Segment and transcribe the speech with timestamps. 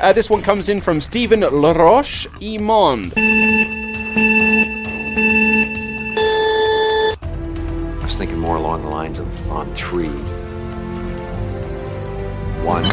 [0.00, 3.12] Uh, this one comes in from Stephen Laroche Imond.
[8.00, 10.08] I was thinking more along the lines of on three.
[12.64, 12.84] One.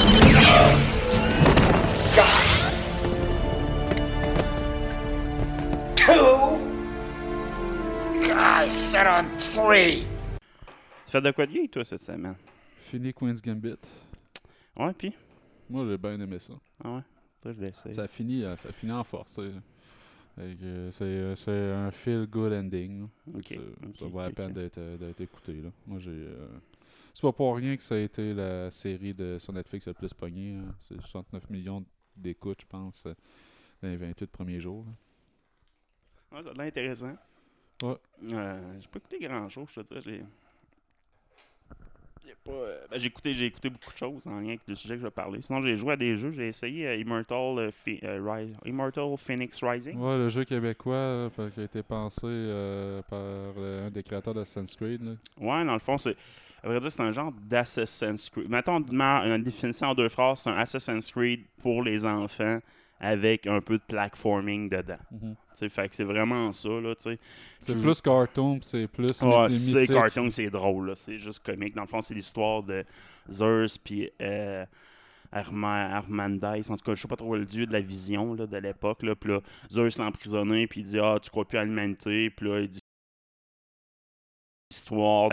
[11.06, 12.36] Tu fais de quoi de gay, toi, cette semaine?
[12.82, 13.80] Fini Queen's Gambit.
[14.78, 15.14] Ouais, puis?
[15.70, 16.54] Moi, j'ai bien aimé ça.
[16.84, 17.02] Ah ouais?
[17.44, 17.94] Ça, je l'essaie.
[17.94, 19.34] Ça finit, euh, ça finit en force.
[19.34, 19.52] c'est-
[20.40, 23.02] euh, C'est euh, c'est un feel-good ending.
[23.02, 23.08] là.
[23.36, 23.46] Ok.
[23.48, 25.54] C'est- ok, Ça vaut la peine d'être d'être écouté.
[25.62, 25.70] Là.
[25.86, 26.12] Moi, j'ai.
[26.12, 26.48] euh,
[27.14, 30.14] C'est pas pour rien que ça a été la série de, sur Netflix le plus
[30.14, 30.56] pognée.
[30.56, 30.74] hein.
[30.80, 31.84] C'est 69 millions
[32.16, 34.86] d'écoutes, je pense, dans les 28 premiers jours.
[34.86, 36.38] là.
[36.38, 37.16] Ouais, ça a l'air intéressant.
[37.84, 37.98] Ouais.
[38.34, 40.24] Euh, j'ai pas écouté grand chose, je te dirais.
[42.48, 45.02] Euh, ben, j'ai écouté, j'ai écouté beaucoup de choses en lien avec le sujet que
[45.02, 45.42] je vais parler.
[45.42, 46.32] Sinon, j'ai joué à des jeux.
[46.32, 49.98] J'ai essayé euh, Immortal, euh, Phi- euh, Ri- Immortal Phoenix Rising.
[50.00, 52.28] Ouais, le jeu québécois qui a été pensé
[53.10, 55.04] par un des créateurs de Assassin's Creed.
[55.04, 55.12] là.
[55.40, 56.16] Ouais, dans le fond, c'est.
[56.62, 58.50] À vrai dire, c'est un genre d'Assassin's Creed.
[58.50, 62.60] Mettons une définition en deux phrases c'est un Assassin's Creed pour les enfants
[63.00, 64.98] avec un peu de platforming dedans.
[65.12, 65.36] Mhm.
[65.68, 67.20] Fait que c'est vraiment ça, là, tu sais.
[67.60, 69.22] C'est plus cartoon, c'est plus.
[69.22, 71.76] Ouais, mythi- c'est cartoon, c'est drôle, c'est juste comique.
[71.76, 72.86] Dans le fond, c'est l'histoire de
[73.30, 74.66] Zeus puis euh,
[75.34, 76.02] Arma- en
[76.78, 79.04] tout cas, je sais pas trop le dieu de la vision là, de l'époque.
[79.04, 79.16] Là.
[79.16, 82.30] Puis là, Zeus l'a emprisonné, puis il dit Ah, tu crois plus à l'humanité.
[82.30, 82.80] Puis là, il dit
[84.72, 85.30] Histoire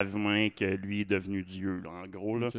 [0.00, 2.38] que lui est devenu Dieu, là, en gros.
[2.38, 2.50] Là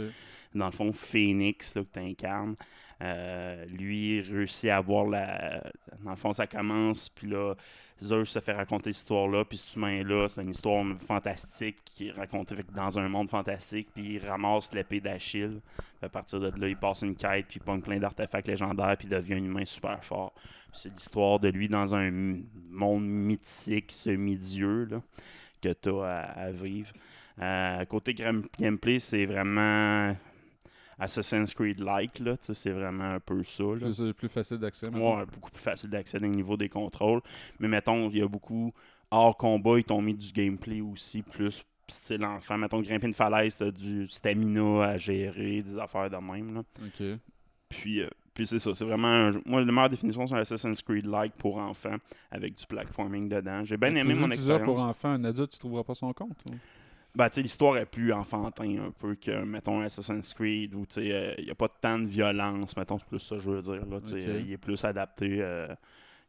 [0.56, 2.56] dans le fond, Phoenix, là, que tu incarnes,
[3.02, 5.64] euh, lui réussit à avoir la.
[6.04, 7.56] Dans le fond, ça commence, puis là,
[8.02, 12.12] Zeus se fait raconter cette histoire-là, puis cet humain-là, c'est une histoire fantastique qui est
[12.12, 15.60] racontée dans un monde fantastique, puis il ramasse l'épée d'Achille.
[16.02, 19.08] À partir de là, il passe une quête, puis il pogne plein d'artefacts légendaires, puis
[19.08, 20.34] il devient un humain super fort.
[20.72, 22.12] C'est l'histoire de lui dans un
[22.70, 25.02] monde mythique, semi-dieu, là,
[25.62, 26.92] que tu as à, vivre.
[27.42, 30.16] Euh, côté gameplay, c'est vraiment
[31.00, 33.64] Assassin's Creed-like, c'est vraiment un peu ça.
[33.64, 33.78] Là.
[33.88, 34.88] Plus, plus facile d'accès.
[34.90, 37.22] Ouais, beaucoup plus facile d'accéder au niveau des contrôles.
[37.60, 38.74] Mais mettons, il y a beaucoup
[39.12, 42.58] hors combat, ils t'ont mis du gameplay aussi, plus style enfant.
[42.58, 46.54] Mettons, grimper une falaise, t'as du stamina à gérer, des affaires de même.
[46.54, 46.64] Là.
[46.86, 47.18] Ok.
[47.70, 50.40] Puis, euh, puis c'est ça, c'est vraiment un jeu- Moi, la meilleure définition, c'est un
[50.40, 51.96] Assassin's Creed-like pour enfants,
[52.32, 53.64] avec du platforming dedans.
[53.64, 54.66] J'ai bien aimé mon expérience.
[54.66, 56.38] pour enfants, un adulte, tu trouveras pas son compte.
[56.50, 56.54] ou?
[57.16, 61.56] Ben, l'histoire est plus enfantin un peu que, mettons, Assassin's Creed, où, il n'y a
[61.56, 64.52] pas tant de violence, mettons, c'est plus ça que je veux dire, là, euh, il
[64.52, 65.68] est plus adapté, euh,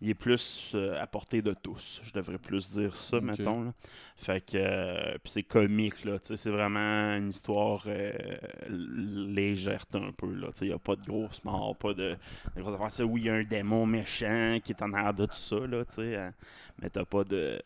[0.01, 3.75] il est plus euh, à portée de tous, je devrais plus dire ça, mettons, là.
[4.17, 7.87] Fait que, euh, puis c'est comique, là, c'est vraiment une histoire
[8.67, 12.17] légère un peu, là, il n'y a pas de grosses morts, pas de...
[12.57, 12.91] grosses affaires.
[12.91, 15.59] Sais, oui, il y a un démon méchant qui est en arrière de tout ça,
[15.59, 16.31] là, tu sais, euh,
[16.81, 17.61] mais t'as pas de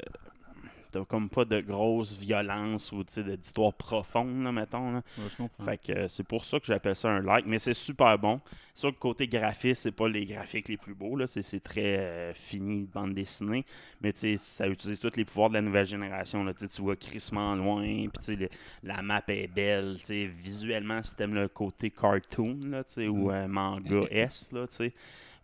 [0.99, 4.93] t'as comme pas de grosse violence ou de- d'histoire profonde, là, mettons.
[4.93, 5.03] Là.
[5.19, 5.65] Ouais, je comprends.
[5.65, 8.41] Fait que euh, c'est pour ça que j'appelle ça un like, mais c'est super bon.
[8.75, 11.27] C'est sûr que côté graphique, c'est pas les graphiques les plus beaux, là.
[11.27, 13.65] C'est, c'est très euh, fini, bande dessinée.
[14.01, 16.43] Mais tu sais, ça utilise tous les pouvoirs de la nouvelle génération.
[16.43, 16.53] Là.
[16.55, 18.49] Tu vois crissement loin, puis le-
[18.83, 19.97] la map est belle.
[20.43, 24.93] Visuellement, si t'aimes le côté cartoon, là, ou euh, manga S, là, tu sais.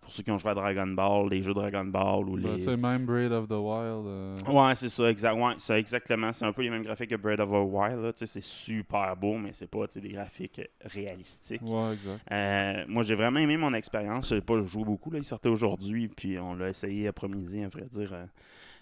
[0.00, 2.61] Pour ceux qui ont joué à Dragon Ball, les jeux Dragon Ball ou Ben, les.
[2.61, 4.06] sais, même Braid of the Wild.
[4.06, 5.34] euh, Ouais, c'est ça, exact.
[5.38, 6.33] Ouais, c'est exactement.
[6.33, 8.12] C'est un peu les mêmes graphiques que Breath of a Wild.
[8.16, 11.62] C'est super beau, mais c'est pas des graphiques réalistiques.
[11.62, 12.21] Ouais, exact.
[12.33, 14.31] Euh, moi, j'ai vraiment aimé mon expérience.
[14.31, 15.11] J'ai pas joué beaucoup.
[15.11, 15.19] Là.
[15.19, 18.12] Il sortait aujourd'hui, puis on l'a essayé après-midi, à vrai dire.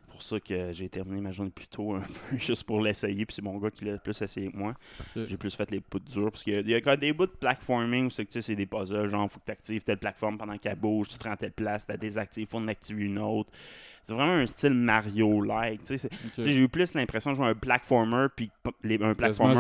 [0.08, 2.00] Euh, pour ça que j'ai terminé ma journée plus tôt, un
[2.30, 3.26] peu, juste pour l'essayer.
[3.26, 4.74] Puis c'est mon gars qui l'a plus essayé que moi.
[5.28, 6.30] J'ai plus fait les bouts durs.
[6.30, 8.66] Parce qu'il y a- quand même des bouts de platforming où c'est que c'est des
[8.66, 9.10] puzzles.
[9.10, 11.08] Genre, faut que tu actives telle plateforme pendant qu'elle bouge.
[11.08, 13.50] Tu te rends telle place, tu la désactives, faut en activer une autre.
[14.02, 15.80] C'est vraiment un style Mario-like.
[15.84, 16.08] c'est-
[16.44, 18.50] J'ai eu plus l'impression de jouer un platformer puis
[19.04, 19.54] un platformer.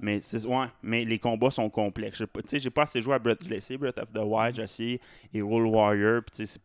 [0.00, 2.18] Mais ouais, mais les combats sont complexes.
[2.52, 5.00] J'ai pas- assez joué à Breath, essayé, Breath of the Wild, j'ai essayé
[5.32, 6.58] Hero Warrior, c'est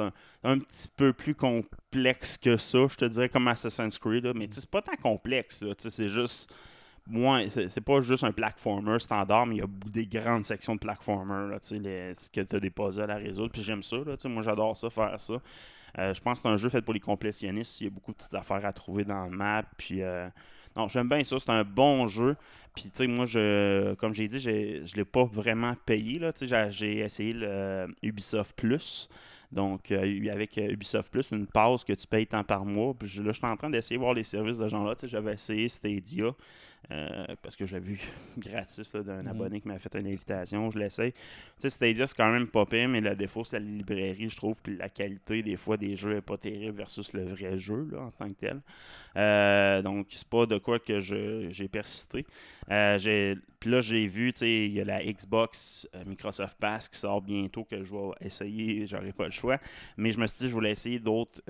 [0.00, 0.12] un,
[0.44, 4.48] un petit peu plus complexe que ça, je te dirais comme Assassin's Creed, là, mais
[4.50, 6.52] c'est pas tant complexe, c'est juste
[7.06, 10.80] moins, c'est pas juste un platformer standard, mais il y a des grandes sections de
[10.80, 13.50] platformer, là, tu sais, que tu as des puzzles à résoudre.
[13.52, 15.40] Puis j'aime ça, là, tu sais, moi j'adore ça, faire ça.
[15.98, 17.80] Euh, je pense que c'est un jeu fait pour les complétionnistes.
[17.80, 19.62] Il y a beaucoup de petites affaires à trouver dans le map.
[19.78, 20.28] Puis, euh,
[20.78, 21.38] non, j'aime bien ça.
[21.38, 22.36] C'est un bon jeu.
[22.74, 26.20] Puis, tu sais, moi, je, comme j'ai dit, je ne l'ai pas vraiment payé.
[26.70, 29.08] J'ai- essayé le euh, Ubisoft Plus.
[29.50, 32.94] Donc, euh, avec euh, Ubisoft Plus, une pause que tu payes tant par mois.
[32.94, 34.94] Puis là, je suis en train d'essayer de voir les services de gens-là.
[35.02, 36.30] J'avais essayé Stadia.
[36.90, 38.00] Euh, parce que j'ai vu
[38.38, 39.28] gratis d'un Mhm.
[39.28, 41.12] abonné qui m'a fait une invitation, je l'essaye.
[41.12, 41.18] Tu
[41.60, 44.60] sais, Stadia, c'est quand même pas pire, mais le défaut, c'est la librairie, je trouve,
[44.62, 48.02] puis la qualité, des fois, des jeux est pas terrible versus le vrai jeu, là,
[48.02, 48.60] en tant que tel.
[49.16, 52.24] Euh, donc, c'est pas de quoi que j'ai persisté.
[52.70, 56.88] Euh, j'ai- puis là, j'ai vu, tu sais, il y a la Xbox Microsoft Pass
[56.88, 59.58] qui sort bientôt, que je vais essayer, j'aurai pas le choix.
[59.96, 61.40] Mais je me suis dit, je voulais essayer d'autres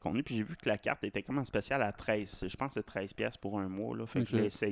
[0.00, 2.46] contenus, puis j'ai vu que la carte était comme en spécial à 13.
[2.48, 4.06] Je pense que c'est 13$ piastres pour un mois, là.
[4.06, 4.71] Fait que je l'ai essayé.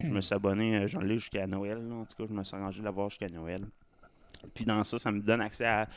[0.00, 1.94] Je me suis abonné, euh, j'en ai jusqu'à Noël, là.
[1.94, 3.66] En tout cas, je me suis arrangé de l'avoir jusqu'à Noël.
[4.54, 5.88] Puis dans ça, ça me donne accès à,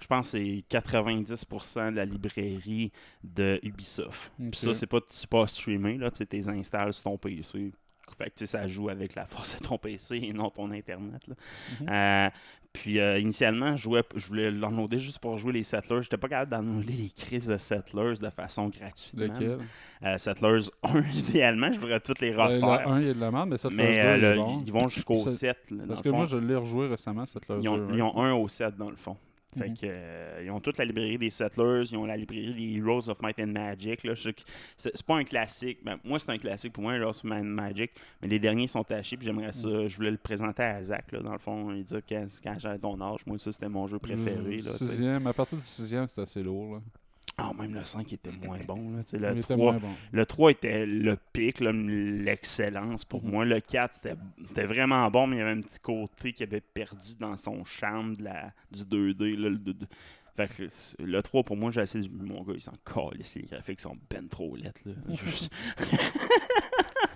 [0.00, 2.92] je pense, c'est 90% de la librairie
[3.24, 4.32] de Ubisoft.
[4.38, 5.00] Puis ça, c'est pas,
[5.30, 7.72] pas streamé, là, tu sais, t'es installes sur ton PC.
[8.16, 11.26] Fait que, ça joue avec la force de ton PC et non ton Internet.
[11.26, 11.34] là.
[11.80, 11.88] Mhm.
[11.88, 12.30] Euh,
[12.76, 16.02] puis euh, initialement, je, jouais, je voulais l'enloader juste pour jouer les Settlers.
[16.02, 19.14] J'étais pas capable d'enloader les crises de Settlers de façon gratuite.
[19.16, 19.58] Lequel?
[20.02, 22.86] Euh, Settlers 1, idéalement, je voudrais toutes les Ben, refaire.
[22.88, 24.88] Le 1, il y a de la merde, mais ça, mais euh, le- ils vont
[24.88, 25.70] jusqu'au Ça- 7.
[25.70, 28.16] là, dans Parce le que moi, je l'ai rejoué récemment, cette Ils ont, ils ont
[28.20, 29.16] un au 7 dans le fond.
[29.58, 29.74] Fait Mhm.
[29.76, 33.08] que, euh, ils ont toute la librairie des Settlers, ils ont la librairie des Heroes
[33.08, 34.04] of Might and Magic.
[34.04, 34.14] là.
[34.14, 34.30] Je
[34.76, 35.78] C'est c'est pas un classique.
[35.84, 37.90] Ben, moi, c'est un classique pour moi, Heroes of Might and Magic.
[38.22, 39.68] Mais les derniers sont tachés, puis j'aimerais ça.
[39.68, 39.86] Mhm.
[39.88, 41.72] Je voulais le présenter à Zach, là, dans le fond.
[41.72, 44.56] Il dit quand, quand j'avais ton âge, moi, ça, c'était mon jeu préféré.
[44.58, 46.74] Le Là, sixième, à partir du sixième, c'est assez lourd.
[46.74, 46.80] Là.
[47.38, 48.96] Ah, même le 5 était moins bon.
[48.96, 49.90] Là, Il le, était 3, moins bon.
[50.10, 53.30] le 3 était le pic, l'excellence pour Mhm.
[53.30, 53.44] moi.
[53.44, 57.14] Le 4, c'était- vraiment bon, mais il y avait un petit côté qui avait perdu
[57.18, 59.36] dans son charme de la, du 2D.
[59.36, 59.86] Là, le, de-
[60.34, 62.08] Fait que le 3, pour moi, j'ai essayé.
[62.10, 63.34] Mon gars, il s'en calisse.
[63.36, 64.80] Les graphiques sont ben trop lettres.
[64.84, 64.92] Là.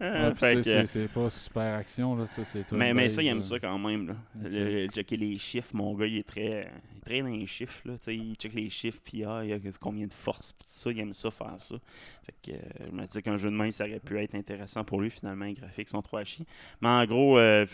[0.00, 0.32] Ouais,
[0.62, 3.78] c'est- que- pas super action, là, c'est tout mais, mais ça, il aime ça quand
[3.78, 4.08] même.
[4.08, 4.14] Là.
[4.40, 4.48] Ok.
[4.50, 6.70] Le- checker les chiffres, mon gars, il est très,
[7.04, 7.80] très dans les chiffres.
[7.84, 7.94] Là.
[7.98, 10.66] Tu sais, Il check les chiffres, puis ah, il y a combien de force, puis
[10.68, 11.76] tout ça, il aime ça, faire ça.
[12.24, 14.84] Fait que, euh, je me dis qu'un jeu de main, ça aurait pu être intéressant
[14.84, 15.10] pour lui.
[15.10, 16.46] Finalement, les graphiques sont trop à chier.
[16.80, 17.66] Mais en gros, euh,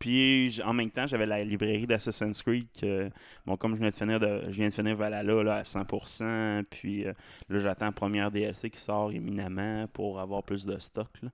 [0.00, 2.66] puis en même temps, j'avais la librairie d'Assassin's Creed.
[2.80, 3.10] Que,
[3.44, 6.64] bon, comme je viens de finir, de, je viens de finir Valhalla là, à 100%,
[6.70, 7.12] puis euh,
[7.50, 11.10] là, j'attends la première DLC qui sort éminemment pour avoir plus de stock.
[11.22, 11.28] là.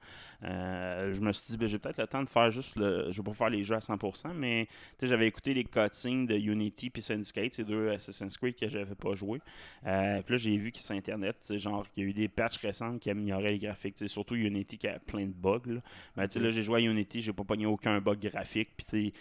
[0.45, 3.13] Euh, je me suis dit, ben, j'ai peut-être le temps de faire juste le.
[3.13, 4.67] Je vais pas faire les jeux à 100%, mais
[5.01, 9.15] j'avais écouté les cutscenes de Unity puis Syndicate, ces deux Assassin's Creed que j'avais pas
[9.15, 9.41] joué.
[9.87, 12.59] Euh, puis là, j'ai vu que sur Internet, genre, qu'il y a eu des patchs
[12.59, 13.97] récentes qui amélioraient les graphiques.
[14.09, 15.61] Surtout Unity qui a plein de bugs.
[15.67, 15.81] Là.
[16.17, 18.56] Mais tu sais, là, j'ai joué à Unity, j'ai pas pogné aucun bug graphique.
[18.65, 19.13] Puis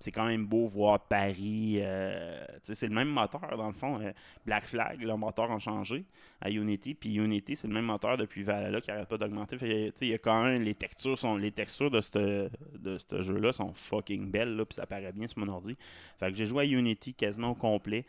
[0.00, 1.78] c'est quand même beau voir Paris.
[1.80, 4.00] euh, c'est le même moteur, dans le fond.
[4.00, 4.12] euh,
[4.46, 6.04] Black Flag, le moteur a changé
[6.40, 6.94] à Unity.
[6.94, 9.58] Puis Unity, c'est le même moteur depuis Valhalla qui arrête pas d'augmenter.
[10.00, 12.48] Il y a quand même les textures, sont, les textures de ce
[12.78, 14.56] de jeu-là sont fucking belles.
[14.68, 15.76] Puis ça paraît bien sur mon ordi.
[16.18, 18.06] Fait que j'ai joué à Unity quasiment au complet.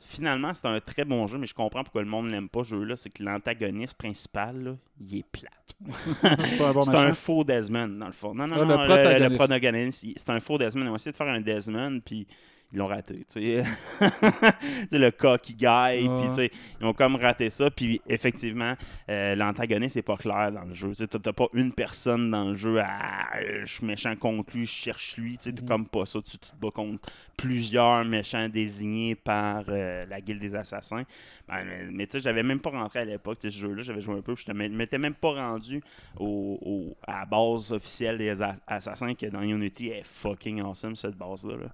[0.00, 2.70] Finalement, c'est un très bon jeu, mais je comprends pourquoi le monde n'aime pas ce
[2.70, 2.94] jeu-là.
[2.96, 5.76] C'est que l'antagoniste principal, là, il est plate.
[6.84, 8.34] C'est un faux Desmond, dans le fond.
[8.34, 10.06] Non, non, Ah, non, le le, le protagoniste.
[10.16, 10.84] c'est un faux Desmond.
[10.84, 12.26] Ils ont essayé de faire un Desmond, puis
[12.74, 13.20] ils l'ont raté.
[13.32, 13.64] Tu sais,
[14.92, 16.50] le cocky guy, puis tu sais,
[16.80, 17.70] ils ont comme raté ça.
[17.70, 18.74] Puis effectivement,
[19.08, 20.92] euh, l'antagoniste n'est pas clair dans le jeu.
[20.94, 24.70] Tu n'as pas une personne dans le jeu à je suis méchant contre lui, je
[24.72, 25.38] cherche lui.
[25.38, 25.68] Tu sais, Mhm.
[25.68, 26.20] comme pas ça.
[26.22, 31.04] Tu tu te bats contre plusieurs méchants désignés par euh, la Guilde des Assassins.
[31.48, 34.16] Ben, mais mais tu sais, j'avais même pas rentré à l'époque, ce jeu-là, j'avais joué
[34.16, 35.80] un peu, puis je ne m'étais même pas rendu
[36.18, 38.34] au, au- à la base officielle des
[38.66, 41.54] Assassins, que dans Unity est fucking awesome, cette base-là.
[41.56, 41.66] là.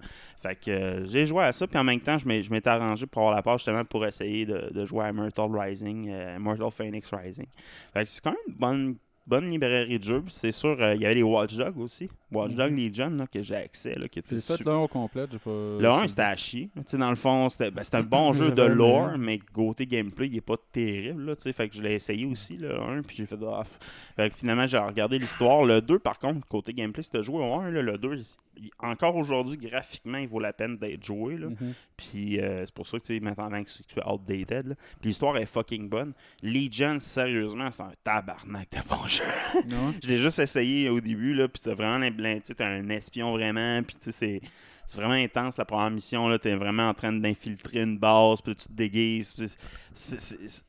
[0.43, 3.21] Fait que euh, j'ai joué à ça, puis en même temps, je m'étais arrangé pour
[3.21, 7.47] avoir la page justement pour essayer de, jouer à Immortal Rising, euh, Phoenix Rising.
[7.93, 8.95] Fait que c'est quand même une bonne,
[9.27, 12.09] bonne librairie de jeux, puis c'est sûr, euh, il y avait les Watch Dogs aussi,
[12.31, 14.87] Watch Dogs Legion, là, que j'ai accès, là, qui J'ai fait super- le 1 au
[14.87, 15.49] complet, j'ai pas.
[15.51, 16.69] le 1, c'était à chier.
[16.75, 19.85] Tu sais, dans le fond, c'était ben, c'était un bon jeu de lore, mais côté
[19.85, 21.25] gameplay, il est pas terrible.
[21.25, 21.53] Là, tu sais.
[21.53, 23.37] fait que je l'ai essayé aussi, le 1, puis j'ai fait.
[23.47, 23.63] Ah.
[24.15, 25.63] Fait que finalement, j'ai regardé l'histoire.
[25.63, 27.69] Le 2, par contre, côté gameplay, c'était joué au 1.
[27.71, 28.21] Là, le 2,
[28.57, 31.37] il- encore aujourd'hui, graphiquement, il vaut la peine d'être joué.
[31.37, 31.47] Là.
[31.47, 31.73] Mhm.
[31.97, 34.67] Puis euh, c'est pour ça que tu sais, maintenant que tu es outdated.
[34.67, 34.75] là.
[34.99, 36.13] Puis l'histoire est fucking bonne.
[36.43, 39.07] Legion, sérieusement, c'est un tabarnak de bon
[39.67, 39.93] Non?
[40.03, 42.07] Je l'ai juste essayé au début, là, puis t'as vraiment
[42.55, 44.41] t'as un espion vraiment, puis tu sais, c'est.
[44.93, 46.27] Vraiment intense la première mission.
[46.27, 49.33] là T'es vraiment en train d'infiltrer une base, puis tu te déguises.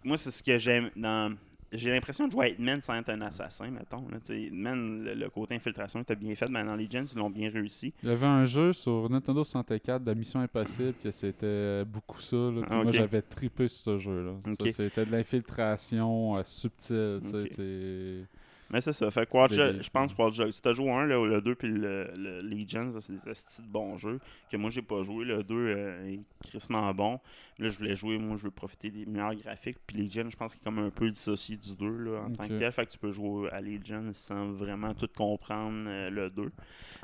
[0.04, 1.34] moi, c'est ce que j'aime dans.
[1.72, 4.06] J'ai l'impression de jouer à Hitman sans être un assassin, mettons.
[4.08, 7.50] Là, Hitman, le, le côté infiltration était bien fait, mais dans Legends, ils l'ont bien
[7.50, 7.92] réussi.
[8.02, 12.36] Il y avait un jeu sur Nintendo 64 de Mission Impossible que c'était beaucoup ça.
[12.36, 14.32] là, puis Ah, Moi, j'avais trippé sur ce jeu-là.
[14.72, 18.26] C'était de l'infiltration euh, subtile.
[18.72, 19.10] Mais c'est ça.
[19.10, 22.10] Fait des- je pense que Watch Dogs, si t'as joué un, le 2 puis le,
[22.16, 24.18] le Legends, ça, c'est des estis de bons jeux
[24.50, 25.24] que moi j'ai pas joué.
[25.26, 27.20] Le 2 euh, est crissement bon.
[27.58, 29.76] Là, je voulais jouer, moi je veux profiter des meilleurs graphiques.
[29.86, 32.44] Puis Legends, je pense qu'il est comme un peu dissocié du 2 là, en tant
[32.48, 32.72] que tel.
[32.72, 36.50] Fait que tu peux jouer à Legends sans vraiment tout comprendre euh, le 2.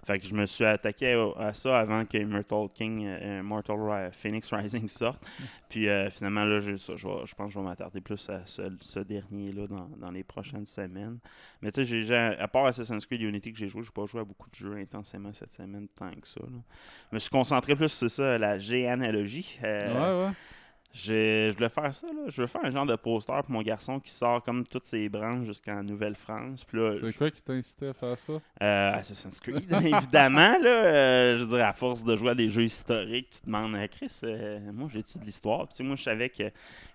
[0.07, 3.77] Fait que je me suis attaqué à, à ça avant que Immortal King, euh, Immortal
[3.79, 5.23] Ri- Phoenix Rising sorte.
[5.69, 9.67] Puis euh, finalement, là, je pense que je vais m'attarder plus à ce, ce dernier-là
[9.67, 11.19] dans, dans les prochaines semaines.
[11.63, 14.25] Mais tu sais, à part Assassin's Creed Unity que j'ai joué, j'ai pas joué à
[14.25, 16.41] beaucoup de jeux intensément cette semaine tant que ça.
[16.41, 16.59] là.
[17.11, 19.59] Je me suis concentré plus sur ça, la géanalogie.
[19.65, 19.79] Euh,
[20.23, 20.33] Ouais, ouais.
[20.95, 22.23] Je voulais faire ça, là.
[22.29, 25.09] Je voulais faire un genre de poster pour mon garçon qui sort comme toutes ses
[25.09, 26.65] branches jusqu'en Nouvelle-France.
[26.71, 28.33] C'est quoi qui t'a incité à faire ça?
[28.63, 32.49] euh, Assassin's Creed, évidemment, là, euh, je veux dire, à force de jouer à des
[32.49, 35.67] jeux historiques, tu te demandes, euh, Chris, euh, moi j'ai-tu de l'histoire?
[35.67, 36.49] Puis tu sais, moi je savais que,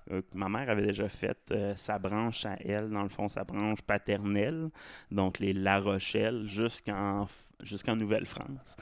[0.10, 3.82] que ma mère avait déjà fait sa branche à elle, dans le fond, sa branche
[3.84, 4.70] paternelle,
[5.12, 7.28] donc les La Rochelle, jusqu'en
[7.64, 8.78] jusqu'en Nouvelle-France.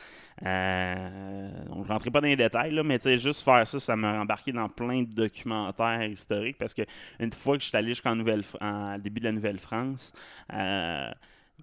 [0.46, 4.20] Euh, donc, je rentrais pas dans les détails, là, mais juste faire ça, ça m'a
[4.22, 6.84] embarqué dans plein de documentaires historiques parce que
[7.20, 10.14] une fois que je suis allé jusqu'en Nouvelle en début de la Nouvelle-France,
[10.54, 11.12] euh,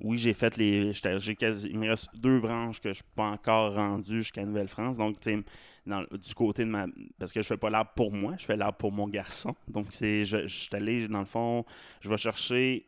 [0.01, 0.93] oui, j'ai fait les.
[0.93, 4.97] J'ai il me reste deux branches que je suis pas encore rendu jusqu'à Nouvelle-France.
[4.97, 5.45] Donc, tu
[5.87, 6.87] du côté de ma.
[7.19, 9.55] Parce que je fais pas l'arbre pour moi, je fais l'arbre pour mon garçon.
[9.67, 11.65] Donc, c'est, je, je suis allé, dans le fond,
[12.01, 12.87] je vais chercher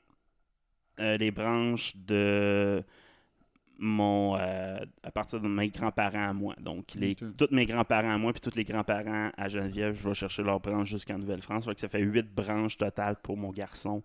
[1.00, 2.84] euh, les branches de
[3.80, 6.54] mon euh, à partir de mes grands-parents à moi.
[6.60, 10.14] Donc, les, tous mes grands-parents à moi, puis tous les grands-parents à Geneviève, je vais
[10.14, 11.64] chercher leurs branches jusqu'en Nouvelle-France.
[11.64, 14.02] Que ça fait huit branches totales pour mon garçon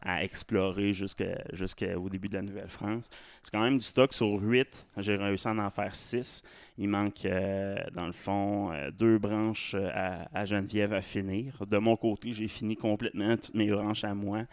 [0.00, 3.10] à explorer jusqu'au début de la Nouvelle-France.
[3.42, 4.86] C'est quand même du stock sur 8.
[4.98, 6.42] J'ai réussi à en faire 6.
[6.80, 11.66] Il manque, euh, dans le fond, euh, deux branches euh, à, Geneviève à finir.
[11.66, 14.44] De mon côté, j'ai fini complètement toutes mes branches à moi.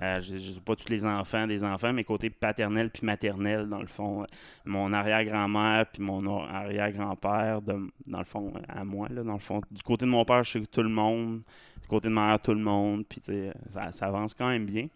[0.00, 3.86] J'ai j'ai pas tous les enfants des enfants, mais côté paternel puis maternel, dans le
[3.86, 4.26] fond,
[4.64, 9.60] mon arrière-grand-mère puis mon arrière-grand-père, dans le fond, à moi, là, dans le fond.
[9.70, 11.42] Du côté de mon père, je que tout le monde.
[11.82, 13.04] Du côté de ma mère, tout le monde.
[13.06, 13.20] Puis,
[13.68, 14.88] ça, ça avance quand même bien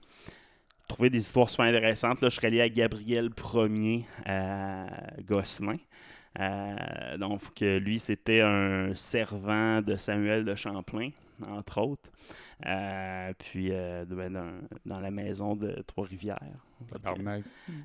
[0.89, 2.23] trouver des histoires super intéressantes.
[2.23, 4.87] Là, je serais allé à Gabriel Ier à
[5.23, 5.77] Gosselin.
[6.39, 11.11] Euh, donc, que lui, c'était un servant de Samuel de Champlain,
[11.49, 12.11] entre autres.
[12.67, 14.51] Euh, puis, euh, ben, dans,
[14.87, 16.39] dans la maison de Trois-Rivières.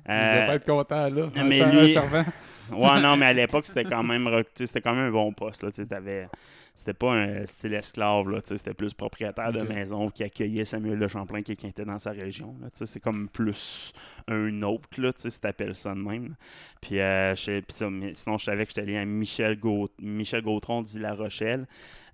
[0.08, 1.28] Euh, devait pas être content, là.
[1.44, 2.24] Mais ser- un lui- servant.
[2.72, 5.64] Ouais, non, mais à l'époque, c'était quand même c'était quand même un bon poste.
[5.66, 6.28] Tu sais, t'avais-
[6.74, 11.08] c'était pas un style esclave, là, c'était plus propriétaire de maison qui accueillait Samuel de
[11.08, 12.54] Champlain qui, qui était dans sa région.
[12.60, 13.92] là, c'est comme plus
[14.28, 16.34] un autre, là, si t'appelles ça de même.
[16.80, 19.88] Puis, euh, je puis ça, mais sinon, je savais que j'étais allé à Michel, Gaut-
[20.00, 21.66] Michel Gautron dit La Rochelle.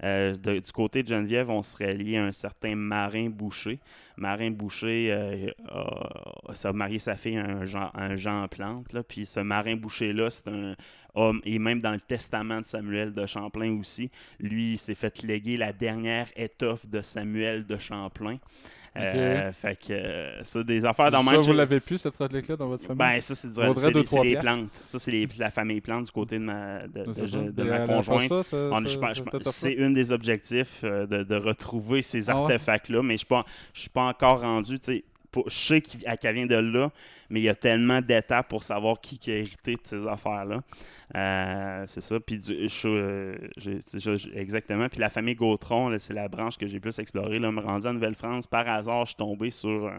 [0.03, 3.79] Euh, de- du côté de Geneviève, on serait lié à un certain Marin Boucher.
[4.21, 8.93] Marin Boucher, euh, a- marié sa fille à un Jean, un Jean Plante.
[8.93, 10.77] Là, puis ce Marin Boucher-là, c'est un
[11.15, 15.23] homme, et même dans le testament de Samuel de Champlain aussi, lui, il s'est fait
[15.23, 18.37] léguer la dernière étoffe de Samuel de Champlain.
[18.97, 22.67] Euh, fait que euh, ça, des affaires dans Ça, vous l'avez plus, cette relique-là, dans
[22.67, 22.99] votre famille?
[22.99, 23.49] Ben, ça, c'est
[24.25, 24.69] les, plantes.
[24.85, 28.33] Ça, c'est la famille plante du côté de ma, de, ma conjointe.
[28.43, 29.85] c'est pas?
[29.85, 33.43] un des objectifs euh, de, retrouver ces Ah artefacts-là, mais je ne
[33.73, 34.79] suis pas encore rendu.
[35.47, 36.91] Je sais qu'elle vient de là,
[37.29, 40.63] mais il y a tellement d'étapes pour savoir qui, a hérité de ces affaires-là.
[41.17, 42.19] Euh, c'est ça.
[42.21, 42.41] Puis
[42.85, 43.37] euh,
[44.35, 44.89] exactement.
[44.89, 47.39] Puis la famille Gautron, c'est la branche que j'ai plus explorée.
[47.39, 49.91] Là, me rendu en Nouvelle-France, par hasard, je suis tombé sur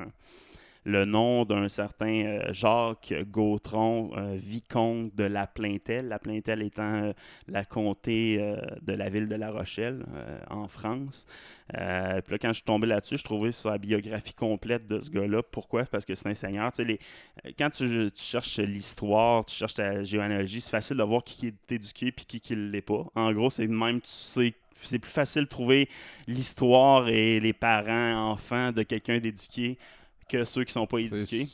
[0.83, 6.07] le nom d'un certain euh, Jacques Gautron, euh, vicomte de la Plaintel.
[6.07, 7.13] La Plaintel étant euh,
[7.47, 8.38] la comté
[8.81, 10.03] de la ville de La Rochelle,
[10.50, 11.25] en France.
[11.69, 15.09] Puis là, quand je suis tombé là-dessus, je trouvais sur la biographie complète de ce
[15.09, 15.41] gars-là.
[15.43, 15.85] Pourquoi?
[15.85, 16.71] Parce que c'est un seigneur.
[17.57, 22.11] Quand tu, cherches l'histoire, tu cherches la généalogie, c'est facile de voir qui est éduqué
[22.11, 23.05] puis qui ne l'est pas.
[23.15, 24.53] En gros, c'est même, c'est
[25.00, 25.89] plus facile de trouver
[26.27, 29.77] l'histoire et les parents, enfants de quelqu'un d'éduqué
[30.31, 31.45] que ceux qui sont pas éduqués.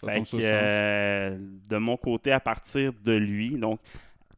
[0.00, 1.36] Fait que, euh,
[1.68, 3.78] de mon côté, à partir de lui, donc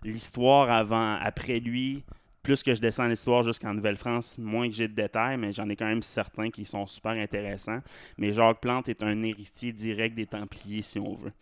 [0.03, 2.03] l'histoire avant, après lui,
[2.43, 5.77] plus que je descends l'histoire jusqu'en Nouvelle-France, moins que j'ai de détails, mais j'en ai
[5.77, 7.81] quand même certains qui sont super intéressants.
[8.19, 11.33] Mais Jacques Plante est un héritier direct des Templiers, si on veut.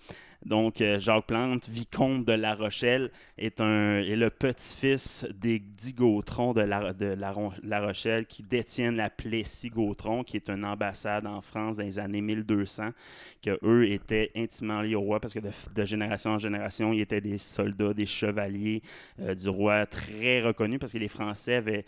[0.45, 6.63] Donc, euh, Jacques Plante, vicomte de La Rochelle, est, le petit-fils des dix Gautron de,
[6.63, 12.21] la, Rochelle qui détiennent la Plessis-Gautron, qui est une ambassade en France dans les années
[12.21, 12.91] 1200,
[13.43, 17.21] que eux étaient intimement liés au roi parce que de, génération en génération, ils étaient
[17.21, 18.83] des soldats, des chevaliers
[19.21, 21.85] euh, du roi très reconnus parce que les Français avaient,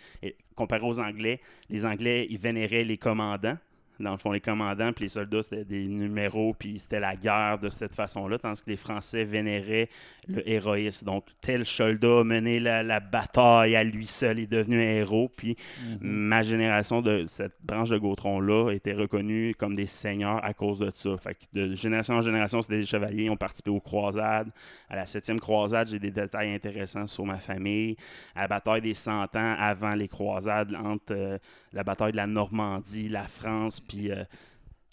[0.55, 3.57] comparé aux Anglais, les Anglais, ils vénéraient les commandants.
[4.01, 7.59] Dans le fond, les commandants puis les soldats, c'était des numéros, puis c'était la guerre
[7.59, 9.89] de cette façon-là, tandis que les Français vénéraient
[10.27, 11.07] le héroïsme.
[11.07, 15.31] Donc, tel soldat a mené la, la bataille à lui seul, est devenu un héros,
[15.35, 15.57] puis
[16.01, 20.91] ma génération de cette branche de Gautron-là était reconnue comme des seigneurs à cause de
[20.95, 21.17] ça.
[21.19, 24.51] Fait que de génération en génération, c'était des chevaliers, ils ont participé aux croisades.
[24.89, 27.97] À la septième croisade, j'ai des détails intéressants sur ma famille.
[28.35, 31.39] À la bataille des Cent Ans, avant les croisades, entre euh,
[31.73, 34.25] la bataille de la Normandie, la France, puis euh,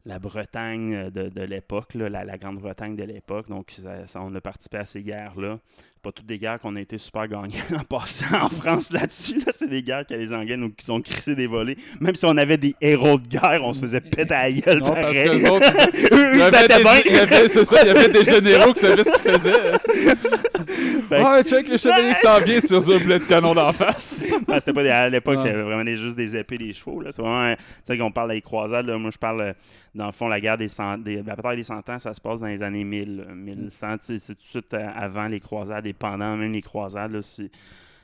[0.06, 3.50] la Bretagne euh, de, l'époque, la, Grande-Bretagne de l'époque.
[3.50, 3.74] Donc,
[4.16, 5.60] on a participé à ces guerres-là.
[6.04, 9.38] Pas toutes des guerres qu'on a été super gagnants en passant en France là-dessus.
[9.46, 9.52] Là.
[9.56, 11.78] C'est des guerres que les Anglais nous qui sont crissés des volets.
[12.00, 14.80] Même si on avait des héros de guerre, on se faisait péter à la gueule
[14.80, 15.26] Non, parce pareil.
[15.26, 15.72] que les autres,
[16.12, 17.02] Eux, ils se battaient des, bien.
[17.06, 21.22] il y avait- c'est ça, il y avait des généraux qui savaient ce qu'ils faisaient.
[21.24, 24.26] Ouais, check le chevalier qui s'en vient, sur un boulet de canon d'en face.
[24.48, 25.44] Ah, c'était pas des- à l'époque, Ah.
[25.46, 27.02] il y avait vraiment des- juste des épées, des chevaux.
[27.02, 27.12] Là.
[27.12, 28.88] C'est vraiment, tu sais, qu'on parle des croisades.
[28.88, 29.54] là, moi, je parle, euh,
[29.94, 32.22] dans le fond, la guerre des, cent- des la bataille des 100 ans, ça se
[32.22, 33.98] passe dans les années 1000, euh, 1100.
[33.98, 37.12] tu sais, C'est tout de suite euh, avant les croisades pendant même les croisades.
[37.12, 37.22] là,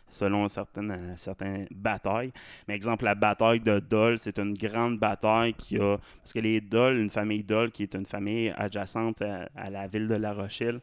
[0.10, 2.32] selon certaines, euh, certaines batailles.
[2.68, 5.98] Mais exemple, la bataille de Dole, c'est une grande bataille qui a...
[6.18, 10.08] Parce que les Dole, une famille Dole, qui est une famille adjacente à, la ville
[10.08, 10.80] de La Rochelle,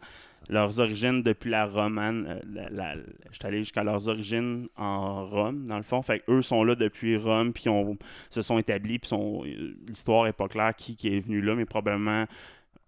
[0.50, 2.94] leurs origines depuis la romane, euh,
[3.30, 6.02] je suis allé jusqu'à leurs origines en Rome, dans le fond.
[6.02, 7.96] Fait eux sont là depuis Rome, puis on
[8.28, 11.64] se sont établis, puis euh, l'histoire n'est pas claire qui, qui est venu là, mais
[11.64, 12.26] probablement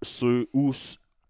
[0.03, 0.73] ceux ou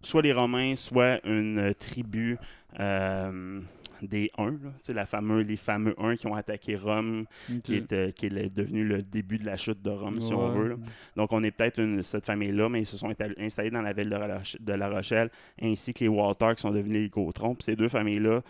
[0.03, 2.39] soit les Romains, soit une tribu
[2.81, 3.61] euh,
[4.03, 4.71] des Huns, là.
[4.79, 7.25] Tu sais, la fameux, les fameux Huns qui ont attaqué Rome,
[7.65, 10.49] qui est, euh, qui est devenu le début de la chute de Rome, si on
[10.51, 10.69] veut.
[10.69, 10.75] là.
[11.17, 14.11] Donc, on est peut-être une- cette famille-là, mais ils se sont installés dans la ville
[14.11, 15.31] de, La de La Rochelle,
[15.63, 17.55] ainsi que les Walters qui sont devenus les Gautrons.
[17.55, 18.43] Puis ces deux familles-là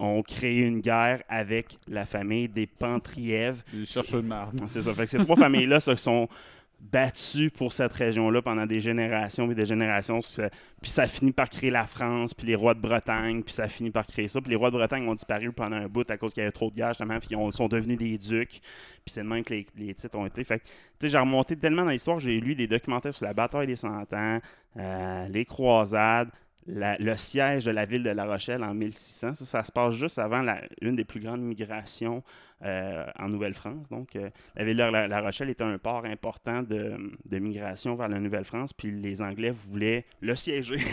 [0.00, 3.62] ont créé une guerre avec la famille des Pentrièves.
[3.72, 4.60] Les chercheurs de marde.
[4.68, 4.94] C'est ça.
[4.94, 6.28] Fait que ces trois familles-là se sont
[6.80, 10.20] battues pour cette région-là pendant des générations et des générations.
[10.80, 13.90] Puis ça finit par créer la France, puis les rois de Bretagne, puis ça finit
[13.90, 14.40] par créer ça.
[14.40, 16.52] Puis les rois de Bretagne ont disparu pendant un bout à cause qu'il y avait
[16.52, 18.60] trop de guerres, justement, puis ils ont- sont devenus des ducs.
[18.60, 20.44] Puis c'est de même que les, titres ont été.
[20.44, 20.66] Fait tu
[21.00, 24.12] sais, j'ai remonté tellement dans l'histoire, j'ai lu des documentaires sur la bataille des Cent
[24.12, 24.40] Ans,
[24.76, 26.30] euh, les croisades,
[26.68, 29.34] la- le siège de la ville de La Rochelle en 1600.
[29.34, 32.22] Ça, ça se passe juste avant la- une des plus grandes migrations
[32.64, 33.88] euh, en Nouvelle-France.
[33.88, 37.94] Donc, euh, la ville de La, La Rochelle était un port important de, de migration
[37.94, 40.78] vers la Nouvelle-France, puis les Anglais voulaient le siéger.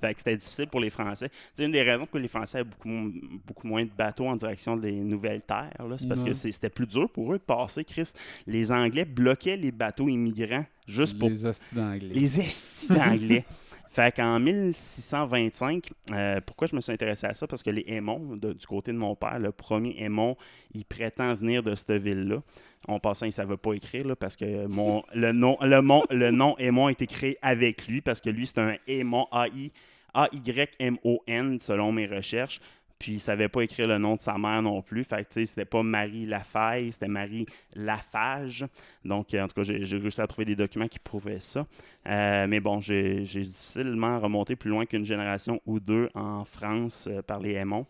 [0.00, 1.28] Fait que c'était difficile pour les Français.
[1.54, 3.12] C'est une des raisons pour les Français avaient beaucoup, mo-
[3.44, 5.72] beaucoup moins de bateaux en direction des nouvelles terres.
[5.98, 8.12] C'est parce que c'était plus dur pour eux de passer, Chris.
[8.46, 12.08] Les Anglais bloquaient les bateaux immigrants juste pour Les hosties d'anglais.
[12.14, 13.44] les estis d'anglais.
[13.92, 17.46] fait qu'en 1625, euh, pourquoi je me suis intéressé à ça?
[17.46, 20.36] Parce que les Aimons, du côté de mon père, le premier Aimon,
[20.74, 22.42] il prétend venir de cette ville-là.
[22.88, 24.44] En passant, il ne savait pas écrire là, parce que
[25.14, 29.26] le, nom, le, Aimon a été créé avec lui parce que lui, c'est un Aimon,
[29.30, 29.72] A-I,
[30.14, 32.60] A-Y-M-O-N, selon mes recherches.
[33.02, 35.02] Puis il savait pas écrire le nom de sa mère non plus.
[35.02, 38.64] Fait que c'était pas Marie Lafaille, c'était Marie Lafage.
[39.04, 41.66] Donc, euh, en tout cas, j'ai réussi à trouver des documents qui prouvaient ça.
[42.06, 47.08] Euh, mais bon, j'ai j'ai difficilement remonté plus loin qu'une génération ou deux en France
[47.10, 47.86] euh, par les Aimons.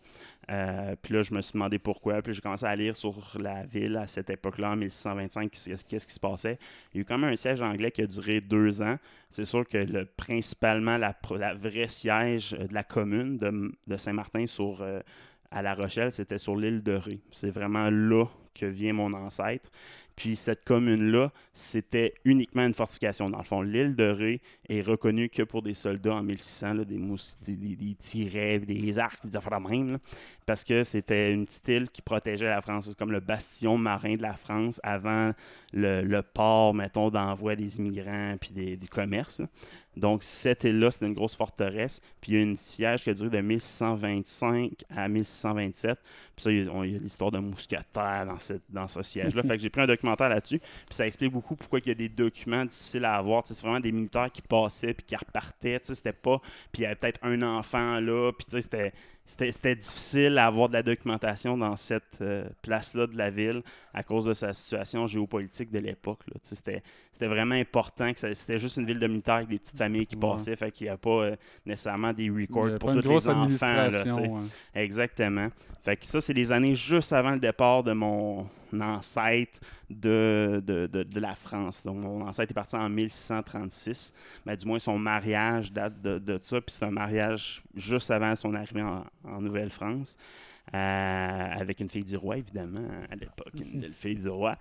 [0.51, 2.21] Euh, puis là, je me suis demandé pourquoi.
[2.21, 5.51] Puis j'ai commencé à lire sur la ville à cette époque-là, en 1625,
[5.87, 6.57] qu'est-ce qui se passait.
[6.93, 8.97] Il y a eu quand même un siège anglais qui a duré deux ans.
[9.29, 13.97] C'est sûr que le, principalement, la, la vraie siège euh, de la commune de, de
[13.97, 14.99] Saint-Martin sur, euh,
[15.53, 17.19] à La Rochelle, c'était sur l'île de Ré.
[17.31, 18.25] C'est vraiment là
[18.55, 19.69] que vient mon ancêtre.
[20.15, 23.29] Puis cette commune-là, c'était uniquement une fortification.
[23.29, 26.85] Dans le fond, l'île de Ré est reconnue que pour des soldats en 1600, là,
[26.85, 26.97] des,
[27.45, 29.97] des, des- tirets, des arcs, des affaires de même,
[30.45, 32.87] parce que c'était une petite île qui protégeait la France.
[32.89, 35.31] C'est comme le bastion marin de la France avant
[35.73, 39.41] le, le port, mettons, d'envoi des immigrants puis des- du commerce.
[39.95, 42.01] Donc, cette île-là, c'était une grosse forteresse.
[42.19, 45.99] Puis, il y a une siège qui a duré de 1625 à 1627.
[46.35, 49.43] Puis ça, il y a, l'histoire de mousquetaires dans, cette, dans ce siège-là.
[49.47, 50.59] fait que j'ai pris un documentaire là-dessus.
[50.59, 53.43] Puis ça explique beaucoup pourquoi il y a des documents difficiles à avoir.
[53.45, 55.79] C'est vraiment des militaires qui passaient puis qui repartaient.
[55.83, 56.39] C'était pas...
[56.71, 58.31] Puis il y avait peut-être un enfant là.
[58.31, 58.93] Puis tu sais, c'était...
[59.25, 63.61] c'était difficile à avoir de la documentation dans cette euh, place-là de la ville
[63.93, 66.19] à cause de sa situation géopolitique de l'époque.
[66.41, 66.81] C'était
[67.21, 70.21] vraiment important que c'était juste une ville de militaires avec des petites familles qui Ouais.
[70.21, 73.65] passaient, fait qu'il n'y a pas euh, nécessairement des records pour tous les enfants.
[73.89, 74.03] là.
[74.75, 75.47] Exactement.
[75.83, 78.45] Fait que ça, c'est les années juste avant le départ de mon
[78.81, 79.59] ancêtre
[79.89, 81.83] de, de, de- de la France.
[81.83, 84.13] Donc, mon ancêtre est parti en 1636.
[84.45, 86.61] Ben, du moins, son mariage date de, de ça.
[86.61, 90.17] Puis c'est un mariage juste avant son arrivée en, en Nouvelle-France.
[90.73, 94.55] euh, avec une fille du roi, évidemment, à l'époque, une belle fille du roi.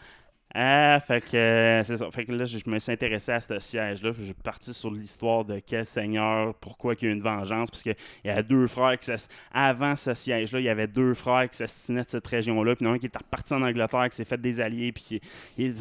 [0.55, 2.11] Ah, fait que euh, c'est ça.
[2.11, 4.12] Fait que là, je, me suis intéressé à ce siège-là.
[4.12, 7.71] puis J'ai parti sur l'histoire de quel seigneur, pourquoi il y a eu une vengeance.
[7.71, 9.11] Parce qu'il y a deux frères qui
[9.53, 12.75] Avant ce siège-là, il y avait deux frères qui s'assinaient de cette région-là.
[12.77, 14.61] Puis il y en a un qui est reparti en Angleterre, qui s'est fait des
[14.61, 14.93] alliés.
[14.93, 15.21] Puis qui-
[15.57, 15.75] il-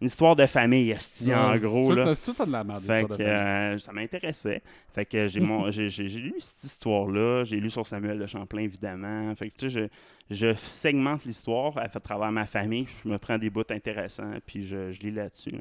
[0.00, 0.94] une histoire de famille,
[1.34, 1.88] en gros.
[1.96, 2.14] Là.
[2.14, 2.84] C'est tout de la merde.
[2.84, 4.62] Fait que euh, ça m'intéressait.
[4.94, 7.42] Fait que j'ai mon- j'ai j'ai- j'ai lu cette histoire-là.
[7.44, 9.34] J'ai lu sur Samuel de Champlain, évidemment.
[9.34, 9.88] Fait que tu sais, je,
[10.30, 12.86] je segmente l'histoire à, à travers ma famille.
[13.04, 15.50] Je me prends des bouts intéressants, puis je, je lis là-dessus.
[15.50, 15.58] là.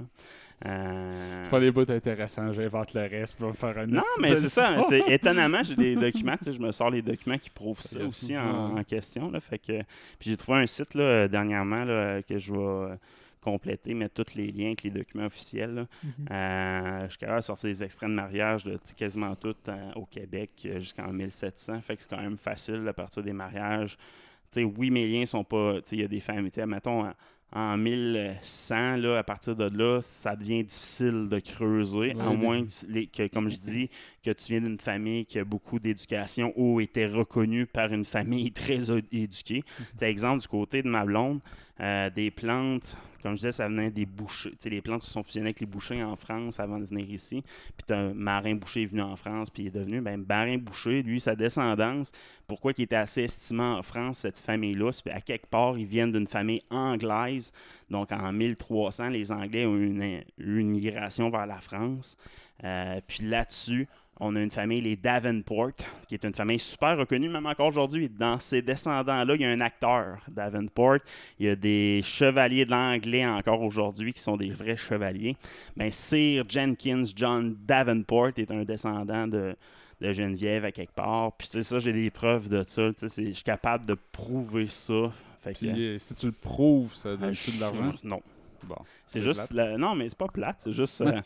[0.66, 4.50] Euh, C'est pas les bouts intéressants, j'invente le reste pour faire un non, mais c'est
[4.50, 4.78] ça.
[5.08, 6.36] étonnamment, j'ai des documents.
[6.46, 9.32] Je me sors les documents qui prouvent ça aussi en, question.
[9.32, 9.82] Là, fait que,
[10.20, 12.96] puis j'ai trouvé un site là, euh, dernièrement là, que je vais euh,
[13.42, 15.74] compléter, mettre tous les liens avec les documents officiels.
[15.74, 15.86] là.
[16.32, 20.06] Euh, je suis capable de sortir des extraits de mariage de quasiment tout euh, au
[20.06, 21.82] Québec euh, jusqu'en 1700.
[21.82, 23.98] Fait que c'est quand même facile à partir des mariages.
[24.58, 25.76] Oui, mes liens sont pas.
[25.92, 26.52] Il y a des familles.
[26.68, 27.14] Mettons, en-
[27.52, 32.70] en 1100, là, à partir de là, ça devient difficile de creuser, à moins que,
[32.88, 33.90] les- que, comme je dis,
[34.24, 38.52] que tu viens d'une famille qui a beaucoup d'éducation ou était reconnue par une famille
[38.54, 39.64] très éduquée.
[39.98, 41.40] Sais, exemple, du côté de ma blonde,
[41.82, 44.52] euh, des plantes, comme je disais, ça venait des bouchers.
[44.52, 47.10] Tu sais, les plantes se sont fusionnées avec les bouchers en France avant de venir
[47.10, 47.44] ici.
[47.78, 51.02] Puis un marin boucher est venu en France, puis il est devenu ben, marin boucher,
[51.04, 52.12] lui, sa descendance.
[52.48, 54.92] Pourquoi il était assez estimé en France, cette famille-là?
[55.12, 57.52] À quelque part, ils viennent d'une famille anglaise.
[57.90, 62.18] Donc en 1300, les Anglais ont eu une, une migration vers la France.
[62.64, 63.88] Euh, puis là-dessus,
[64.20, 65.72] on a une famille, les Davenport,
[66.08, 68.10] qui est une famille super reconnue, même encore aujourd'hui.
[68.10, 70.98] Dans ces descendants-là, il y a un acteur, Davenport.
[71.40, 75.38] Il y a des chevaliers de l'anglais encore aujourd'hui qui sont des vrais chevaliers.
[75.78, 79.56] Ben, Sir Jenkins John Davenport est un descendant de,
[80.02, 81.32] de Geneviève à quelque part.
[81.38, 82.90] Puis, tu sais, ça, j'ai des preuves de ça.
[82.94, 85.12] Tu sais, c'est- je suis capable de prouver ça.
[85.42, 87.94] Fait que, Puis euh, si tu le prouves, ça euh, donne-tu de l'argent?
[88.04, 88.22] Non.
[88.68, 88.76] Bon.
[89.08, 89.52] C'est juste.
[89.52, 90.58] la- Non, mais c'est pas plate.
[90.64, 91.02] C'est juste.
[91.02, 91.22] euh,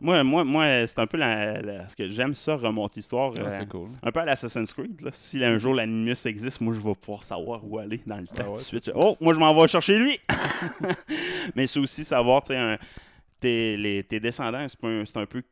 [0.00, 1.60] moi, moi, moi c'est un peu la,
[1.96, 3.32] que j'aime ça, remonter l'histoire.
[3.38, 3.88] Ah, euh, c'est cool.
[4.02, 5.00] un peu à l'Assassin's Creed.
[5.00, 5.10] Là.
[5.12, 8.34] Si un jour l'Animus existe, moi, je vais pouvoir savoir où aller dans le temps.
[8.38, 8.90] Ah ouais, tout de suite.
[8.94, 10.18] Oh, moi, je m'en vais chercher lui.
[11.54, 12.78] Mais c'est aussi savoir, tu sais, un-
[13.40, 15.42] tes, les- tes descendants, c'est un, c'est un peu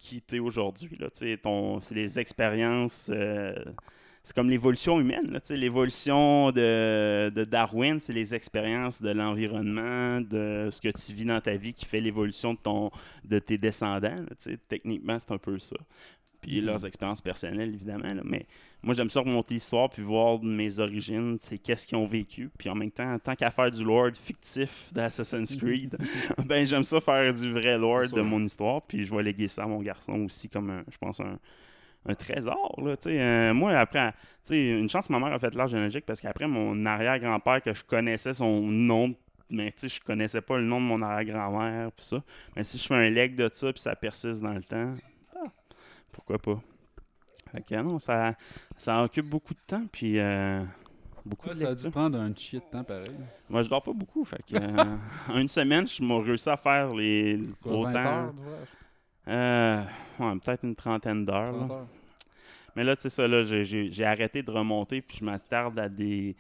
[0.41, 0.89] aujourd'hui.
[0.91, 3.11] tu sais, ton- C'est les expériences.
[3.12, 3.55] euh,
[4.27, 5.39] c'est comme l'évolution humaine.
[5.51, 11.41] L'évolution de, de Darwin, c'est les expériences de l'environnement, de ce que tu vis dans
[11.41, 12.91] ta vie qui fait l'évolution de, ton,
[13.25, 14.17] de tes descendants.
[14.17, 14.57] là.
[14.69, 15.77] Techniquement, c'est un peu ça.
[16.41, 18.12] Puis leurs expériences personnelles, évidemment.
[18.15, 18.47] là, Mais
[18.83, 22.51] moi, j'aime ça remonter l'histoire puis voir mes origines, c'est qu'est-ce qu'ils ont vécu.
[22.59, 25.97] Puis en même temps, tant qu'à faire du lore fictif d'Assassin's Creed,
[26.45, 28.83] ben j'aime ça faire du vrai lore C'est de mon histoire.
[28.83, 31.39] Puis je vais léguer ça à mon garçon aussi comme, un- je pense, un,
[32.09, 32.81] un trésor.
[32.83, 32.95] Là.
[33.07, 34.12] Euh, moi, après,
[34.51, 38.35] une chance ma mère a fait l'art généalogique parce qu'après, mon arrière-grand-père, que je connaissais
[38.35, 39.14] son nom,
[39.51, 42.23] mais tu sais, je connaissais pas le nom de mon arrière-grand-mère, puis ça.
[42.55, 44.95] Mais si je fais un leg de ça, puis ça persiste dans le temps,
[45.37, 45.49] ah,
[46.12, 46.61] pourquoi pas?
[47.53, 48.35] Fait que non, ça,
[48.77, 50.62] ça occupe beaucoup de temps, puis euh,
[51.25, 53.05] beaucoup Ouais, de ça a dû prendre un chier de temps pareil.
[53.49, 54.97] Moi, je dors pas beaucoup, fait que euh,
[55.29, 57.99] en une semaine, je m'ai réussi à faire les Quoi, 20 autant.
[57.99, 58.35] heures?
[59.29, 59.83] Euh,
[60.19, 61.53] ouais, peut-être une trentaine d'heures.
[61.53, 61.59] là.
[61.67, 61.87] 30 heures.
[62.77, 63.65] Mais là, tu sais ça, là, j'ai-
[64.05, 66.37] arrêté de remonter, puis je m'attarde à des,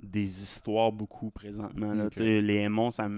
[0.00, 1.92] des histoires beaucoup présentement.
[1.92, 2.04] Là,
[2.40, 3.08] Les aimons, ça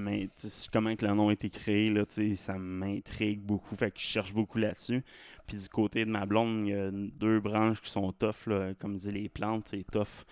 [0.73, 2.05] comment que le nom a été créé, là,
[2.35, 3.77] ça m'intrigue beaucoup.
[3.77, 5.03] Fait que je cherche beaucoup là-dessus.
[5.47, 8.73] Puis du côté de ma blonde, il y a deux branches qui sont tough, là,
[8.79, 10.25] comme dit les plantes, c'est tough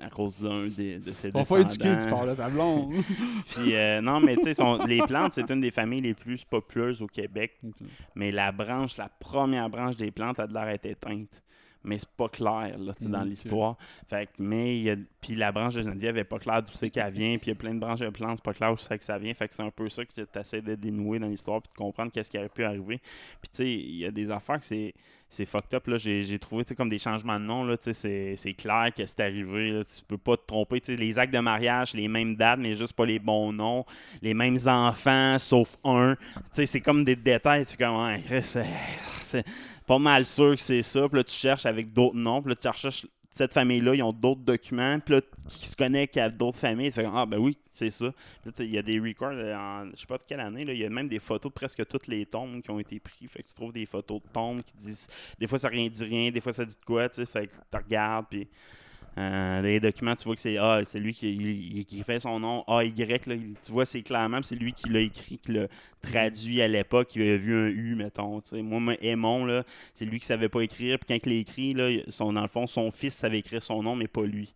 [0.00, 2.16] à cause d'un des- de ces On va pas éduquer, tu descendants.
[2.16, 2.92] parles de ta blonde.
[3.54, 7.00] Puis euh, non, mais tu sais, les plantes, c'est une des familles les plus populeuses
[7.02, 7.52] au Québec.
[8.14, 11.40] Mais la branche, la première branche des plantes a de l'air d'être éteinte.
[11.86, 13.76] Mais c'est pas clair là, dans l'histoire.
[14.08, 17.36] Fait que, mais puis la branche de Geneviève est pas claire d'où c'est qu'elle vient.
[17.36, 19.04] Puis il y a plein de branches de plantes, c'est pas clair où c'est que
[19.04, 19.34] ça vient.
[19.34, 21.76] Fait que c'est un peu ça que tu essaies de dénouer dans l'histoire puis de
[21.76, 23.02] comprendre qu'est-ce qui aurait pu arriver.
[23.42, 24.94] Puis tu sais, il y a des affaires que c'est
[25.34, 25.90] c'est fucked up.
[25.96, 27.76] J'ai, trouvé comme des changements de nom.
[27.80, 29.70] C'est, c'est clair que c'est arrivé.
[29.70, 29.84] Là.
[29.84, 30.80] Tu peux pas te tromper.
[30.88, 33.84] Les actes de mariage, les mêmes dates, mais juste pas les bons noms.
[34.22, 36.16] Les mêmes enfants, sauf un.
[36.52, 37.64] C'est comme des détails.
[37.64, 38.66] Fais comme, Chris, c'est,
[39.22, 39.44] c'est
[39.86, 41.08] pas mal sûr que c'est ça.
[41.08, 42.40] Puis là, tu cherches avec d'autres noms.
[42.40, 45.76] Puis là, tu cherches, tu cette famille-là, ils ont d'autres documents, puis là, qui se
[45.76, 46.92] connectent à d'autres familles.
[46.92, 48.14] Tu ah, ben oui, c'est ça.
[48.60, 50.84] Il y a des records, euh, en, je sais pas de quelle année, il y
[50.84, 53.28] a même des photos de presque toutes les tombes qui ont été prises.
[53.28, 56.04] Fait que tu trouves des photos de tombes qui disent, des fois ça rien dit
[56.04, 58.46] rien, des fois ça dit de quoi, tu sais, fait que tu regardes, puis.
[59.16, 62.64] Euh, les documents, tu vois que c'est ah, c'est lui qui, il- fait son nom
[62.68, 62.92] AY.
[63.26, 65.68] Là, tu vois, c'est clairement, c'est lui qui l'a écrit, qui l'a
[66.02, 67.14] traduit à l'époque.
[67.14, 68.40] Il a vu un U, mettons.
[68.40, 68.62] tu sais.
[68.62, 69.62] Moi, Aimon,
[69.94, 70.98] c'est lui qui savait pas écrire.
[70.98, 73.82] Puis quand il l'a écrit, là, son, dans le fond, son fils savait écrire son
[73.82, 74.52] nom, mais pas lui.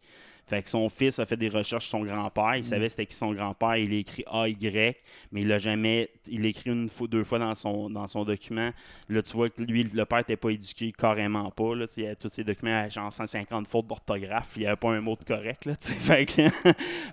[0.49, 2.57] Fait que son fils a fait des recherches sur son grand-père.
[2.57, 3.77] Il savait c'était qui son grand-père.
[3.77, 4.97] Il a écrit AY,
[5.31, 6.11] mais il l'a jamais.
[6.27, 8.71] Il l'a écrit une fois, deux fois dans son, dans son document.
[9.09, 11.75] Là, tu vois que lui, le père n'était pas éduqué carrément pas.
[11.75, 14.53] Là, il y a tous ses documents à genre 150 fautes d'orthographe.
[14.57, 15.67] Il n'y avait pas un mot de correct.
[15.67, 16.43] Là, fait que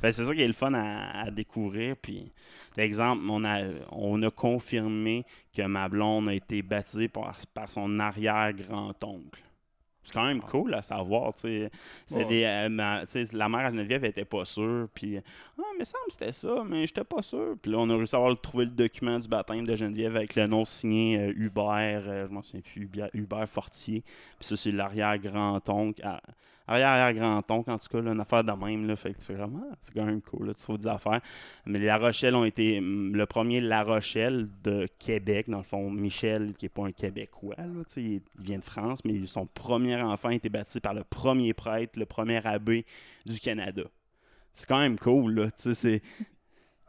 [0.01, 1.95] c'est ça qui est le fun à, à découvrir.
[1.97, 2.31] Puis,
[2.77, 7.99] Exemple, on a, on a confirmé que ma blonde a été baptisée par, par son
[7.99, 9.44] arrière-grand-oncle.
[10.05, 11.71] C'est quand même cool à savoir, tu sais.
[12.05, 12.29] C'était Ouais.
[12.29, 13.01] des, euh, ma-
[13.33, 16.85] la mère à Geneviève était pas sûre, puis ah, mais ça me c'était ça, mais
[16.85, 17.55] j'étais pas sûr.
[17.61, 20.35] Puis là, on a réussi à avoir trouvé le document du baptême de Geneviève avec
[20.35, 24.03] le nom signé euh, Hubert, euh, je m'en souviens plus, Hubert, Hubert Fortier.
[24.39, 26.01] Puis ça, c'est l'arrière-grand-oncle.
[26.67, 29.35] Ah, Arrière-arrière-grand-oncle, en tout cas, là, une affaire de même, là, fait que tu fais
[29.35, 31.21] vraiment, c'est quand même cool, là, tu trouves des affaires.
[31.65, 35.91] Mais La Rochelle ont été, hum, le premier La Rochelle de Québec, dans le fond,
[35.91, 40.29] Michel, qui n'est pas un Québécois, là, il vient de France, mais son premier enfant
[40.29, 42.85] a été baptisé par le premier prêtre, le premier abbé
[43.25, 43.83] du Canada.
[44.53, 46.01] C'est quand même cool, là, tu sais, c'est...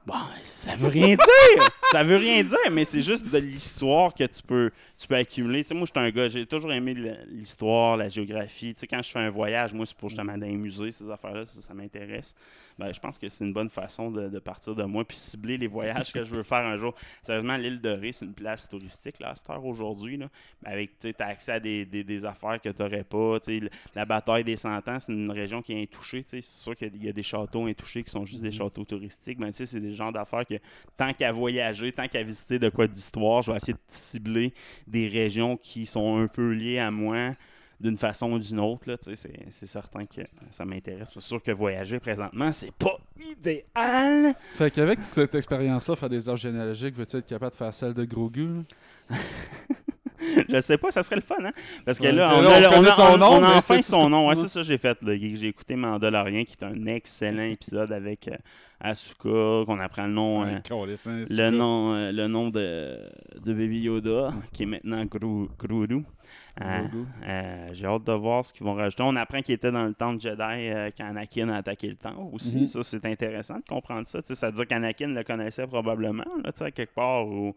[0.07, 1.69] Bon, ça veut rien dire!
[1.91, 5.63] ça veut rien dire, mais c'est juste de l'histoire que tu peux, tu peux accumuler.
[5.63, 6.95] Tu sais, moi, je suis un gars, j'ai toujours aimé
[7.29, 8.73] l'histoire, la géographie.
[8.75, 11.11] Tu sais, quand je fais un voyage, moi, c'est pour justement dans les musées, ces
[11.11, 12.35] affaires-là, ça, ça m'intéresse.
[12.79, 15.57] Ben, je pense que c'est une bonne façon de, de partir de moi puis cibler
[15.57, 16.95] les voyages que je veux faire un jour.
[17.23, 20.19] Sérieusement, l'île de Ré, c'est une place touristique là, à cette heure aujourd'hui.
[20.19, 20.29] Ben,
[20.65, 23.39] Avec, tu as accès à des, des- des affaires que tu n'aurais pas.
[23.95, 26.23] La bataille des Cent Ans, c'est une région qui est intouchée.
[26.27, 29.39] C'est sûr qu'il y a des châteaux intouchés qui sont juste des châteaux touristiques.
[29.53, 30.55] Sais, c'est des genres d'affaires que
[30.99, 34.53] tant qu'à voyager, tant qu'à visiter de quoi d'histoire, je vais essayer de cibler
[34.87, 37.35] des régions qui sont un peu liées à moi
[37.81, 38.89] d'une façon ou d'une autre.
[38.89, 41.11] Là, c'est, certain que ça m'intéresse.
[41.13, 44.35] C'est sûr que voyager présentement, c'est pas idéal.
[44.57, 48.05] Fait qu'avec cette expérience-là, faire des arts généalogiques, veux-tu être capable de faire celle de
[48.05, 48.49] Grogu?
[50.49, 51.53] je sais pas, ça serait le fun, hein?
[51.85, 53.57] Parce que là, on, là, a, on on connaît a- son on- nom, on a
[53.57, 54.29] enfin son nom.
[54.29, 54.99] Ouais, c'est ça que j'ai fait.
[55.05, 58.37] J'ai écouté Mandalorian, qui est un excellent épisode avec euh,
[58.81, 60.43] Asuka, qu'on apprend le nom.
[60.43, 60.61] euh, Ouais,
[61.07, 62.99] hein, le nom, euh, le nom de,
[63.45, 65.49] de Baby Yoda, qui est maintenant Gru-
[67.27, 69.03] euh, J'ai hâte de voir ce qu'ils vont rajouter.
[69.07, 72.57] On apprend qu'il était dans le temple Jedi quand Anakin a attaqué le temple aussi.
[72.61, 72.67] Mhm.
[72.67, 74.21] Ça, c'est intéressant de comprendre ça.
[74.23, 77.55] Ça veut dire qu'Anakin le connaissait probablement, là, à quelque part où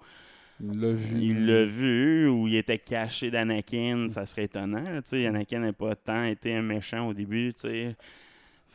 [0.62, 1.18] Il l'a vu.
[1.22, 4.10] il l'a vu, ou il était caché d'Anakin.
[4.10, 4.82] Ça serait étonnant.
[4.82, 7.54] là, Tu sais, Anakin n'a pas tant été un méchant au début.
[7.54, 7.96] Tu sais.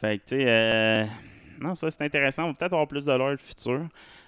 [0.00, 1.04] Fait que, tu sais, euh,
[1.60, 2.44] non, ça c'est intéressant.
[2.44, 3.86] On va peut-être avoir plus de lore futur.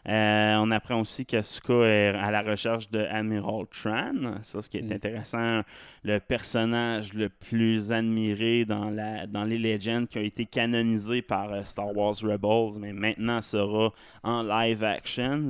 [0.09, 4.40] Euh, on apprend aussi qu'Asuka est à la recherche de Admiral Tran.
[4.42, 4.92] Ça, ce qui est Mm.
[4.92, 5.62] intéressant,
[6.05, 11.53] le personnage le plus admiré dans, la, dans les Legends qui a été canonisé par
[11.53, 13.92] euh, Star Wars Rebels, mais maintenant sera
[14.23, 15.49] en live actions.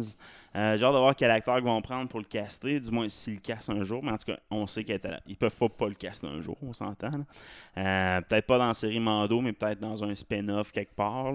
[0.57, 3.09] Euh, J'ai hâte de voir quel acteur ils vont prendre pour le caster, du moins
[3.11, 5.69] s'ils le cassent un jour, mais en tout cas, on sait qu'ils ils peuvent pas
[5.69, 7.25] pas le caster un jour, on s'entend.
[7.77, 11.35] Euh, peut-être pas dans la série Mando, mais peut-être dans un spin-off quelque part.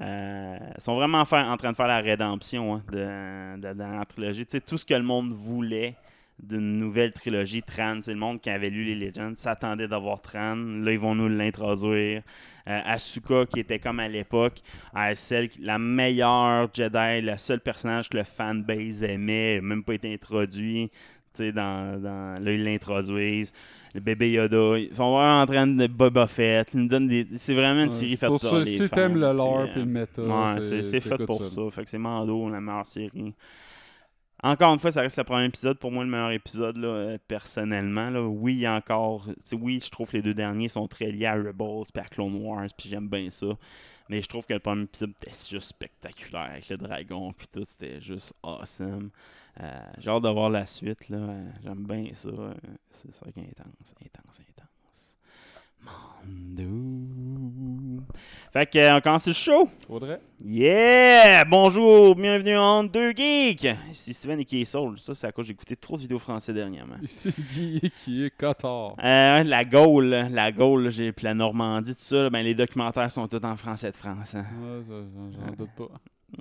[0.00, 4.46] Euh, ils sont vraiment en train de faire la rédemption hein, de, la trilogie.
[4.46, 5.96] Tu sais, tout ce que le monde voulait
[6.42, 10.56] d'une nouvelle trilogie, Tran, c'est le monde qui avait lu les Legends s'attendait d'avoir Tran.
[10.56, 12.22] Là, ils vont nous l'introduire.
[12.66, 14.60] Euh, Asuka, qui était comme à l'époque,
[14.96, 20.12] euh, celle, la meilleure Jedi, le seul personnage que le fanbase aimait, même pas été
[20.12, 20.90] introduit.
[21.38, 23.52] Dans, dans, là, ils l'introduisent.
[23.92, 24.78] Le bébé Yoda.
[24.78, 26.68] Ils sont vraiment en train de Boba Fett.
[26.74, 27.26] Ils nous donnent des...
[27.36, 27.94] C'est vraiment une Ouais.
[27.94, 31.00] série faite Pour pour ça, si t'aimes le lore euh, puis le méta, Ouais, c'est
[31.00, 31.50] fait pour ça.
[31.50, 31.60] ça.
[31.72, 33.34] Fait que c'est Mando, la meilleure série.
[34.44, 35.78] Encore une fois, ça reste le premier épisode.
[35.78, 38.10] Pour moi, le meilleur épisode, là, euh, personnellement.
[38.10, 38.22] Là.
[38.22, 39.26] Oui, il y a encore.
[39.52, 42.34] Oui, je trouve que les deux derniers sont très liés à Rebels et à Clone
[42.34, 43.46] Wars, puis j'aime bien ça.
[44.10, 47.64] Mais je trouve que le premier épisode était juste spectaculaire avec le dragon, puis tout,
[47.66, 49.08] c'était juste awesome.
[49.62, 51.16] Euh, J'ai hâte de voir la suite, là.
[51.16, 52.28] Euh, J'aime bien ça.
[52.90, 54.63] C'est ça qui est intense, intense, intense.
[55.84, 56.64] Mando.
[58.52, 59.68] Fait que, euh, on commence le show.
[59.86, 60.20] Faudrait.
[60.44, 61.44] Yeah!
[61.44, 63.66] Bonjour, bienvenue en deux geeks!
[63.90, 64.98] Ici Steven et qui est Soul.
[64.98, 66.96] Ça, c'est à cause j'ai écouté trop de vidéos français dernièrement.
[67.02, 68.94] Ici, Guy qui est Cotard.
[69.02, 73.26] Euh, la Gaule, la Gaule, j'ai puis la Normandie, tout ça, ben, les documentaires sont
[73.26, 74.34] tous en français de France.
[74.34, 74.44] hein.
[74.62, 75.84] Ouais, ça, j'en- j'en doute pas.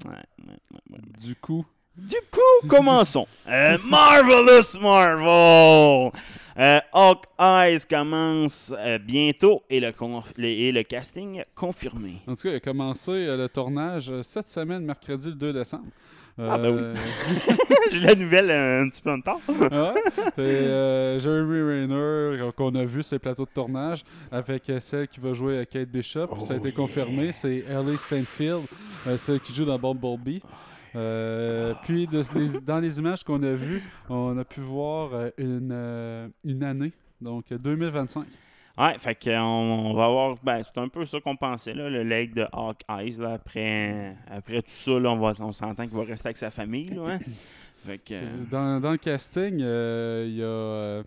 [0.10, 1.00] Ouais, ouais, ouais, ouais.
[1.26, 1.66] Du coup,
[1.98, 3.28] Du coup, commençons.
[3.48, 6.12] Euh, Marvelous Marvel!
[6.58, 12.22] Euh, Hawk Eyes commence euh, bientôt et le, con- le- et le casting confirmé.
[12.28, 15.52] En tout cas, il a commencé euh, le tournage euh, cette semaine, mercredi le 2
[15.54, 15.88] décembre.
[16.40, 17.56] Ah, ben oui.
[17.92, 19.40] J'ai la nouvelle euh, un petit peu en retard.
[19.50, 20.02] ouais.
[20.38, 25.08] Et, euh, Jeremy Rayner, qu'on a vu sur les plateaux de tournage, avec euh, celle
[25.10, 26.40] qui va jouer à Kate Bishop.
[26.40, 28.64] ça a été confirmé, c'est Ellie Stanfield,
[29.06, 30.42] euh, celle qui joue dans Bumblebee.
[30.96, 35.30] Euh, puis de- les- dans les images qu'on a vues, on a pu voir euh,
[35.38, 38.26] une, euh, une année, donc euh, 2025.
[38.78, 40.36] Ouais, fait qu'on on va avoir.
[40.44, 43.18] Ben, c'est un peu ça qu'on pensait, là, le leg de Hawk Eyes.
[43.20, 46.50] Là, après, après tout ça, là, on, va, on s'entend qu'il va rester avec sa
[46.52, 46.88] famille.
[46.90, 47.20] Là, hein.
[47.86, 48.14] Fait que.
[48.14, 51.04] Euh, Dans, dans le casting, euh, il y a euh,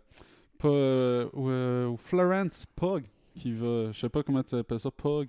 [0.59, 5.29] pas, Florence Pug qui va, je sais pas comment tu appelles ça, Pug,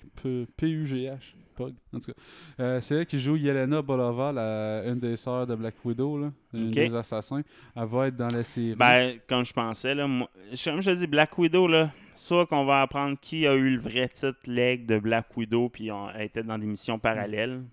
[0.58, 2.22] P-U-G-H, Pug, en tout cas.
[2.60, 6.32] Euh, c'est elle qui joue Yelena Bolova, la, une des sœurs de Black Widow, là,
[6.54, 7.42] une des assassins.
[7.76, 8.76] Elle va être dans la série.
[8.76, 10.30] Ben, comme je pensais, là, moi,
[10.64, 14.08] comme je dis, Black Widow, là, soit qu'on va apprendre qui a eu le vrai
[14.08, 17.64] titre leg de Black Widow, puis on elle était dans des missions parallèles.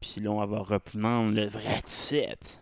[0.00, 2.60] Puis là, on va reprendre le vrai titre.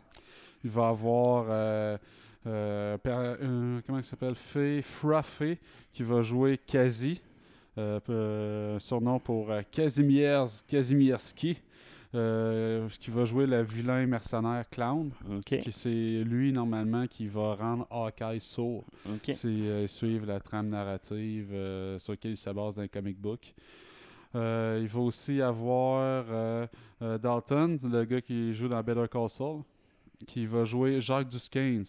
[0.65, 1.99] Il va avoir, euh,
[2.47, 5.59] euh, comment il s'appelle, Fée, Fraffé,
[5.93, 7.21] qui va jouer Kazi,
[7.77, 11.57] surnom pour euh, Kazimierz Kazimierski,
[12.15, 15.11] euh, qui va jouer le vilain mercenaire clown.
[15.47, 18.85] Qui c'est lui normalement qui va rendre Hawkeye sourd.
[19.09, 19.31] OK.
[19.35, 23.19] C'est euh, suivre la trame narrative euh, sur laquelle il se base dans les comic
[23.19, 23.55] book.
[24.35, 26.67] Euh, il va aussi avoir euh,
[27.03, 29.63] euh, Dalton, le gars qui joue dans Better Call Saul,
[30.27, 31.85] qui va jouer Jacques Duskanes,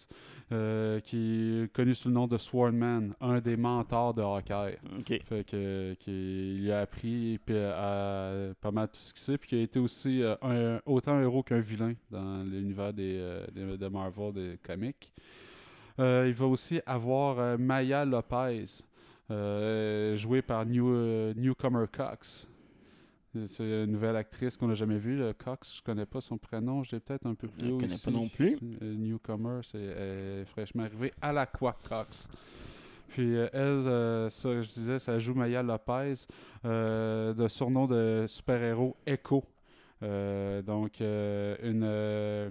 [0.52, 4.76] euh, qui est connu sous le nom de Swordman, un des mentors de Hawkeye.
[4.98, 5.20] OK.
[5.24, 9.48] Fait que qui lui a appris puis, à- pas mal tout ce qu'il sait, puis
[9.48, 13.46] qui a été aussi euh, un- autant un héros qu'un vilain dans l'univers des, euh,
[13.54, 15.12] des- de Marvel, des comics.
[15.98, 18.64] Il va aussi avoir Maya Lopez,
[20.16, 22.48] jouée par New, Newcomer Cox.
[23.46, 25.16] C'est une nouvelle actrice qu'on n'a jamais vue.
[25.16, 26.82] le Cox, je connais pas son prénom.
[26.82, 28.04] J'ai peut-être un peu plus Je haut connais ici.
[28.04, 28.58] pas non plus.
[28.82, 31.12] Euh, Newcomer, c'est euh, fraîchement arrivé.
[31.20, 32.28] À la quoi Cox.
[33.08, 36.14] Puis euh, elle, euh, ça, je disais, ça joue Maya Lopez,
[36.64, 39.44] euh, de surnom de super-héros Echo.
[40.02, 42.50] Euh, donc, euh, une, euh,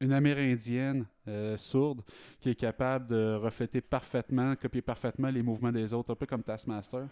[0.00, 2.02] une Amérindienne euh, sourde
[2.40, 6.42] qui est capable de refléter parfaitement, copier parfaitement les mouvements des autres, un peu comme
[6.42, 7.06] Taskmaster.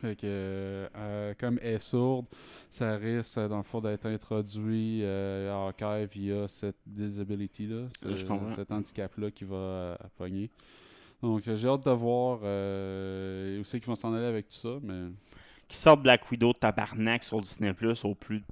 [0.00, 2.26] Fait que, euh, euh, comme elle est sourde,
[2.70, 8.16] ça risque, euh, dans le fond, d'être introduit euh, à Hawkeye via cette disability-là, ce-
[8.16, 8.50] je comprends.
[8.54, 10.50] cet handicap-là qui va euh, pogner.
[11.22, 14.56] Donc, euh, j'ai hâte de voir euh, où c'est qu'ils vont s'en aller avec tout
[14.56, 15.10] ça, mais
[15.68, 18.42] Qui sort Black Widow de tabarnak sur Disney Plus au plus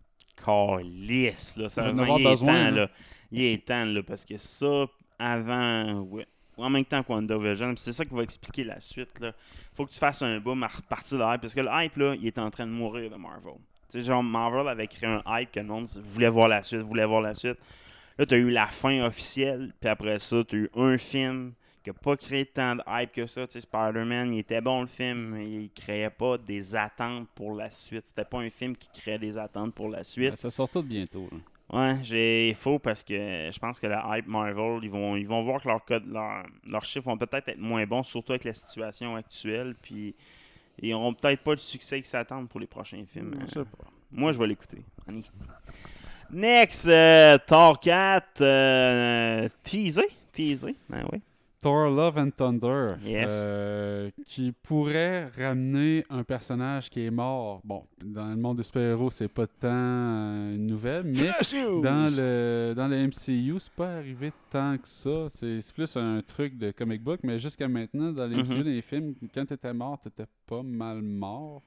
[0.44, 1.56] calice.
[1.56, 1.68] Là.
[1.68, 2.90] Sérieusement, il est temps, là.
[3.32, 4.86] Il est temps, là, parce que ça,
[5.18, 6.26] avant, ouais,
[6.64, 9.32] en même temps que WandaVision, c'est ça qui va expliquer la suite, là.
[9.74, 12.14] Faut que tu fasses un boom à repartir de hype, parce que le hype, là,
[12.14, 13.54] il est en train de mourir de Marvel.
[13.90, 17.06] Tu genre, Marvel avait créé un hype que le monde voulait voir la suite, voulait
[17.06, 17.58] voir la suite.
[18.18, 21.52] Là, tu as eu la fin officielle, puis après ça, tu as eu un film
[21.82, 23.46] qui n'a pas créé tant de hype que ça.
[23.48, 28.04] Spider-Man, il était bon le film, mais il créait pas des attentes pour la suite.
[28.08, 30.30] C'était pas un film qui créait des attentes pour la suite.
[30.30, 31.28] ben, ça sort tout bientôt.
[31.30, 31.38] là.
[31.70, 35.42] Ouais, j'ai faux parce que je pense que la hype Marvel, ils vont, ils vont
[35.42, 38.54] voir que leur code, leur- leurs chiffres vont peut-être être moins bons, surtout avec la
[38.54, 40.14] situation actuelle, puis
[40.80, 43.34] ils n'auront peut-être pas le succès qu'ils s'attendent pour les prochains films.
[43.46, 43.64] Je sais Euh,
[44.12, 44.78] Moi, je vais l'écouter.
[46.30, 50.02] Next, euh, Thor 4, euh, teasé,
[50.32, 51.20] teasé, ben oui.
[51.60, 53.30] Thor Love and Thunder, Yes.
[53.32, 57.60] euh, qui pourrait ramener un personnage qui est mort.
[57.64, 61.30] Bon, dans le monde des super-héros, c'est pas tant euh, une nouvelle, mais
[61.82, 65.26] dans le, dans le MCU, c'est pas arrivé tant que ça.
[65.34, 68.36] C'est plus un truc de comic book, mais jusqu'à maintenant, dans les.
[68.36, 71.62] MCU, dans les films, quand t'étais mort, t'étais pas mal mort.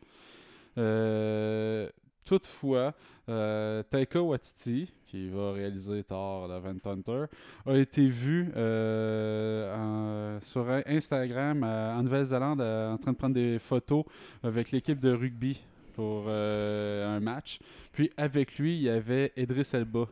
[0.78, 1.90] Euh,
[2.26, 2.94] toutefois,
[3.30, 7.26] euh, Taika Waititi, qui va réaliser Thor Love and Thunder,
[7.66, 14.06] a été vu euh, sur Instagram en Nouvelle-Zélande en train de prendre des photos
[14.44, 15.62] avec l'équipe de rugby
[15.94, 17.60] pour euh, un match.
[17.92, 20.08] Puis avec lui, il y avait Idris Elba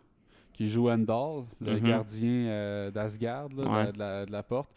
[0.59, 1.87] qui joue Andal, le Mhm.
[1.87, 3.91] gardien euh, d'Asgard, de la- Ouais.
[3.93, 4.69] de, la, de la porte.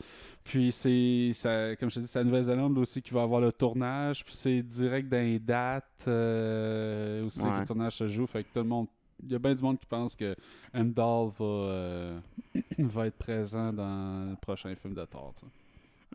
[0.45, 1.33] Puis c'est,
[1.81, 4.25] comme je te dis, c'est la Nouvelle-Zélande aussi qui va avoir le tournage.
[4.25, 8.29] Puis c'est direct dans les dates euh, aussi que le tournage se joue.
[8.29, 8.87] Fait que tout le monde,
[9.25, 10.37] il y a bien du monde qui pense que
[10.73, 12.21] Heimdall va, euh,
[12.79, 15.35] va être présent dans le prochain film de Thor.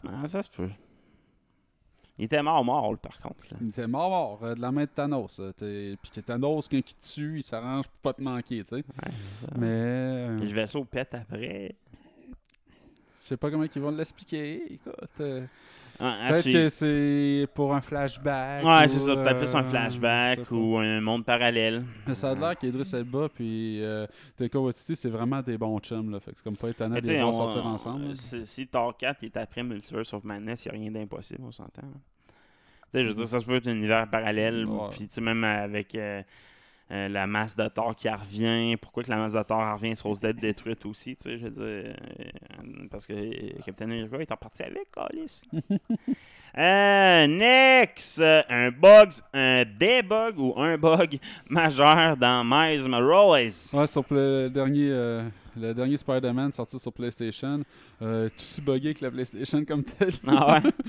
[0.07, 0.69] Ah, ça se peut.
[2.19, 3.35] Il était mort, mort, là, par contre.
[3.51, 3.57] là.
[3.61, 5.39] Il était mort, mort euh, de la main de Thanos.
[5.57, 8.63] Puis que Thanos, quand il tue, il s'arrange pour pas te manquer.
[8.63, 8.75] tu sais.
[8.77, 9.11] Ouais.
[9.57, 9.65] Mais.
[9.67, 11.75] euh, Le vaisseau pète après.
[13.23, 14.63] Je sais pas comment ils vont l'expliquer.
[14.73, 15.45] Écoute, euh,
[15.97, 16.59] peut-être suivre.
[16.59, 18.63] que c'est pour un flashback.
[18.63, 19.15] Ouais, ou, c'est ça.
[19.15, 21.83] Peut-être plus un euh, flashback ou un monde parallèle.
[22.07, 24.05] Mais ça a l'air qu'Idris Elba puis euh,
[24.37, 26.11] Taika Waititi, c'est vraiment des bons chums.
[26.11, 28.15] Là, fait que c'est comme pas étonnant de les voir sortir ensemble.
[28.15, 31.83] Si, Thor 4 est après Multiverse of Madness, il n'y a rien d'impossible, on s'entend.
[31.83, 31.97] là.
[32.93, 34.65] Tu sais, je veux dire, ça se peut être un univers parallèle.
[34.91, 35.97] Puis, tu sais, même avec
[36.91, 40.21] euh, la masse de Thor qui revient, pourquoi que la masse de Thor revient supposée
[40.21, 41.63] d'être détruite aussi, tu sais, je veux dire.
[41.63, 41.93] euh,
[42.89, 45.43] parce que euh, Captain America est reparti avec, Alice.
[46.57, 51.19] Euh, next, un bug, un des bugs ou un bug
[51.49, 53.51] majeur dans Miles Morales.
[53.73, 57.61] Ouais, sur le dernier, euh, le dernier Spider-Man sorti sur PlayStation,
[58.01, 60.13] euh, tout aussi buggé que la PlayStation comme tel.
[60.25, 60.71] Ah ouais?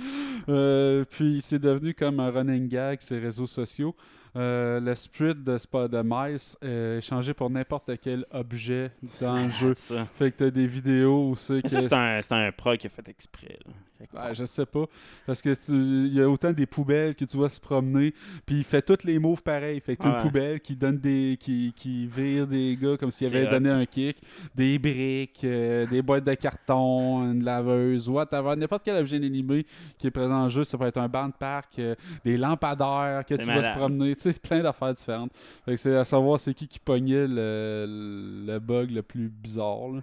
[0.49, 3.95] Euh, puis c'est devenu comme un running gag sur les réseaux sociaux.
[4.37, 9.51] Euh, le sprite de, Sp- de Mice est changé pour n'importe quel objet dans le
[9.61, 9.73] jeu.
[9.75, 10.07] Ça.
[10.15, 11.69] Fait que t'as des vidéos où c'est que...
[11.69, 13.59] ça, c'est un, pro qui a fait exprès.
[13.67, 13.73] Là.
[13.99, 14.35] Quelque Ouais, part.
[14.35, 14.85] je sais pas.
[15.27, 18.15] Parce que il y a autant des poubelles que tu vois se promener.
[18.47, 19.81] Puis il fait tous les moves pareils.
[19.81, 20.15] Fait que t'as Ouais.
[20.19, 21.37] une poubelle qui donne des.
[21.41, 24.23] qui, qui vire des gars comme s'il avait donné un kick.
[24.55, 28.55] Des briques, euh, des boîtes de carton, une laveuse, whatever.
[28.55, 29.67] N'importe quel objet animé
[29.99, 30.63] qui est présent dans le jeu.
[30.63, 34.15] Ça peut être un banc de parc, euh, des lampadaires que tu vas se promener.
[34.21, 35.33] Tu sais, plein d'affaires différentes.
[35.65, 39.89] Fait que c'est à savoir c'est qui qui pognait le, le bug le plus bizarre.
[39.95, 40.01] là.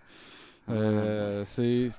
[0.69, 1.89] Euh, c'est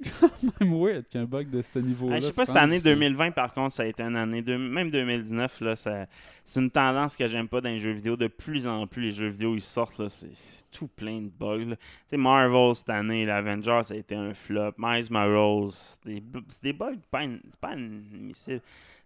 [0.60, 2.16] même weird qu'un bug de ce niveau-là.
[2.16, 4.16] Ah, je sais se pas, cette année jusqu'à- 2020, par contre, ça a été une
[4.16, 4.40] année.
[4.40, 6.06] de- même 2019, là, ça-
[6.42, 8.16] c'est une tendance que j'aime pas dans les jeux vidéo.
[8.16, 11.28] De plus en plus, les jeux vidéo, ils sortent, là, c'est c'est tout plein de
[11.28, 11.66] bugs.
[11.68, 11.76] là.
[11.76, 14.72] Tu sais, Marvel, cette année, l'Avengers, ça a été un flop.
[14.78, 17.74] Miles Morales, c'est des, bu- c'est des bugs, pas in- c'est pas.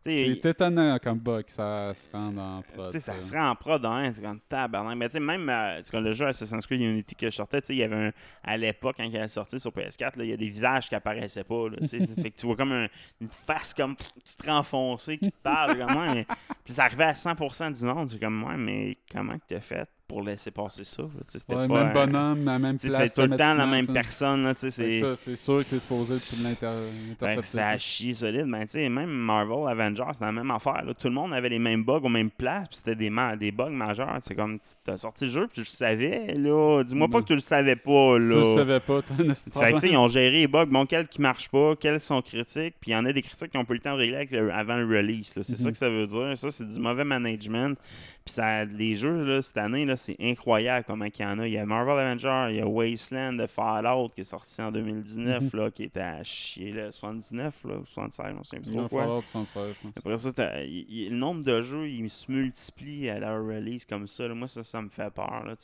[0.04, 2.92] C'est étonnant comme bug que ça se rende en prod.
[2.92, 3.20] Tu sais, ça ça.
[3.22, 4.96] serait en prod, hein, c'est comme tabarnak.
[4.98, 7.76] Mais tu sais, même euh, comme le jeu Assassin's Creed Unity que je sortais, il
[7.76, 10.36] y avait un, à l'époque, quand il est sorti sur PS4, là, il y a
[10.36, 11.68] des visages qui apparaissaient pas.
[11.70, 12.88] Là, fait que tu vois comme un-
[13.20, 15.78] une face comme tu te renfoncé qui te parle.
[15.78, 16.26] Comme, ouais, mais-
[16.64, 18.10] puis ça arrivait à 100% du monde.
[18.10, 19.88] C'est comme, ouais, mais comment que tu as fait?
[20.06, 21.02] Pour laisser passer ça?
[21.02, 23.12] Tu c'était Ouais, pas même un- bonhomme, la même tu place.
[23.14, 24.54] C'est tout le temps la même tu personne.
[24.58, 25.00] Tu c'est.
[25.00, 26.90] ça, C'est sûr que t'es supposé de l'inter-
[27.20, 27.78] Ben, c'était à ça.
[27.78, 28.46] chier solide.
[28.46, 30.84] Ben, tu même Marvel, Avengers, c'était la même affaire.
[30.84, 30.92] là.
[30.94, 33.70] Tout le monde avait les mêmes bugs aux mêmes places, puis c'était des, des bugs
[33.70, 34.18] majeurs.
[34.22, 36.82] C'est comme, tu as sorti le jeu, puis tu le savais, là.
[36.84, 37.22] Dis-moi pas Non.
[37.22, 38.36] que tu le savais pas, Tu là.
[38.36, 41.48] le savais pas, Fait que, tu ils ont géré les bugs, bon, quels qui marchent
[41.48, 43.76] pas, quels sont critiques, puis il y en a des critiques qui ont pas eu
[43.78, 45.32] le temps de régler avec le- avant le release.
[45.34, 45.72] C'est ça Mhm.
[45.72, 46.32] que ça veut dire.
[46.36, 47.78] Ça, c'est du mauvais management.
[48.24, 51.46] Puis ça, les jeux, là, cette année, là, c'est incroyable comment il y en a.
[51.46, 54.72] Il y a Marvel Avenger, il y a Wasteland de Fallout qui est sorti en
[54.72, 55.60] 2019, Mhm.
[55.60, 59.02] là, qui était à chier, là, 79, là, ou 76, on sait plus trop quoi.
[59.02, 59.92] falloir 76, je pense.
[59.98, 63.84] Après ça, t'as- il- il- le nombre de jeux, il se multiplie à leur release
[63.84, 64.26] comme ça.
[64.26, 64.34] là.
[64.34, 65.44] Moi, ça, ça me fait peur.
[65.44, 65.54] Là.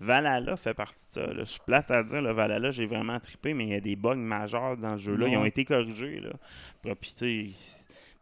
[0.00, 1.32] Valhalla fait partie de ça.
[1.38, 3.94] Je suis plate à dire, le Valhalla, j'ai vraiment trippé, mais il y a des
[3.94, 5.28] bugs majeurs dans le jeu-là.
[5.28, 6.18] Ils ont été corrigés.
[6.20, 6.30] Là.
[6.96, 7.50] Puis, tu sais,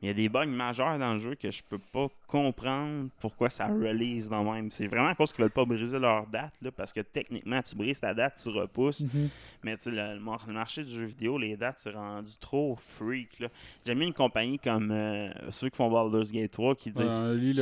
[0.03, 3.49] il y a des bugs majeurs dans le jeu que je peux pas comprendre pourquoi
[3.51, 4.71] ça release dans même.
[4.71, 7.75] C'est vraiment à cause qu'ils veulent pas briser leur date, là, parce que techniquement, tu
[7.75, 9.01] brises ta date, tu repousses.
[9.03, 9.29] Mhm.
[9.63, 13.43] Mais le, le mar- le marché du jeu vidéo, les dates, c'est rendu trop freak.
[13.85, 17.53] J'aime mieux une compagnie comme euh, ceux qui font Baldur's Gate 3 qui disent early-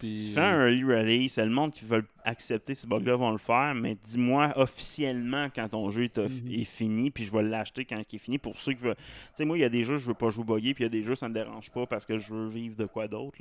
[0.00, 0.26] puis...
[0.28, 3.38] tu fais un early release, c'est le monde qui veut accepter ces bugs-là vont le
[3.38, 6.50] faire, mais dis-moi officiellement quand ton jeu est, Mhm.
[6.52, 8.38] est fini, puis je vais l'acheter quand il est fini.
[8.38, 8.96] Pour ceux qui veulent.
[8.96, 9.02] Tu
[9.36, 10.90] sais, moi, il y a des jeux, je veux pas jouer buggé, puis il y
[10.90, 13.38] a des jeux, ça me dérange pas parce que je veux vivre de quoi d'autre.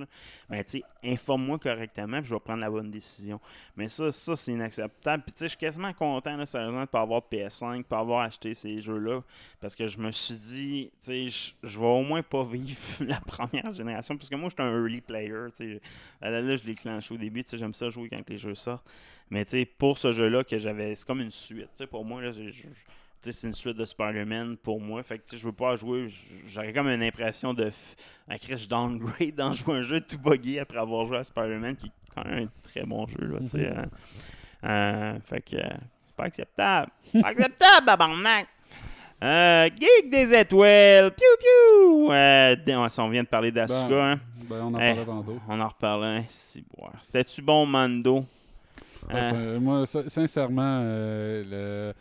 [0.49, 3.39] Ben, tu informe-moi correctement, puis je vais prendre la bonne décision.
[3.76, 5.24] Mais ça, ça c'est inacceptable.
[5.24, 8.22] Puis, je suis quasiment content, là, sérieusement, de pas avoir de PS5, de pas avoir
[8.22, 9.22] acheté ces jeux-là,
[9.60, 13.20] parce que je me suis dit, tu sais, je- vais au moins pas vivre la
[13.22, 15.82] première génération, parce que moi, je suis un early player, tu sais.
[16.22, 16.64] Là, là, je
[17.14, 18.86] au début, j'aime ça jouer quand les jeux sortent.
[19.30, 22.51] Mais, pour ce jeu-là, que j'avais, c'est comme une suite, pour moi, là, je-
[23.24, 25.03] c'est une suite de Spider-Man pour moi.
[25.03, 26.09] Fait que je veux pas jouer.
[26.47, 27.72] J'aurais comme une impression de.
[28.57, 31.91] je downgrade dans jouer un jeu tout buggy après avoir joué à Spider-Man, qui est
[32.15, 33.26] quand même un très bon jeu.
[33.28, 33.86] Là, tu sais, euh,
[34.63, 35.55] euh, fait que.
[35.57, 35.70] euh,
[36.15, 36.91] pas acceptable.
[37.22, 38.47] Pas acceptable, babarnak!
[39.24, 41.11] Euh, Geek des étoiles!
[41.11, 42.11] Piou piou!
[42.11, 42.55] Euh,
[42.99, 44.20] on vient de parler d'Asuka, Ben, hein?
[44.49, 45.39] Ben, on en Eh, parlait tantôt.
[45.47, 46.20] On en reparlait.
[46.78, 46.89] Ouais.
[47.01, 48.26] C'était-tu bon, Mando?
[49.09, 49.32] Ouais, Hein?
[49.32, 51.43] c'est- moi, sin- sincèrement, euh,
[51.91, 51.93] le...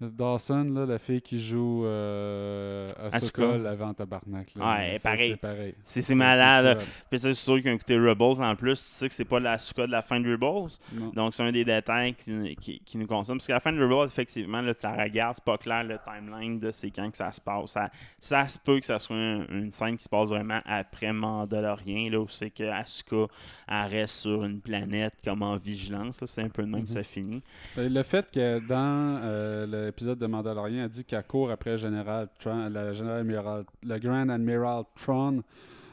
[0.00, 3.44] Dawson, là, la fille qui joue euh, Asuka.
[3.80, 4.54] En tabarnak.
[4.54, 4.76] Là.
[4.76, 5.30] Ouais, pareil.
[5.30, 5.74] C'est pareil.
[5.84, 6.78] C'est malade.
[7.08, 8.82] Puis c'est sûr qu'ils ont écouté Rebels en plus.
[8.84, 10.72] Tu sais que c'est pas la Asuka de la fin de Rebels.
[10.92, 11.08] Non.
[11.14, 13.38] Donc, c'est un des détails qui, qui, qui nous concerne.
[13.38, 15.96] Parce qu'à la fin de Rebels, effectivement, là, tu la regardes, c'est pas clair le
[16.04, 17.70] timeline de c'est quand que ça se passe.
[17.72, 21.12] Ça, ça se peut que ça soit un- une scène qui se passe vraiment après
[21.12, 23.26] Mandalorian, là, où c'est que Asuka
[23.68, 26.22] reste sur une planète comme en vigilance.
[26.24, 27.42] C'est un peu de même que ça finit.
[27.78, 31.76] Euh, Le fait que dans euh, l'épisode de Mandalorian, a dit qu'elle court après le
[31.78, 35.42] général Tron, le général Admiral, le Grand Admiral Tron.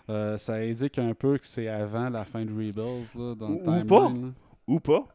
[0.10, 3.56] Euh, ça indique un peu que c'est avant la fin de Rebels, là, dans le
[3.56, 3.88] Ou- timeline.
[3.88, 4.10] pas.
[4.10, 4.32] là.
[4.68, 5.06] Ou pas.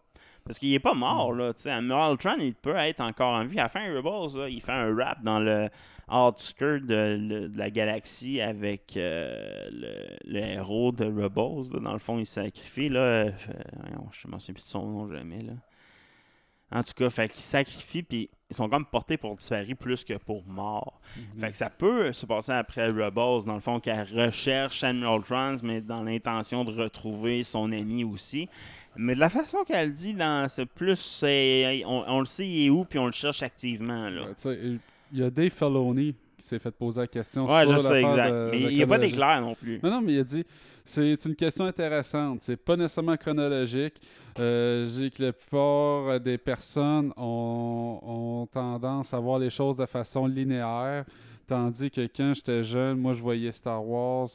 [0.44, 1.52] Parce qu'il est pas mort, là.
[1.52, 3.58] Tu sais, Admiral Tron, il peut être encore en vie.
[3.58, 5.68] À la fin de Rebels, là, il fait un rap dans le
[6.10, 11.70] outskirt de, de la galaxie avec euh, le, le héros de Rebels.
[11.74, 11.80] là.
[11.80, 13.00] Dans le fond, il sacrifie, là.
[13.00, 13.30] Euh,
[14.12, 15.52] je me souviens plus de son nom jamais, là.
[16.70, 20.14] En tout cas, fait qu'il sacrifie, puis ils sont comme portés pour disparu plus que
[20.18, 21.00] pour mort.
[21.40, 25.54] Fait que ça peut se passer après Rebels, dans le fond, qu'elle recherche Admiral Trans,
[25.62, 28.48] mais dans l'intention de retrouver son ami aussi.
[28.96, 32.70] Mais de la façon qu'elle dit, dans c'est plus, on, on le sait, il est
[32.70, 34.10] où, puis on le cherche activement.
[34.10, 34.26] Là.
[34.44, 38.02] Il y a Dave Filoni qui s'est fait poser la question Ouais, sur je sais,
[38.02, 38.30] exact.
[38.30, 39.80] de- mais de il n'y a pas d'éclair non plus.
[39.82, 40.44] Non, mais il a dit
[40.88, 42.38] c'est une question intéressante.
[42.40, 44.00] C'est pas nécessairement chronologique.
[44.38, 49.84] Euh, je dis que la plupart des personnes ont, tendance à voir les choses de
[49.84, 51.04] façon linéaire,
[51.46, 54.28] tandis que quand j'étais jeune, moi je voyais Star Wars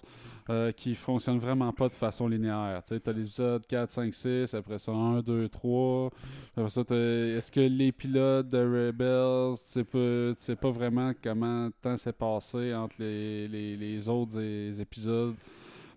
[0.49, 2.83] euh, qui fonctionne vraiment pas de façon linéaire.
[2.85, 6.11] Tu les épisodes 4, 5, 6, après ça 1, 2, 3.
[6.55, 11.65] Après ça, est-ce que les pilotes de Rebels, tu sais pas, sais pas vraiment comment
[11.65, 14.39] le temps s'est passé entre les, autres
[14.79, 15.35] épisodes?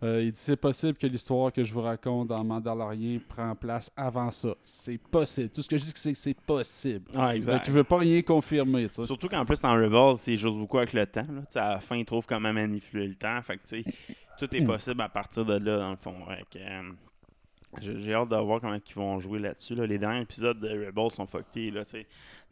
[0.02, 3.90] Euh, il dit c'est possible que l'histoire que je vous raconte dans Mandalorian prend place
[3.96, 4.54] avant ça.
[4.62, 5.50] C'est possible.
[5.50, 7.10] Tout ce que je dis, c'est que c'est possible.
[7.14, 7.64] Ah, exact.
[7.64, 8.88] qu'il veut pas rien confirmer.
[8.88, 9.04] tu.
[9.06, 11.26] Surtout qu'en plus, dans Rebels, il joue beaucoup avec le temps.
[11.28, 11.42] Là.
[11.50, 13.40] Tu À la fin, il trouve comment manipuler le temps.
[13.42, 16.14] Fait que, tu sais, tout est possible à partir de là, dans le fond.
[16.56, 16.82] Euh,
[17.80, 19.74] j'ai hâte de voir comment ils vont jouer là-dessus.
[19.74, 19.86] là.
[19.86, 21.70] Les derniers épisodes de Rebels sont fuckés.
[21.70, 21.82] Là.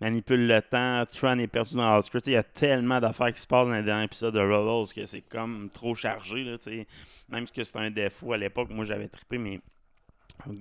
[0.01, 2.27] Manipule le temps, Tron est perdu dans l'outskirt.
[2.27, 5.07] Il y a tellement d'affaires qui se passent dans les derniers épisodes de Rebels que
[5.07, 6.45] c'est comme trop chargé.
[6.45, 6.57] Là.
[7.29, 9.61] Même si c'est un défaut à l'époque, moi j'avais trippé, mais.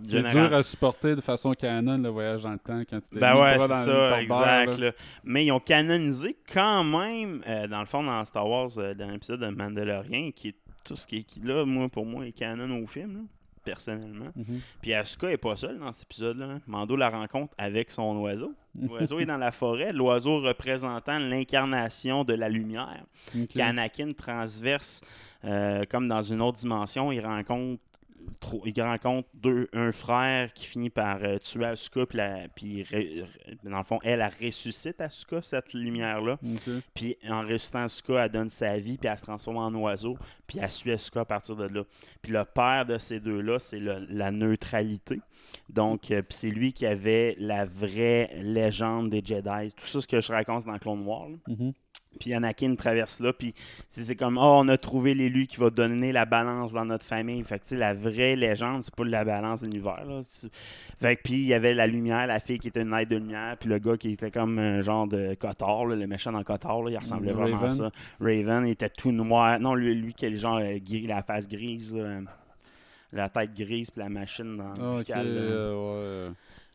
[0.05, 3.19] C'est général- dur à supporter de façon canon le voyage dans le temps quand tu
[3.19, 4.77] ben ouais, c'est ça, exact.
[4.77, 4.91] là.
[5.23, 9.09] Mais ils ont canonisé quand même, euh, dans le fond, dans Star Wars, euh, dans
[9.09, 12.33] l'épisode de Mandalorian, qui est tout ce qui est qui, là, moi, pour moi, est
[12.33, 13.19] canon au film, là,
[13.63, 14.31] personnellement.
[14.35, 14.59] Mhm.
[14.81, 16.45] Puis Asuka est pas seule dans cet épisode-là.
[16.45, 16.61] hein.
[16.67, 18.53] Mando la rencontre avec son oiseau.
[18.81, 23.03] L'oiseau est dans la forêt, l'oiseau représentant l'incarnation de la lumière.
[23.53, 25.01] qu'Anakin transverse
[25.45, 27.11] euh, comme dans une autre dimension.
[27.11, 27.81] Il rencontre,
[28.65, 32.47] il rencontre deux, un frère qui finit par euh, tuer Asuka, puis, la-
[33.69, 36.37] dans le fond, elle, elle ressuscite Asuka, cette lumière-là.
[36.93, 40.17] Puis en ressuscitant Asuka, elle donne sa vie, puis elle se transforme en oiseau,
[40.47, 41.83] puis elle suit Asuka à partir de là.
[42.21, 45.19] Puis le père de ces deux-là, c'est la neutralité.
[45.69, 49.73] Donc, euh, puis c'est lui qui avait la vraie légende des Jedi.
[49.75, 51.27] Tout ça, ce que je raconte dans Clone là.
[51.47, 51.73] Mhm.
[52.19, 53.53] Puis Anakin traverse là, puis
[53.89, 57.43] c'est comme, oh, on a trouvé l'élu qui va donner la balance dans notre famille.
[57.43, 60.21] Fait que, tu sais, la vraie légende, c'est pas la balance de l'univers, là.
[61.01, 63.17] Fait que, puis il y avait la lumière, la fille qui était une aide de
[63.17, 66.43] lumière, puis le gars qui était comme un genre de Cotard, là, le méchant dans
[66.43, 67.91] Cotard, là, il ressemblait vraiment à ça.
[68.21, 69.59] Raven, il était tout noir.
[69.59, 72.19] Non, lui, lui qui est le genre euh, gris, la face grise, là,
[73.11, 75.41] la tête grise, puis la machine dans Ah, le buccal, là.
[75.41, 76.33] euh, ouais.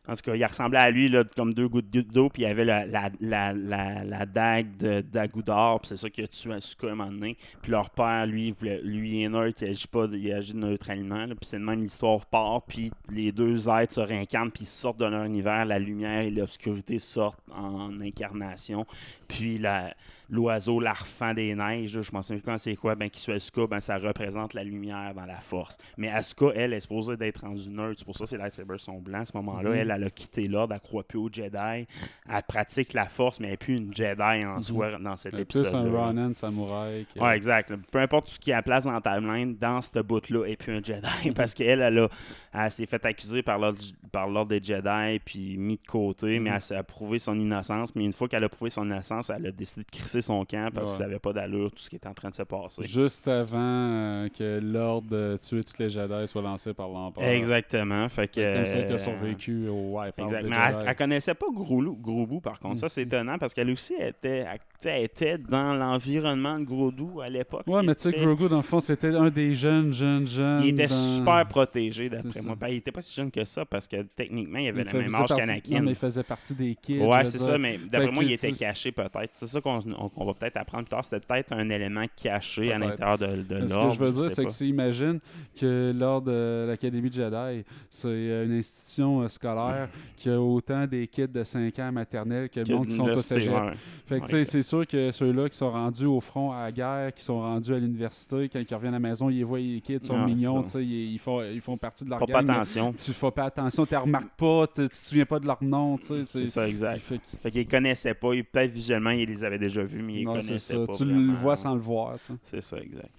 [0.09, 2.65] En tout cas, il ressemblait à lui là, comme deux gouttes d'eau, puis il avait
[2.65, 7.11] la, la, la, la, dague de puis c'est ça qui a tué Asuka un moment
[7.11, 7.37] donné.
[7.61, 11.35] Puis leur père, lui, voulait, lui est neutre, il agit pas, il agit neutralement, là,
[11.35, 14.99] puis c'est de même l'histoire part, puis les deux êtres se réincarnent, puis ils sortent
[14.99, 18.85] de leur univers, la lumière et l'obscurité sortent en incarnation,
[19.27, 19.93] puis la
[20.29, 23.35] l'oiseau, l'arfan des neiges, là, je m'en souviens plus quand c'est quoi, ben qui soit
[23.35, 25.77] Asuka, ben ça représente la lumière dans la force.
[25.97, 28.99] Mais Asuka, elle, est supposée d'être rendue neutre, c'est pour ça que ses lightsabers sont
[28.99, 29.69] blancs à ce moment-là.
[29.71, 29.75] Mhm.
[29.75, 33.47] Elle, elle a quitté l'ordre, elle croit plus aux Jedi, elle pratique la force, mais
[33.47, 35.75] elle n'est plus une Jedi en soi dans cet Euh, Plus épisode.
[35.87, 37.05] un Ronin samouraï.
[37.13, 37.73] que- Ouais, exact.
[37.91, 40.83] Peu importe ce qui a place dans ta timeline, dans ce bout-là, et puis un
[40.83, 41.31] Jedi.
[41.35, 42.09] Parce qu'elle, elle, a-
[42.53, 46.81] elle s'est fait accuser par l'ordre des Jedi, puis mis de côté, mais elle s'est
[46.83, 47.95] prouvé son innocence.
[47.95, 50.69] Mais une fois qu'elle a prouvé son innocence, elle a décidé de crisser son camp
[50.73, 50.97] parce Ouais.
[50.97, 52.83] que ça n'avait pas d'allure, tout ce qui était en train de se passer.
[52.83, 57.27] Juste avant euh, que l'ordre de tuer tous les Jedi soit lancé par l'Empereur.
[57.29, 58.07] Exactement.
[58.09, 60.43] Fait que, comme ça qu'ils euh, ont survécu au wipe Exact.
[60.47, 62.79] Mais elle, elle connaissait pas Groulou, Groubou, par contre.
[62.79, 67.29] Ça, c'est étonnant parce qu'elle aussi était, elle, elle était dans l'environnement de Groudou à
[67.29, 67.63] l'époque.
[67.67, 70.63] Ouais, mais tu sais, Grogu, dans le fond, c'était un des jeunes, jeunes, jeunes.
[70.63, 72.55] Il était dans- super protégé, d'après moi.
[72.55, 74.89] Ben, il était pas si jeune que ça parce que techniquement, il avait Il le
[74.89, 75.81] faisait même âge qu'Anakin.
[75.81, 76.99] Mais il faisait partie des kids.
[77.01, 79.31] Ouais, c'est ça, mais d'après moi, il était caché peut-être.
[79.33, 79.79] C'est ça qu'on
[80.15, 81.05] on va peut-être apprendre plus tard.
[81.05, 83.89] C'était peut-être un élément caché à l'intérieur de, de Ce l'ordre.
[83.91, 84.47] que je veux dire, c'est pas.
[84.49, 85.19] que si imagine
[85.59, 91.07] que lors de l'Académie Jedi, c'est euh, une institution euh, scolaire qui a autant des
[91.07, 93.53] kids de 5 ans à maternelle que le monde de qui sont au cégep.
[93.53, 93.71] ouais.
[94.05, 97.13] Fait que, Ouais, c'est sûr que ceux-là qui sont rendus au front à la guerre,
[97.13, 99.93] qui sont rendus à l'université, quand ils reviennent à la maison, ils voient les kids,
[100.01, 102.45] ils sont Ah, mignons, ils, ils font, ils font partie de leur Pas gang.
[102.47, 102.93] mais attention.
[102.93, 105.97] Tu fais pas attention, tu remarques pas, tu te souviens pas de leur nom.
[106.25, 107.01] C'est ça, exact.
[107.41, 108.29] Fait qu'ils connaissaient pas.
[108.51, 110.85] Peut-être visuellement, ils les avaient déjà vus, non, ça.
[110.85, 110.93] pas.
[110.93, 111.33] Tu vraiment.
[111.33, 112.17] le vois sans le voir.
[112.43, 113.11] C'est ça, exact.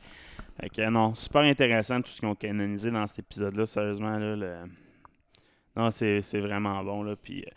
[0.74, 3.64] Que, non, super intéressant tout ce qu'ils ont canonisé dans cet épisode-là.
[3.64, 4.56] Sérieusement, là, le...
[5.74, 7.02] non, c'est c'est vraiment bon.
[7.02, 7.16] Là.
[7.16, 7.50] Puis, euh,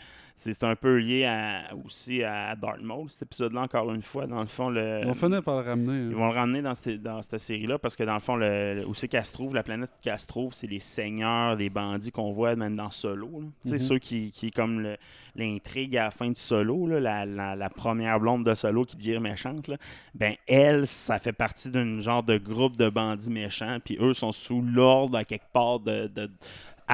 [0.44, 4.28] c'est c'est un peu lié à- aussi à Dark Maul, cet épisode-là, encore une fois.
[4.28, 5.02] Dans le fond, le...
[5.06, 6.10] On finit par le ramener.
[6.10, 6.18] Ils hein.
[6.18, 8.88] vont le ramener dans cette, dans cette série-là parce que dans le fond, le, le-
[8.88, 12.12] où c'est qu'elle se trouve, la planète qu'elle se trouve, c'est les seigneurs, les bandits
[12.12, 13.30] qu'on voit même dans Solo.
[13.62, 13.80] Tu sais, Mhm.
[13.80, 14.88] ceux qui, qui comme
[15.36, 18.98] l'intrigue à la fin de Solo, là, la, la- la première blonde de Solo qui
[18.98, 19.78] devient méchante, là,
[20.14, 24.32] ben elle, ça fait partie d'un genre de groupe de bandits méchants, puis eux sont
[24.32, 26.08] sous l'ordre à quelque part de.
[26.08, 26.30] de-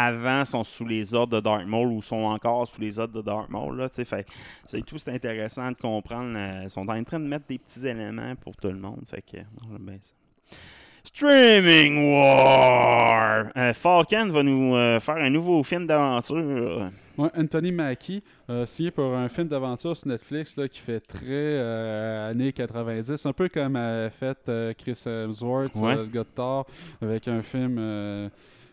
[0.06, 3.22] avant sont sous les ordres de Dark Maul ou sont encore sous les ordres de
[3.22, 3.78] Dark Maul.
[3.78, 4.26] Là, fait,
[4.68, 6.34] c'est tout, c'est intéressant de comprendre.
[6.36, 9.02] euh, ils sont en train de mettre des petits éléments pour tout le monde.
[9.10, 9.38] Fait que,
[9.80, 10.14] bien ça.
[11.04, 13.46] Streaming War!
[13.56, 16.92] Euh, Falcon va nous euh, faire un nouveau film d'aventure.
[17.18, 21.24] Ouais, Anthony Mackie, euh, signé pour un film d'aventure sur Netflix là, qui fait très
[21.28, 24.38] euh, années 90, un peu comme a fait
[24.78, 25.96] Chris Hemsworth, Ouais.
[25.96, 26.66] le gars de Thor,
[27.02, 28.30] avec un film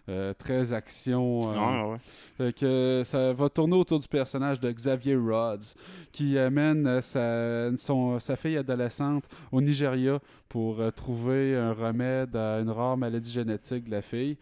[0.09, 1.40] euh, très action.
[1.50, 1.98] euh, ouais.
[2.36, 5.64] Fait que ça va tourner autour du personnage de Xavier Rhodes,
[6.12, 12.61] qui amène euh, sa, son- sa fille adolescente au Nigeria pour trouver un remède à
[12.61, 14.36] une rare maladie génétique de la fille.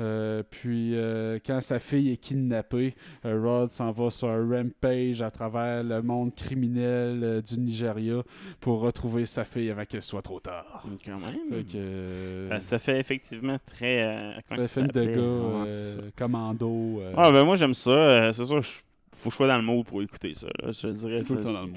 [0.00, 2.94] Euh, puis euh, quand sa fille est kidnappée,
[3.26, 8.22] euh, Rhodes s'en va sur un rampage à travers le monde criminel euh, du Nigeria
[8.60, 10.84] pour retrouver sa fille avant qu'elle soit trop tard.
[11.04, 11.36] Quand même.
[11.50, 14.02] Fait que, euh, Ça, ça fait effectivement très.
[14.04, 17.00] euh, le ça film de gars, Ouais, euh, commando.
[17.00, 17.90] euh, Ah, ben moi j'aime ça.
[17.90, 18.80] Euh, c'est sûr, je-
[19.12, 20.48] faut que je sois dans le mood pour écouter ça.
[20.62, 20.72] là.
[20.72, 21.22] Je dirais.
[21.22, 21.72] tout le ça- temps dans le.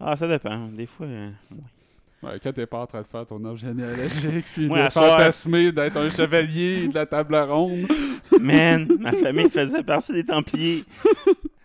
[0.00, 0.68] Ah, ça dépend.
[0.68, 1.06] Des fois.
[1.06, 1.58] euh, ouais.
[2.24, 5.72] Ouais, quand t'es pas en train de faire ton arbre généalogique, puis Ouais, de fantasmer
[5.72, 7.86] d'être un chevalier de la table ronde,
[8.40, 10.84] Man, ma famille faisait partie des Templiers.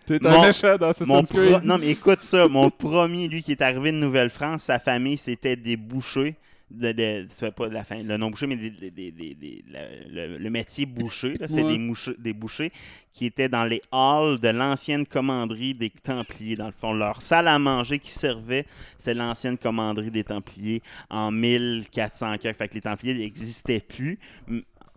[0.05, 1.59] t'es Mon- un méchant dans Mon Assassin's pro-.
[1.63, 2.47] Non, mais écoute ça.
[2.47, 6.35] Mon premier, lui, qui est arrivé de Nouvelle-France, sa famille, c'était des bouchers.
[6.71, 10.85] De, de, pas de la fin, le nom boucher, mais des- des- des- le, métier
[10.85, 11.33] boucher.
[11.39, 11.77] là, C'était Ouais.
[11.77, 12.71] des, des bouchers
[13.11, 16.55] qui étaient dans les halls de l'ancienne commanderie des Templiers.
[16.55, 18.65] Dans le fond, leur salle à manger qui servait,
[18.99, 22.57] c'est l'ancienne commanderie des Templiers en 1400 quelque.
[22.57, 24.19] Fait que les Templiers n'existaient plus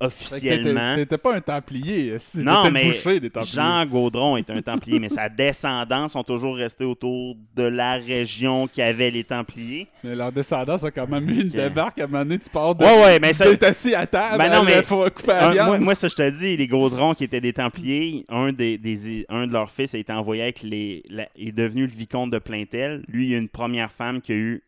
[0.06, 0.96] officiellement.
[0.96, 3.52] T'étais pas un templier, si Non, mais boucher des templiers.
[3.54, 8.68] Jean Gaudron est un Templier, mais sa descendance sont toujours restés autour de la région
[8.68, 9.88] qui avait les Templiers.
[10.04, 11.54] Mais leur descendance a quand même eu une Ok.
[11.56, 12.84] débarque à un moment donné, tu pars de.
[12.84, 15.66] Ouais, ouais, mais ça- T'es assis à table, Ben non, mais- faut couper la Un-
[15.66, 19.26] moi, moi, ça, je te dis, les Gaudrons qui étaient des Templiers, un, des, des-
[19.28, 21.02] un de leurs fils a été envoyé avec les.
[21.10, 23.02] la- est devenu le vicomte de Plaintel.
[23.08, 24.62] Lui, il y a une première femme qui a eu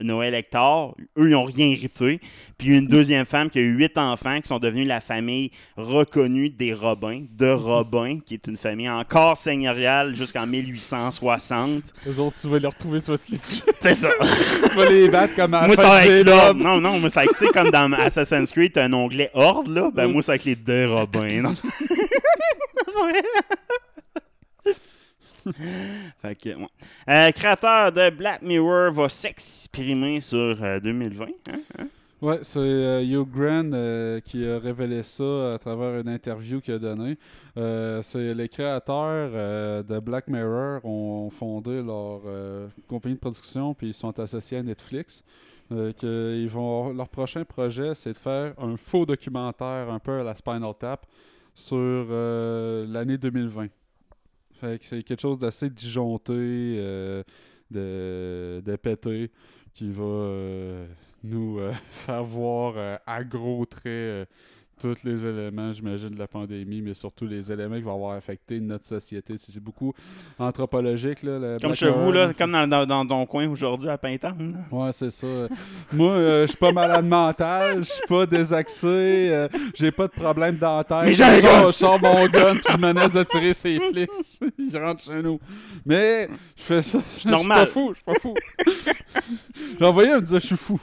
[0.00, 0.94] Noël Hector.
[1.18, 2.20] Eux, ils n'ont rien hérité.
[2.56, 6.48] Puis une deuxième femme qui a eu huit enfants qui sont devenus la famille reconnue
[6.50, 11.92] des Robins, de Robin, qui est une famille encore seigneuriale jusqu'en 1860.
[12.06, 13.62] Les autres, tu vas les retrouver, tu vas te les tuer.
[13.80, 14.10] C'est ça.
[14.70, 16.52] tu vas les battre comme à moi, ça va être là.
[16.52, 19.30] Non, non, moi, ça va être, tu sais, comme dans Assassin's Creed, t'as un onglet
[19.34, 19.90] Horde, là.
[19.94, 20.12] Ben, Mm.
[20.12, 21.52] moi, c'est avec les deux Robins.
[26.18, 26.48] fait.
[27.08, 31.26] Euh, créateur de Black Mirror va s'exprimer sur euh, 2020.
[31.26, 31.86] hein?
[32.20, 36.74] Ouais, c'est euh, Hugh Grant euh, qui a révélé ça à travers une interview qu'il
[36.74, 37.16] a donnée.
[38.02, 42.20] C'est les créateurs de Black Mirror ont fondé leur
[42.88, 45.24] compagnie de production puis ils sont associés à Netflix.
[45.68, 50.36] Que vont leur prochain projet c'est de faire un faux documentaire un peu à la
[50.36, 51.04] Spinal Tap
[51.54, 52.06] sur
[52.88, 53.66] l'année 2020.
[54.60, 57.22] Fait que c'est quelque chose d'assez disjoncté, euh,
[57.70, 59.30] de, de pété,
[59.72, 60.86] qui va euh,
[61.22, 64.28] nous euh, faire voir à gros traits
[64.78, 68.60] tous les éléments, j'imagine, de la pandémie, mais surtout les éléments qui vont avoir affecté
[68.60, 69.34] notre société.
[69.38, 69.92] C'est beaucoup
[70.38, 71.22] anthropologique.
[71.22, 74.34] Là, Comme chez vous, là, comme dans, dans, dans ton coin aujourd'hui à Pintan.
[74.38, 74.76] là.
[74.76, 75.26] Ouais, c'est ça.
[75.92, 80.12] Moi, euh, je suis pas malade mental, je suis pas désaxé, euh, j'ai pas de
[80.12, 81.02] problème dentaire.
[81.04, 84.10] Mais je, sors, mon gun puis je menace de tirer ses flics.
[84.72, 85.40] je rentre chez nous.
[85.84, 86.98] Mais je fais ça.
[86.98, 88.34] Je suis pas fou, je suis pas fou.
[89.78, 90.80] J'ai envoyé me dire je suis fou.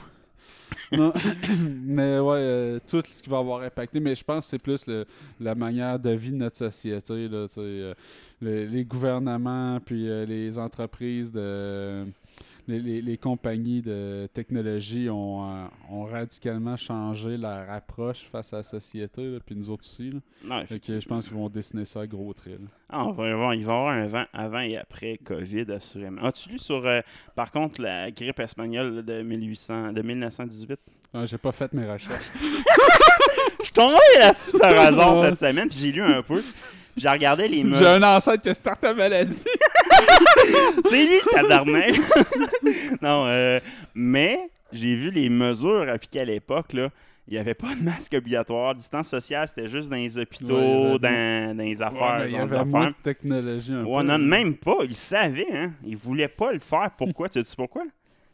[0.92, 1.12] Non.
[1.84, 4.86] mais ouais, euh, tout ce qui va avoir impacté, mais je pense que c'est plus
[4.86, 5.04] le-
[5.40, 7.28] la manière de vie de notre société.
[7.28, 7.94] Là, euh,
[8.40, 12.04] les, les gouvernements, puis euh, les entreprises de
[12.68, 18.58] les, les- les compagnies de technologie ont, euh, ont radicalement changé leur approche face à
[18.58, 20.10] la société, là, puis nous autres aussi.
[20.10, 20.18] là.
[20.44, 22.60] Non, Fait que je pense qu'ils vont dessiner ça à gros traits.
[22.60, 22.66] là.
[22.90, 25.64] Ah, on va y avoir, il va y avoir un vent avant et après COVID,
[25.72, 26.22] assurément.
[26.24, 27.00] As-tu lu sur, euh,
[27.34, 30.78] par contre, la grippe espagnole de, 1800, de 1918?
[31.14, 32.30] Ah, J'ai pas fait mes recherches.
[33.60, 36.42] Je suis tombé là-dessus par hasard cette semaine, puis j'ai lu un peu.
[36.96, 37.88] J'ai regardé les J'ai mesures.
[37.88, 39.44] un ancêtre qui a starté la maladie.
[40.86, 41.94] C'est lui le tabarnak!
[43.02, 43.60] non, euh,
[43.94, 44.38] mais
[44.72, 46.88] j'ai vu les mesures appliquées à l'époque, là.
[47.28, 48.74] Il n'y avait pas de masque obligatoire.
[48.76, 52.20] Distance sociale, c'était juste dans les hôpitaux, Ouais, dans, dans les affaires.
[52.20, 52.94] Ouais, il y avait moins affaires.
[52.98, 54.06] de technologie un Ouais, peu.
[54.06, 54.76] non, même pas.
[54.84, 55.72] Ils savaient, hein.
[55.84, 56.88] Ils voulaient pas le faire.
[56.96, 57.28] Pourquoi?
[57.28, 57.82] tu sais pourquoi?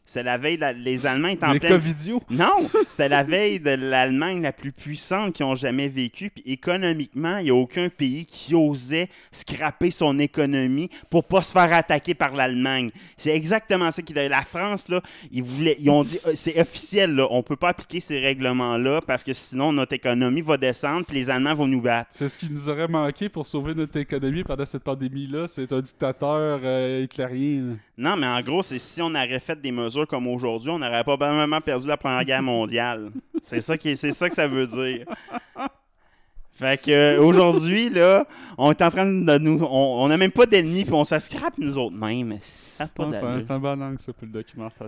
[0.05, 1.73] C'est la veille, la- les Allemands étaient en Les pleine...
[1.73, 2.21] Covidio.
[2.29, 6.29] Non, c'était la veille de l'Allemagne la plus puissante qu'ils ont jamais vécue.
[6.29, 11.53] Puis économiquement, il n'y a aucun pays qui osait scraper son économie pour pas se
[11.53, 12.89] faire attaquer par l'Allemagne.
[13.15, 15.01] C'est exactement ça qui La France, là,
[15.31, 19.01] ils, voulaient, ils ont dit, euh, c'est officiel, là, on peut pas appliquer ces règlements-là
[19.01, 22.11] parce que sinon notre économie va descendre puis les Allemands vont nous battre.
[22.19, 25.47] C'est ce qui nous aurait manqué pour sauver notre économie pendant cette pandémie-là.
[25.47, 27.05] C'est un dictateur euh.
[27.97, 31.03] Non, mais en gros, c'est si on aurait fait des mesures comme aujourd'hui, on n'aurait
[31.03, 33.11] probablement perdu la Première Guerre mondiale.
[33.41, 35.05] C'est ça, qui, c'est ça que ça veut dire.
[36.53, 38.27] Fait que euh, aujourd'hui, là,
[38.57, 39.63] on est en train de nous.
[39.63, 42.37] On n'a même pas d'ennemis, puis on se scrape nous autres mêmes.
[42.77, 44.87] Pas un, c'est un bon angle, ça, pour le documentaire.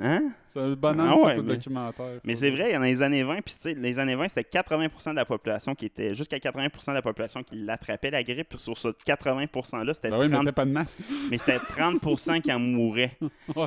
[0.00, 0.30] Hein?
[0.46, 2.20] C'est un bon Ah ouais, mais- documentaire.
[2.24, 4.14] Mais c'est vrai, il y en a les années 20, puis tu sais, les années
[4.14, 6.14] 20, c'était 80% de la population qui était.
[6.14, 10.18] Jusqu'à 80% de la population qui l'attrapait, la grippe, puis sur ce 80%-là, c'était Ben
[10.20, 10.98] oui, mais 30 t'as pas de masque.
[11.30, 13.16] mais c'était 30% qui en mouraient.
[13.56, 13.66] Ouais.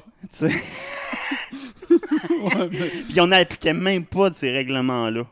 [2.71, 5.25] Mais- Puis on n'appliquait même pas de ces règlements-là.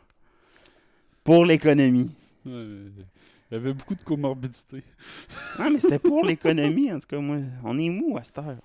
[1.24, 2.12] Pour l'économie.
[2.46, 2.52] Ouais,
[3.52, 4.84] Il y avait beaucoup de comorbidité.
[5.60, 7.38] Non, mais c'était pour l'économie, en tout cas, moi.
[7.64, 8.58] On est mou à cette heure.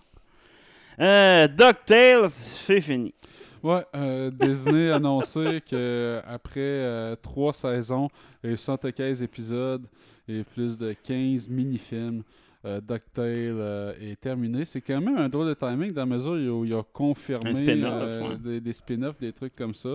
[1.01, 3.14] Euh, DuckTales, c'est fini.
[3.62, 8.09] Ouais, euh, Disney a annoncé qu'après euh, trois saisons
[8.42, 9.84] et 75 épisodes
[10.28, 12.22] et plus de 15 mini-films,
[12.64, 13.24] euh, DuckTale
[13.59, 14.64] euh, est terminé.
[14.64, 18.28] C'est quand même un drôle de timing dans la mesure où il a confirmé euh,
[18.30, 18.36] ouais.
[18.36, 19.90] des, des spin-offs, des trucs comme ça.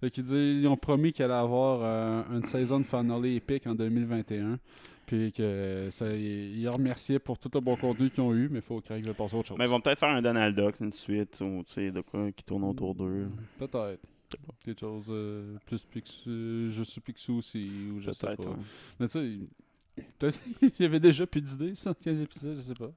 [0.00, 3.66] Fait qu'ils disent- ils ont promis qu'il allait avoir euh, une saison de finale épique
[3.66, 4.58] en 2021.
[5.08, 8.62] Puis que ça, ils remerciaient pour tout le bon contenu qu'ils ont eu, mais il
[8.62, 9.56] faut qu'ils passer à autre chose.
[9.58, 12.30] Mais ils vont peut-être faire un Donald Duck, une suite, ou tu sais, de quoi
[12.30, 13.30] qui tourne autour d'eux.
[13.58, 14.02] Peut-être.
[14.62, 18.34] Quelque chose euh, plus Picsou, je suis Picsou aussi, ou je sais pas.
[18.34, 18.56] Ouais.
[19.00, 22.90] Mais tu sais, peut-être il y avait déjà plus d'idées, 75 épisodes, je sais pas.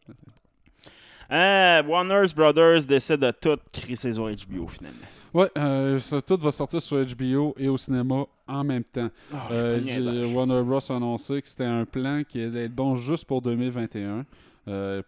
[1.32, 5.00] Euh, Warner Brothers décide de tout crisser sur HBO finalement.
[5.34, 9.10] Ouais, euh, ça, tout va sortir sur HBO et au cinéma en même temps.
[9.50, 10.34] Euh, j'ai- niaisage.
[10.34, 10.80] Warner Bros.
[10.92, 14.26] a annoncé que c'était un plan qui allait être bon juste pour 2021.
[14.68, 15.02] Euh,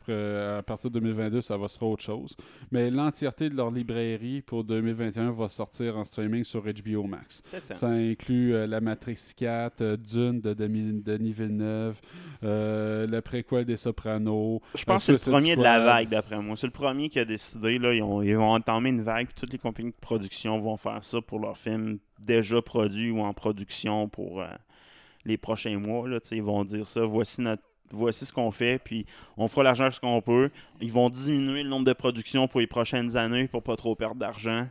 [0.58, 2.36] à partir de 2022, ça va ser autre chose.
[2.72, 7.44] Mais l'entièreté de leur librairie pour 2021 va sortir en streaming sur HBO Max.
[7.76, 12.02] Ça inclut euh, La Matrix 4, euh, Dune de Demi- Denis Villeneuve,
[12.44, 14.60] euh, le préquel des Sopranos.
[14.76, 16.56] Je pense que c'est le premier de la vague, d'après moi.
[16.58, 17.78] C'est le premier qui a décidé.
[17.78, 19.28] Là, ils, ont- ils vont entamer une vague.
[19.36, 23.34] Toutes les compagnies de production vont faire ça pour leurs films déjà produits ou en
[23.34, 24.44] production pour
[25.26, 26.08] les prochains mois.
[26.10, 27.06] Là, ils vont dire ça.
[27.06, 27.62] Voici notre.
[27.94, 29.06] Voici ce qu'on fait, puis
[29.38, 30.50] on fera l'argent ce qu'on peut.
[30.82, 34.16] Ils vont diminuer le nombre de productions pour les prochaines années pour pas trop perdre
[34.16, 34.68] d'argent.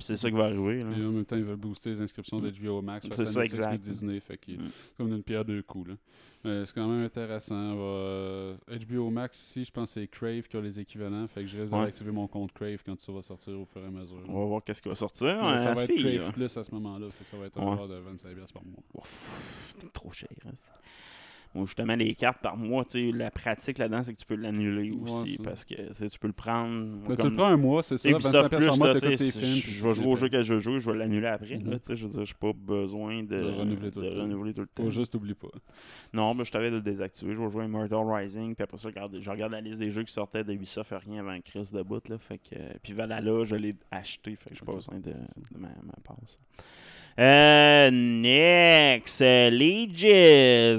[0.00, 0.84] C'est ça qui va arriver.
[0.84, 0.90] là.
[0.96, 3.08] Et en même temps, ils veulent booster les inscriptions d'HBO Max.
[3.10, 3.80] C'est ça, exact.
[3.80, 4.20] Disney.
[4.20, 4.70] Fait que Mm.
[4.70, 5.88] c'est comme une pierre deux coups.
[5.88, 5.94] Là.
[6.44, 7.74] Mais c'est quand même intéressant.
[7.74, 11.26] va- HBO Max, ici, je pense que c'est Crave qui a les équivalents.
[11.26, 11.84] Fait que je risque Ouais.
[11.86, 14.22] d'activer mon compte Crave quand ça va sortir au fur et à mesure.
[14.28, 15.26] On va voir qu'est-ce qui va sortir.
[15.26, 16.30] Ouais, ça va se être Crave là.
[16.32, 17.10] Plus à ce moment-là.
[17.10, 17.88] Fait que ça va être un Ouais.
[17.88, 19.04] de 25$ piastres par mois.
[19.80, 20.28] C'est trop cher.
[20.46, 20.52] hein.
[21.58, 24.36] Bon, justement, les cartes par mois, tu sais, la pratique là-dedans, c'est que tu peux
[24.36, 25.36] l'annuler aussi.
[25.38, 25.42] ça.
[25.42, 27.00] parce que tu tu peux le prendre.
[27.10, 28.08] Tu comme- le prends un mois, c'est ça.
[28.08, 29.32] Ubisoft 25$ Plus, par mois, là, tu tes films.
[29.32, 31.26] je puis je vais tu jouer au jeu que je veux jouer, je vais l'annuler
[31.26, 31.58] après.
[31.58, 31.70] Mhm.
[31.70, 34.14] là, tu sais, je veux dire, j'ai pas besoin de, De renouveler tout le de
[34.14, 34.20] temps.
[34.22, 34.84] renouveler tout le temps.
[34.84, 35.48] Faut juste, oublie pas.
[36.12, 37.34] Non, mais je t'avais de le désactiver.
[37.34, 39.80] Je vais jouer à Immortal Rising, puis après ça, je regarde, je regarde la liste
[39.80, 42.06] des jeux qui sortaient de Ubisoft rien avant Chris de bout.
[42.08, 44.78] Là, fait que, puis Valhalla, je l'ai acheté, fait que j'ai pas Ok.
[44.78, 46.38] besoin de, de ma, ma passe.
[47.18, 50.04] Euh, next, euh, Leges,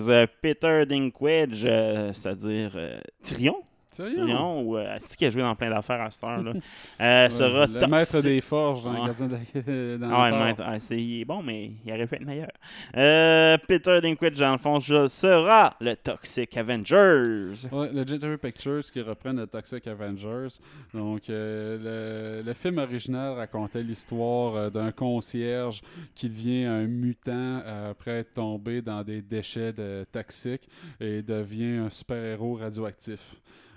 [0.10, 2.78] euh, Peter Dinklage, euh, c'est-à-dire
[3.22, 3.62] Tyrion?
[4.08, 6.54] Tyrion, ou euh, c'est qui a joué dans plein d'affaires à cette heure-là,
[7.02, 9.00] euh, Ouais, sera le maître des forges dans Ouais.
[9.02, 11.42] les gardiens de la- dans Ah ouais, le le maître, ah, c'est, il est bon,
[11.44, 12.52] mais il aurait pu être meilleur.
[12.98, 17.68] Euh, Peter Dinklage, dans le fond, sera le Toxic Avengers.
[17.72, 20.48] Ouais, Legendary Pictures qui reprennent le Toxic Avengers.
[20.94, 25.82] Donc, euh, le, le film original racontait l'histoire euh, d'un concierge
[26.16, 30.68] qui devient un mutant euh, après être tombé dans des déchets de toxiques
[31.00, 33.20] et devient un super-héros radioactif.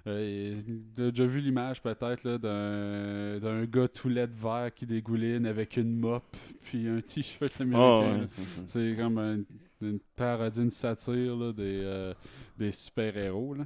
[0.06, 0.60] Euh,
[0.96, 5.96] T'as déjà vu l'image peut-être d'un d'un gars tout de vert qui dégouline avec une
[5.96, 6.24] mop
[6.62, 8.02] puis un t-shirt américain.
[8.02, 8.26] Ah, ouais, là.
[8.66, 9.42] c'est- comme un-
[9.80, 12.14] une parodie, une satire là, des, euh,
[12.58, 13.56] des super-héros.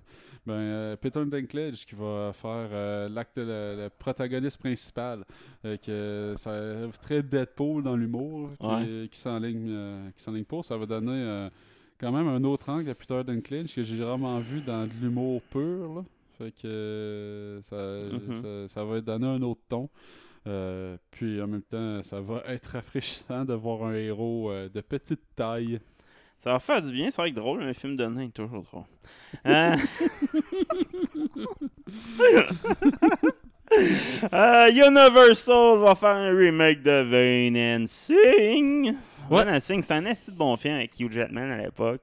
[0.47, 3.45] Ben, euh, Peter Dinklage qui va faire euh, l'acte, le,
[3.85, 5.25] le protagoniste principal.
[5.65, 6.53] euh, que ça
[7.01, 9.09] très Deadpool dans l'humour qui, Ouais.
[9.11, 10.65] qui s'enligne qui s'enligne pour.
[10.65, 11.49] Ça va donner
[11.99, 15.41] quand même un autre angle à Peter Dinklage que j'ai rarement vu dans de l'humour
[15.51, 15.95] pur.
[15.97, 16.05] là.
[16.39, 18.43] Fait que euh, ça, Mhm.
[18.69, 19.89] ça, ça va donner un autre ton.
[20.47, 24.81] Euh, puis en même temps, ça va être rafraîchissant de voir un héros euh, de
[24.81, 25.81] petite taille.
[26.39, 28.63] Ça va faire du bien, c'est vrai que drôle, un film de nain est toujours
[28.63, 28.85] drôle.
[34.33, 38.95] Euh, Universal va faire un remake de Van Helsing.
[39.29, 42.01] Van Helsing, c'était un de bon film avec Hugh Jackman à l'époque.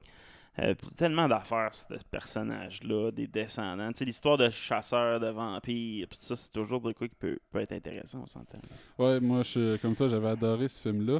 [0.60, 3.88] Euh, tellement d'affaires, ce personnage-là, des descendants.
[3.88, 7.38] Tu sais, l'histoire de chasseurs, de vampires, tout ça, c'est toujours de quoi qui peut,
[7.50, 8.58] peut être intéressant, on s'entend.
[8.98, 11.18] Ouais, moi, je, comme toi, j'avais adoré ce film-là.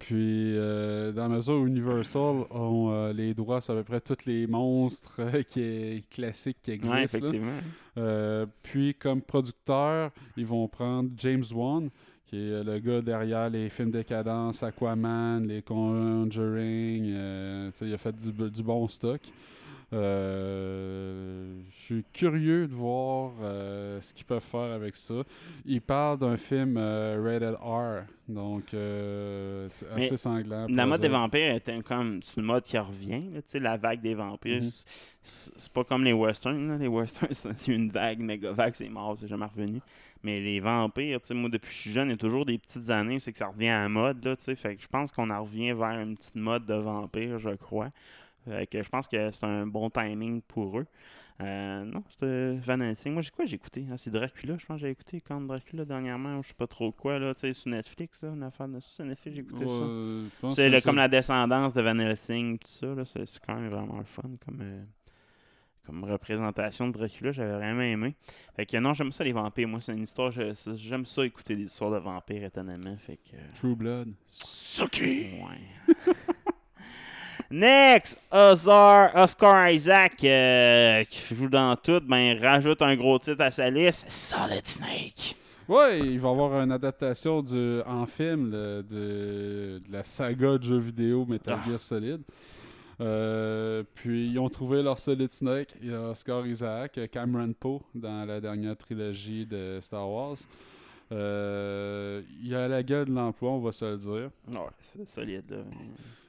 [0.00, 4.00] Puis, euh, dans la mesure où Universal ont euh, les droits sur à peu près
[4.00, 6.96] tous les monstres qui, classiques qui existent.
[6.96, 8.46] Ouais, effectivement.
[8.64, 11.88] Puis, comme producteur, ils vont prendre James Wan,
[12.38, 17.12] euh, le gars derrière les films Décadence, Aquaman, les Conjuring.
[17.14, 19.20] euh, il a fait du, du bon stock.
[19.92, 25.22] Euh, je suis curieux de voir euh, ce qu'ils peuvent faire avec ça.
[25.66, 30.66] Ils parlent d'un film euh, rated R, donc euh, assez sanglant.
[30.70, 34.14] La mode des vampires était comme c'est une mode qui revient, là, la vague des
[34.14, 34.62] vampires.
[34.62, 34.70] Mhm.
[35.22, 36.76] c'est- pas comme les westerns, là.
[36.78, 39.80] les westerns c'est une vague, méga vague, c'est mort, c'est jamais revenu.
[40.24, 42.90] Mais les vampires, moi depuis que je suis jeune, il y a toujours des petites
[42.90, 45.10] années, c'est que ça revient à la mode, là, tu sais, fait que je pense
[45.12, 47.90] qu'on en revient vers une petite mode de vampire, je crois.
[48.46, 50.86] Fait que je pense que c'est un bon timing pour eux.
[51.40, 53.12] Euh, non, c'était Van Helsing.
[53.12, 53.86] Moi, j'ai quoi j'ai écouté?
[53.90, 56.92] Ah, C'est Dracula, je pense que j'ai écouté quand Dracula dernièrement, je sais pas trop
[56.92, 59.84] quoi, là, tu sais, sur Netflix, là, une affaire de sur Netflix, j'ai écouté ça.
[60.42, 63.68] Ouais, C'est le- comme la descendance de Van Helsing, tout ça, là, c'est quand même
[63.70, 64.82] vraiment le fun comme, euh,
[65.86, 68.14] comme représentation de Dracula, j'avais vraiment aimé.
[68.54, 71.64] Fait que non, j'aime ça les vampires, moi c'est une histoire, j'aime ça écouter des
[71.64, 73.34] histoires de vampires étonnamment, fait que...
[73.36, 74.12] euh, True Blood.
[75.32, 75.94] Ouais.
[77.52, 83.50] Next, Oscar, Oscar Isaac, euh, qui joue dans tout, ben rajoute un gros titre à
[83.50, 85.36] sa liste, Solid Snake.
[85.68, 90.62] Ouais, il va y avoir une adaptation du, en film de, de la saga de
[90.62, 91.68] jeux vidéo Metal Ah.
[91.68, 92.22] Gear Solid.
[93.00, 95.74] Euh, puis ils ont trouvé leur Solid Snake.
[95.82, 100.36] Il y a Oscar Isaac, Cameron Poe dans la dernière trilogie de Star Wars.
[101.12, 104.30] Euh, il a la gueule de l'emploi, on va se le dire.
[104.48, 105.58] Ouais, c'est solide, là.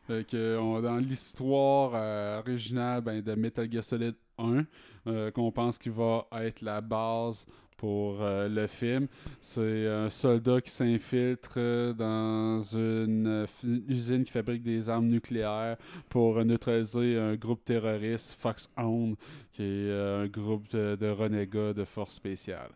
[0.07, 4.65] Fait que, on- dans l'histoire euh, originale ben, de Metal Gear Solid 1,
[5.07, 7.45] euh, qu'on pense qu'il va être la base
[7.77, 9.07] pour euh, le film,
[9.39, 11.57] c'est un soldat qui s'infiltre
[11.97, 13.45] dans une
[13.87, 15.77] usine qui fabrique des armes nucléaires
[16.09, 19.15] pour neutraliser un groupe terroriste, Foxhound,
[19.53, 22.69] qui est un groupe de, de renégats de force spéciale.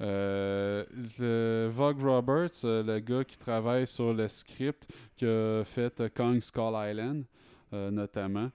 [0.00, 0.84] Euh,
[1.18, 4.86] le Vogue Roberts, euh, le gars qui travaille sur le script
[5.16, 7.24] qui a fait euh, Kong Skull Island,
[7.72, 8.50] euh, notamment,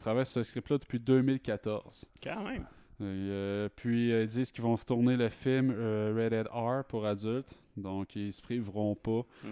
[0.00, 2.04] travaille sur ce script-là depuis 2014.
[2.22, 2.66] Quand même.
[3.00, 7.54] Euh, puis euh, ils disent qu'ils vont tourner le film euh, Rated R pour adultes,
[7.76, 9.24] donc ils se priveront pas.
[9.44, 9.48] Mm.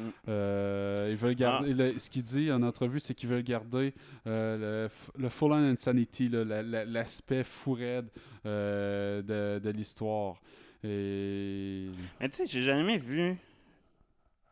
[1.10, 1.72] Ils veulent garder.
[1.72, 6.28] le- ce qu'il dit en entrevue, c'est qu'ils veulent garder le, le full on insanity,
[6.28, 8.08] là, la- la- l'aspect fou raide
[8.44, 10.40] de, de l'histoire.
[10.88, 11.88] Et
[12.20, 13.36] Mais tu sais, j'ai jamais vu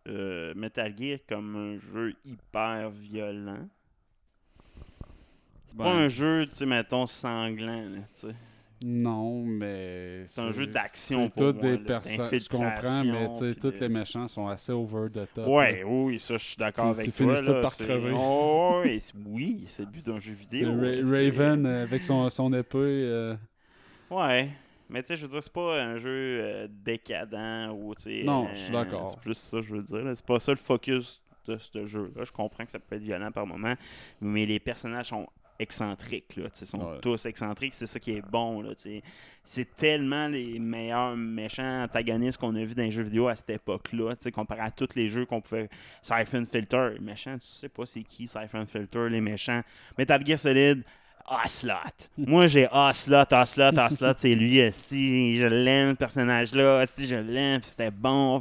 [0.08, 3.68] euh, Metal Gear comme un jeu hyper violent.
[5.66, 8.34] C'est pas Ben, un jeu, tu sais, mettons, sanglant, là, tu sais.
[8.84, 10.24] Non, mais.
[10.26, 12.38] C'est un jeu d'action pour tous moi, des personnes.
[12.38, 15.48] Je comprends, mais tu sais, tous de- les méchants sont assez over the top.
[15.48, 15.86] Ouais, là.
[15.86, 17.54] oui, ça, je suis d'accord avec ils finissent toi.
[17.54, 18.14] tous par crever.
[18.18, 18.82] Oh,
[19.26, 20.70] oui, c'est le but d'un jeu vidéo.
[20.72, 22.76] Ra- Raven euh, avec son, son épée.
[22.78, 23.34] euh,
[24.10, 24.50] Ouais.
[24.88, 26.08] Mais tu sais, je veux dire, c'est pas un jeu
[26.40, 28.22] euh, décadent ou tu sais.
[28.24, 29.10] Non, euh, je suis d'accord.
[29.10, 30.12] C'est plus ça, je veux dire.
[30.14, 32.24] C'est pas ça le focus de ce jeu-là.
[32.24, 33.74] Je comprends que ça peut être violent par moment,
[34.20, 35.26] mais les personnages sont
[35.58, 36.48] excentriques, là.
[36.52, 36.98] sais, sont Ouais.
[37.00, 38.70] tous excentriques, c'est ça qui est bon, là.
[39.44, 43.50] C'est tellement les meilleurs méchants antagonistes qu'on a vus dans les jeux vidéo à cette
[43.50, 45.68] époque-là, tu sais, comparé à tous les jeux qu'on pouvait.
[46.02, 49.62] Siphon Filter, les méchants, tu sais pas c'est qui Siphon Filter, les méchants.
[49.96, 50.82] Metal Gear Solid,
[51.26, 52.08] Ocelot.
[52.18, 57.60] Moi, j'ai Ocelot, Ocelot, Ocelot, c'est lui, si je l'aime, ce personnage-là, si je l'aime,
[57.64, 58.40] c'était bon.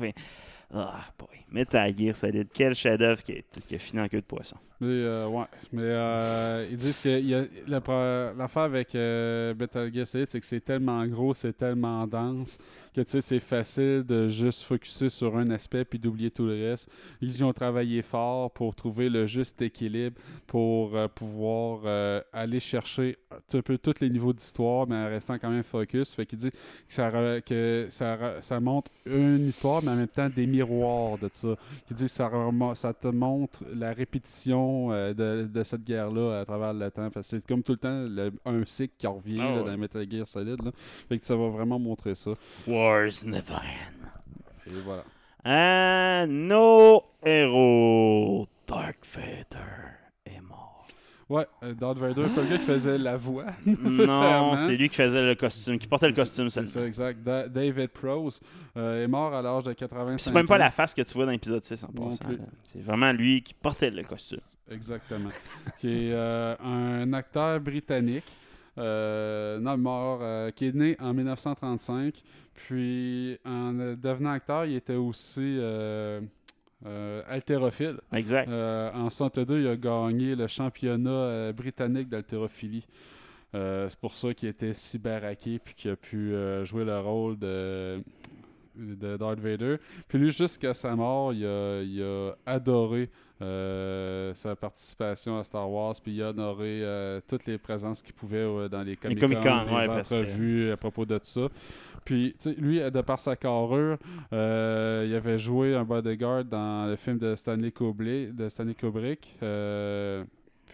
[0.74, 1.28] Ah, boy.
[1.52, 4.58] Metal Gear Solid, quel chef-d'œuvre qui, qui a fini en queue de poisson.
[4.84, 5.46] Mais, euh, ouais.
[5.72, 11.54] Mais euh, ils disent que l'affaire avec euh, Metal c'est que c'est tellement gros, c'est
[11.54, 12.58] tellement dense
[12.94, 16.70] que tu sais, c'est facile de juste focuser sur un aspect puis d'oublier tout le
[16.70, 16.92] reste.
[17.22, 23.18] Ils y ont travaillé fort pour trouver le juste équilibre pour euh, pouvoir aller chercher
[23.54, 26.14] un peu tous les niveaux d'histoire, mais en restant quand même focus.
[26.14, 26.58] Fait qu'il dit que
[26.90, 27.10] ça,
[27.42, 31.56] que ça, ça montre une histoire, mais en même temps des miroirs de ça.
[31.90, 32.30] Il dit que ça,
[32.76, 37.10] ça te montre la répétition euh, de, de cette guerre-là à travers le temps.
[37.10, 39.72] Parce que c'est comme tout le temps le- un cycle qui revient Ah là, ouais.
[39.72, 40.64] dans Metal Gear Solid.
[40.64, 40.72] Là.
[41.10, 42.32] Fait que ça va vraiment montrer ça.
[42.68, 44.08] Wars never end.
[44.68, 45.04] Et voilà.
[45.46, 48.48] Euh, nos héros.
[48.68, 49.60] Dark Vader
[50.26, 50.88] est mort.
[51.30, 53.46] Ouais, euh, Darth Vader, pas le gars qui faisait la voix.
[53.66, 57.24] non, c'est lui qui faisait le costume, qui portait le costume C'est ça, exact.
[57.24, 58.40] Da- David Prose
[58.78, 61.26] euh, est mort à l'âge de 85 C'est même pas la face que tu vois
[61.26, 62.26] dans l'épisode 6 en passant.
[62.64, 64.40] C'est vraiment lui qui portait le costume.
[64.70, 65.30] Exactement.
[65.80, 68.26] qui est euh, un acteur britannique.
[68.78, 72.24] euh, non, mort, euh, qui est né en 1935.
[72.54, 75.60] Puis, en devenant acteur, il était aussi
[77.30, 78.00] haltérophile.
[78.14, 78.50] Exact.
[78.50, 82.86] En 62, il a gagné le championnat britannique d'haltérophilie.
[83.54, 86.34] C'est pour ça qu'il était si baraqué puis qu'il a pu
[86.64, 88.04] jouer le rôle de,
[88.76, 89.78] de Darth Vader.
[90.08, 93.10] Puis lui, jusqu'à sa mort, il a, il a adoré
[93.42, 98.14] euh, sa participation à Star Wars, puis il a honoré euh, toutes les présences qu'il
[98.14, 101.50] pouvait euh, dans les Comic-Con, Comic-Con, les ouais, que- entrevues à propos de ça.
[102.06, 103.98] Puis, lui, de par sa carrure,
[104.34, 108.36] euh, il avait joué un bodyguard dans le film de Stanley Kubrick.
[108.36, 109.38] De Stanley Kubrick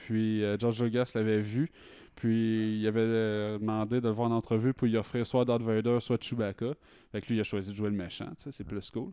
[0.06, 1.70] puis George Lucas l'avait vu.
[2.16, 6.00] Puis il avait demandé de le voir en entrevue pour lui offrir soit Darth Vader,
[6.00, 6.74] soit Chewbacca.
[7.12, 9.12] Fait que lui, il a choisi de jouer le méchant, c'est plus cool.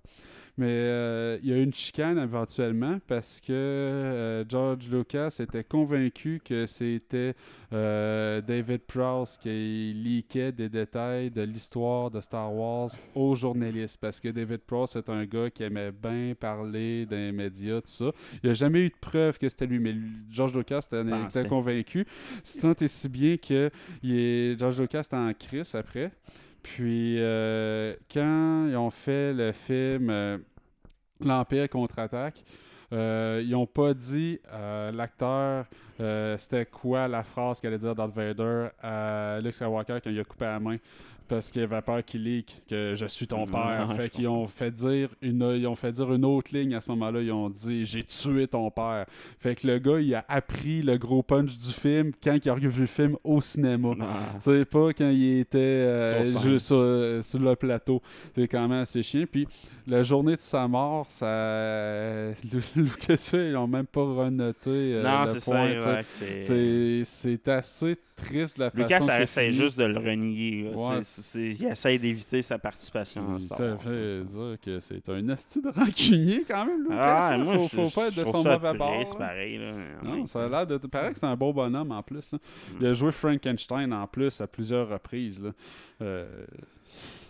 [0.59, 5.65] Mais euh, il y a eu une chicane éventuellement parce que euh, George Lucas était
[5.65, 7.35] convaincu que c'était
[7.73, 13.99] euh, David Prowse qui leakait des détails de l'histoire de Star Wars aux journalistes.
[14.01, 17.89] Parce que David Prowse est un gars qui aimait bien parler dans les médias, tout
[17.89, 18.13] ça.
[18.43, 19.95] Il n'y a jamais eu de preuve que c'était lui, mais
[20.31, 22.07] George Lucas était, convaincu.
[22.45, 23.71] C'est tant et si bien que
[24.03, 26.13] il est- George Lucas était en crise après.
[26.67, 30.37] Puis euh, quand ils ont fait le film euh,
[31.21, 32.45] L'Empire contre-attaque,
[32.93, 35.65] euh, ils n'ont pas dit à l'acteur
[36.37, 40.45] c'était quoi la phrase qu'allait dire Darth Vader à Luke Skywalker quand il a coupé
[40.45, 40.77] la main.
[41.29, 43.93] Parce qu'il avait peur qu'il leak que je suis ton père.
[43.97, 46.91] fait qu'ils ont fait dire une ils ont fait dire une autre ligne à ce
[46.91, 47.21] moment-là.
[47.21, 49.07] Ils ont dit j'ai tué ton père.
[49.39, 52.55] Fait que le gars il a appris le gros punch du film quand il a
[52.55, 53.91] revu le film au cinéma.
[54.01, 54.05] Ah.
[54.35, 58.01] Tu sais, pas quand il était euh, Sur sur, euh, sur le plateau.
[58.35, 59.25] C'est quand même assez chiant.
[59.31, 59.49] Puis
[59.87, 61.27] la journée de sa mort, ça.
[62.77, 64.67] Lucasfilm, ils n'ont même pas renoté.
[64.95, 69.79] euh, non, c'est ça, c'est- C'est c'est assez triste la Lucas façon ça essaie juste
[69.79, 70.63] de le renier.
[70.65, 71.01] là, Ouais,
[71.35, 75.69] il essaie d'éviter sa participation Il Star ça fait dire que c'est un asti de
[75.69, 76.97] rancunier quand même, Lucas.
[76.99, 77.39] Ah, hein.
[77.45, 78.95] moi, faut, je- faut pas être de son mauvais bord.
[78.97, 79.27] triste, là.
[79.27, 79.73] pareil, là.
[80.03, 80.79] Non, ça a l'air de.
[80.79, 82.33] paraît que c'est un beau bonhomme en plus.
[82.33, 82.39] Mm.
[82.81, 85.41] Il a joué Frankenstein en plus à plusieurs reprises.
[85.43, 85.51] là.
[86.03, 86.27] Euh,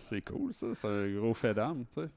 [0.08, 0.68] c'est cool, ça.
[0.74, 2.08] C'est un gros fait d'âme, tu sais.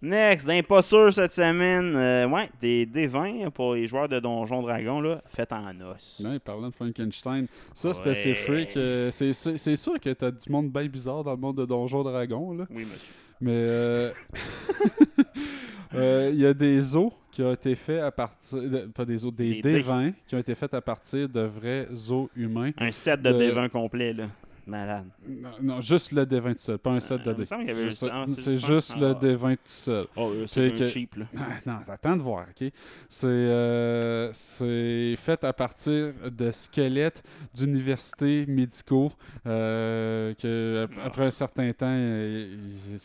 [0.00, 4.62] Next, d'un pas sûr cette semaine, euh, ouais, des D20 pour les joueurs de Donjon
[4.62, 6.22] Dragon, là, fait en os.
[6.24, 8.76] Ouais, parlant de Frankenstein, ça c'est assez freak.
[8.76, 12.52] euh, c'est- sûr que t'as du monde bien bizarre dans le monde de Donjon Dragon,
[12.52, 12.66] là.
[12.70, 13.12] Oui, monsieur.
[13.40, 14.10] Mais euh,
[15.94, 18.62] euh, il y a des os qui ont été faits à partir.
[18.62, 19.82] de- pas des os, des, Des dés.
[19.82, 22.70] D20 qui ont été faits à partir de vrais os humains.
[22.78, 24.24] Un set de De- D20 complet, là.
[24.68, 25.06] Malade.
[25.26, 27.44] Non, non, juste le D20 tout seul, pas un set Euh, de il me dés.
[27.46, 29.14] semble qu'il y avait Juste- juste- ah, c'est juste le Ah.
[29.14, 30.06] D20 tout seul.
[30.16, 31.24] Oh, C'est que- cheap, là.
[31.38, 32.70] Ah, non, attends de voir, ok?
[33.08, 37.22] C'est euh, c'est fait à partir de squelettes
[37.54, 39.12] d'universités médicaux
[39.46, 42.56] euh, que ap- après un certain temps, euh,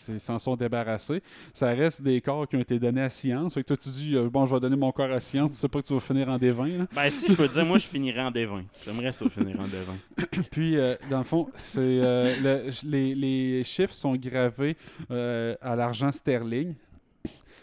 [0.09, 1.21] ils s'en sont débarrassés.
[1.53, 3.53] Ça reste des corps qui ont été donnés à science.
[3.53, 5.57] Fait que toi, tu dis, euh, bon, je vais donner mon corps à science, tu
[5.57, 6.77] sais pas que tu vas finir en D20.
[6.77, 6.87] là.
[6.93, 8.63] Ben, si je peux te dire, moi, je finirais en D20.
[8.85, 10.47] J'aimerais ça finir en D20.
[10.51, 14.75] Puis, euh, dans le fond, c'est euh, le- les, chiffres sont gravés
[15.11, 16.73] euh, à l'argent sterling.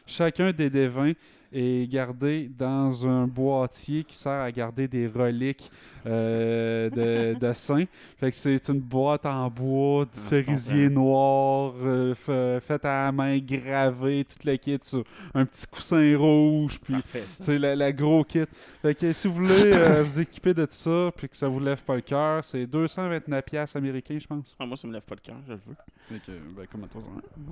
[0.06, 1.14] Chacun des D20
[1.52, 5.70] est gardé dans un boîtier qui sert à garder des reliques
[6.06, 7.84] de, de saints.
[8.18, 13.06] Fait que c'est une boîte en bois, du Ah, cerisier noir, euh, fa- faite à
[13.06, 16.94] la main, gravé, toute la kit sur un petit coussin rouge, puis
[17.40, 18.44] c'est la, la gros kit.
[18.82, 21.82] Fait que si vous voulez euh, vous équiper de ça, puis que ça vous lève
[21.82, 24.56] pas le cœur, c'est 229 pièces américains, je pense.
[24.58, 25.76] Ah, moi, ça me lève pas le cœur, je le veux.
[26.08, 27.02] Fait que, ben, comme à toi,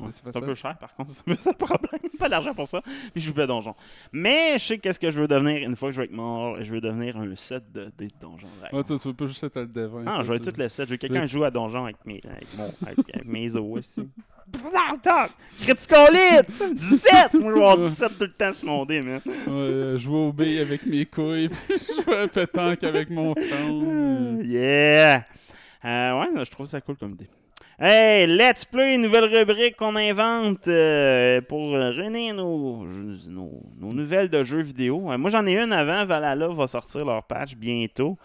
[0.01, 1.11] Ouais, c'est un peu cher, par contre.
[1.15, 2.01] C'est un peu ça le problème.
[2.19, 2.81] Pas d'argent pour ça.
[2.83, 3.75] Puis je joue pas donjon.
[4.13, 6.57] Mais je sais qu'est-ce que je veux devenir une fois que je vais être mort.
[6.63, 8.77] Je veux devenir un set de, des Donjons Dragons.
[8.77, 10.03] Ouais, tu, tu veux pas juste être le devin.
[10.07, 10.87] Ah, toi, je vais tout le set.
[10.87, 14.09] Je veux quelqu'un joue à Donjon avec mes, avec mon, avec, avec mes os aussi.
[15.61, 16.63] Critical hit!
[16.75, 17.35] 17!
[17.35, 19.21] Moi, je vais avoir 17 tout le temps sur mon dé, man.
[19.27, 24.41] Ouais, euh, jouer au billes avec mes couilles, puis jouer à pétanque avec mon front.
[24.43, 25.25] Yeah!
[25.85, 27.29] Euh, ouais, je trouve ça cool comme idée.
[27.81, 32.85] Hey, Let's Play, nouvelle rubrique qu'on invente euh, pour réunir nos,
[33.79, 35.13] nouvelles de jeux vidéo.
[35.13, 36.05] Euh, moi, j'en ai une avant.
[36.05, 38.19] Valhalla va sortir leur patch bientôt.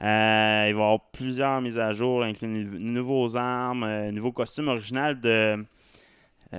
[0.00, 4.68] Euh, il va y avoir plusieurs mises à jour, incluant de nouveaux armes, nouveaux costumes
[4.68, 5.56] originaux de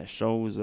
[0.06, 0.62] choses.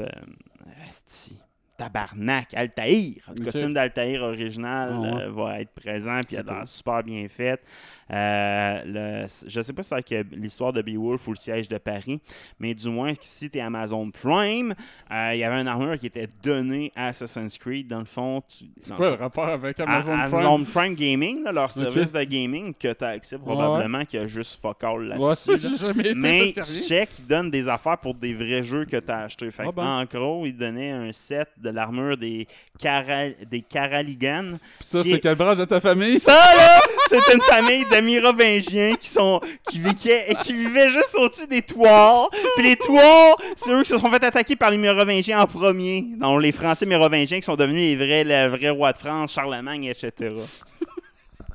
[1.79, 3.23] Tabarnak, Altaïr.
[3.39, 5.23] Le costume d'Altaïr original Ah ouais.
[5.23, 6.67] euh, va être présent, puis il a cool.
[6.67, 7.63] super bien fait.
[8.11, 8.83] Euh,
[9.25, 12.21] le- je sais pas si c'est l'histoire de Beowulf ou le siège de Paris,
[12.59, 14.75] mais du moins, si tu es Amazon Prime,
[15.13, 17.87] euh, il y avait un armure qui était donné à Assassin's Creed.
[17.87, 18.43] Dans le fond,
[18.81, 20.35] C'est quoi le rapport avec à- Amazon Prime?
[20.35, 24.27] Amazon Prime Gaming, là, leur service de gaming que tu as accès probablement, qui a
[24.27, 25.57] juste fuck all Ouais, là-dessus.
[25.85, 25.93] là.
[26.17, 29.19] Mais qu'il y check, ils donnent des affaires pour des vrais jeux que tu as
[29.25, 29.51] achetés.
[29.51, 29.85] Fait Ah ben.
[29.87, 32.47] En gros, ils donnaient un set de l'armure des,
[32.81, 34.59] Cara- des Caraligans.
[34.81, 36.19] Ça, c'est est- quelle branche de ta famille?
[36.21, 39.41] Ça, là, c'est une famille de Mérovingiens qui sont
[39.71, 42.29] qui vivaient, qui vivaient juste au-dessus des toits.
[42.57, 46.03] Puis les toits, c'est eux qui se sont fait attaquer par les Mérovingiens en premier.
[46.19, 49.85] Donc les Français Mérovingiens qui sont devenus les vrais, le vrai roi de France, Charlemagne,
[49.85, 50.13] etc.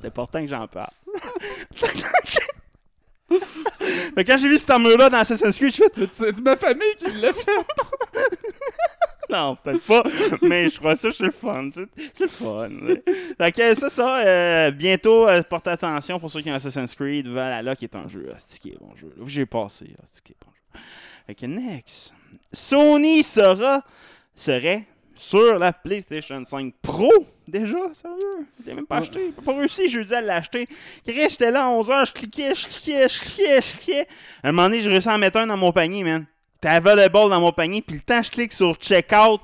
[0.00, 0.90] C'est important que j'en parle.
[4.16, 7.06] Mais quand j'ai vu cette armure-là dans Assassin's Creed, je fait C'est ma famille qui
[7.20, 7.42] l'a fait.
[9.34, 10.02] non, peut-être pas,
[10.42, 11.70] mais je crois ça, c'est le fun.
[12.12, 12.70] C'est le fun.
[13.38, 14.18] Fait que c'est ça.
[14.18, 17.26] euh, bientôt, euh, portez attention pour ceux qui ont Assassin's Creed.
[17.28, 18.32] Valhalla, qui est un jeu.
[18.60, 19.12] Qui est bon jeu.
[19.26, 19.86] J'ai passé.
[19.86, 20.80] Est bon jeu.
[21.26, 22.14] Fait que next.
[22.52, 23.80] Sony sera,
[24.34, 27.10] serait sur la PlayStation 5 Pro.
[27.46, 28.46] Déjà, sérieux?
[28.62, 29.32] Je l'ai même pas acheté.
[29.36, 30.66] J'ai pas réussi jeudi à l'acheter.
[31.06, 34.08] Chris, J'étais là à 11h, je cliquais, je cliquais, je cliquais, je cliquais.
[34.42, 36.26] À un moment donné, j'ai réussi à en mettre un dans mon panier, man.
[36.64, 39.42] T'es available dans mon panier, puis le temps que je clique sur checkout,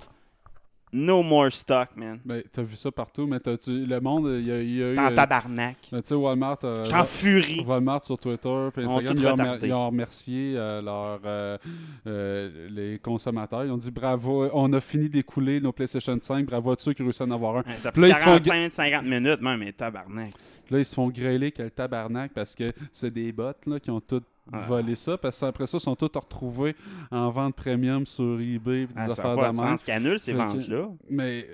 [0.91, 2.19] no more stock, man.
[2.25, 4.83] Ben, t'as vu ça partout, mais t'as, tu, le monde, il y a, il y
[4.83, 4.95] a eu.
[4.95, 5.77] T'es en euh, tabarnak.
[5.93, 6.61] ben, tu sais, Walmart.
[6.65, 7.65] euh, Je suis en furie.
[7.67, 11.21] Walmart sur Twitter puis Ils ont Instagram, ils ont, remer- ils ont remercié euh, leur,
[11.27, 13.67] euh, les consommateurs.
[13.67, 17.03] Ils ont dit bravo, on a fini d'écouler nos PlayStation 5, bravo à ceux qui
[17.03, 17.61] réussissent à en avoir un.
[17.65, 20.33] Ouais, Ça fait ils se font 45-50 minutes, même, mais tabarnak.
[20.71, 23.91] Là, ils se font grêler que le tabarnak parce que c'est des bots là, qui
[23.91, 24.23] ont tout
[24.69, 25.17] Volé ça.
[25.19, 26.75] Parce qu'après ça, ils sont tous retrouvés
[27.11, 28.87] en vente premium sur eBay.
[28.87, 30.89] Des Ah, ça affaires n'a pas de sens qu'ils annulent ces que- ventes-là.
[31.09, 31.47] Mais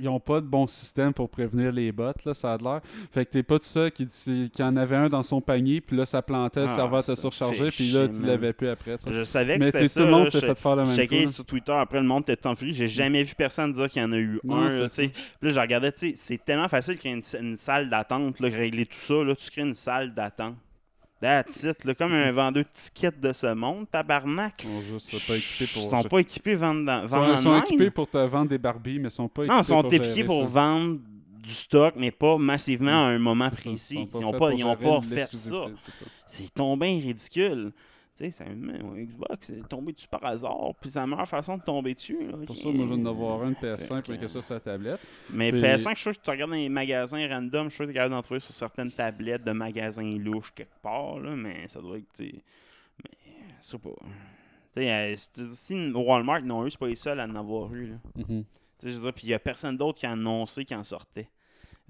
[0.00, 2.80] ils n'ont pas de bon système pour prévenir les bots, là, ça a l'air.
[3.10, 4.06] Fait que t'es pas tout seul qui,
[4.62, 7.20] en avait un dans son panier, puis là, ça plantait, le Ah, serveur ça te
[7.20, 8.96] surchargé, fait puis là, tu l'avais plus après.
[9.10, 10.00] Je savais que c'était ça.
[10.00, 11.26] tout le monde s'est fait faire le même là.
[11.28, 12.72] sur Twitter, après le monde était en furie.
[12.72, 14.68] J'ai jamais vu personne dire qu'il y en a eu Non, un.
[14.68, 14.86] là.
[14.88, 15.10] Puis
[15.42, 18.98] là, je regardais, c'est tellement facile qu'il y ait une, une salle d'attente, régler tout
[18.98, 19.14] ça.
[19.14, 20.54] Là, tu crées une salle d'attente.
[21.20, 24.64] That's it, là, comme un vendeur de tickets de ce monde, tabarnak.
[24.64, 27.42] Ils sont juste pas équipés pour Ils sont pas équipés vendre, dans, Ils vendre ils
[27.42, 29.82] sont équipés pour te vendre des Barbies, mais ils sont pas équipés Non, ils sont
[29.82, 30.48] pour équipés pour ça.
[30.48, 30.98] vendre
[31.42, 34.08] du stock, mais pas massivement à un moment ça, précis.
[34.14, 35.66] Ils n'ont pas, pour ils ont pas fait ça.
[36.26, 37.72] C'est tombé ridicule.
[38.18, 41.56] Tu sais, c'est un Xbox, c'est tombé dessus par hasard, puis c'est la meilleure façon
[41.56, 42.18] de tomber dessus.
[42.26, 42.36] là.
[42.44, 44.60] Pour ça, moi, je viens d'en avoir une Fait PS5 que- avec ça sur la
[44.60, 44.98] tablette.
[45.30, 47.76] Mais Puis- PS5, je suis sûr que tu regardes dans les magasins random, je suis
[47.76, 51.20] sûr que tu es capable d'en trouver sur certaines tablettes de magasins louches quelque part,
[51.20, 52.06] là, mais ça doit être.
[52.18, 52.32] Mais,
[53.60, 53.90] je sais pas.
[54.74, 55.14] Tu sais, euh,
[55.54, 57.86] si- Walmart n'ont eu, c'est pas les seuls à en avoir eu.
[57.86, 57.96] Là.
[58.80, 60.82] Sais, je veux dire, puis il y a personne d'autre qui a annoncé qui en
[60.82, 61.28] sortait.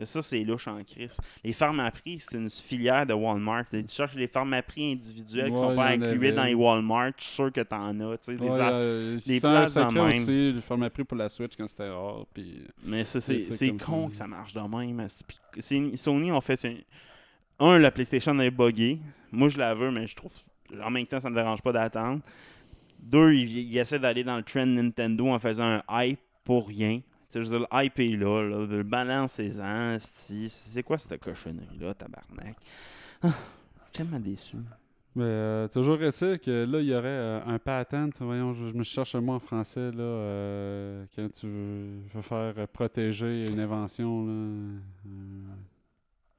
[0.01, 1.17] Et ça, c'est louche en crise.
[1.43, 3.65] Les pharmaprix, c'est une filière de Walmart.
[3.69, 6.33] Tu cherches les pharmaprix individuels qui Ouais, sont pas il avait.
[6.33, 8.19] dans les Walmart, je suis sûr que t'en as.
[8.19, 10.09] tu sais, des Ouais, euh, des un places sacré même.
[10.11, 12.27] aussi, le format prix pour la Switch quand c'était rare.
[12.33, 12.63] Puis...
[12.85, 13.21] Mais c'est
[13.77, 14.11] con ça.
[14.11, 15.07] que ça marche de même.
[15.97, 16.77] Sony ont fait un,
[17.67, 19.01] un, la PlayStation est buggée.
[19.33, 20.33] Moi, je la veux, mais je trouve
[20.83, 22.21] en même temps, ça me dérange pas d'attendre.
[23.01, 27.01] Deux, ils, ils essaient d'aller dans le trend Nintendo en faisant un hype pour rien.
[27.31, 29.99] Tu sais, je veux dire, le hype est là, là le balancez-en.
[30.01, 32.57] C'est quoi cette cochonnerie-là, tabarnak?
[33.23, 33.33] Ah,
[33.93, 34.57] tellement déçu.
[35.15, 38.11] Mais euh, toujours est-il que là, il y aurait euh, un patent.
[38.21, 39.91] Voyons, je, je me cherche un mot en français.
[39.91, 44.27] Là, euh, quand tu veux, veux faire protéger une invention.
[44.27, 44.81] Là,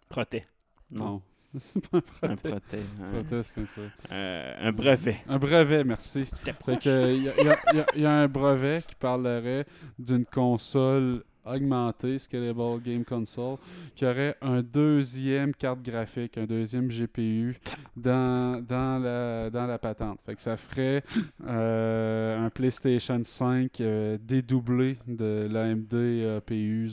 [0.08, 0.46] Proté.
[0.90, 1.22] Non, non.
[1.58, 2.80] C'est pas un un proté.
[3.02, 3.82] un- Proté, c'est comme ça.
[4.12, 5.18] euh, un brevet.
[5.28, 6.26] Un brevet, merci.
[6.68, 9.66] Il y, y a- il y a un brevet qui parlerait
[9.98, 13.58] d'une console augmenté, Scalable Game Console,
[13.96, 17.58] qui aurait un deuxième carte graphique, un deuxième GPU
[17.98, 20.20] dans, dans, la, dans la patente.
[20.26, 21.04] Fait que ça ferait
[21.48, 26.90] euh, un PlayStation 5 euh, dédoublé de l'AMD PU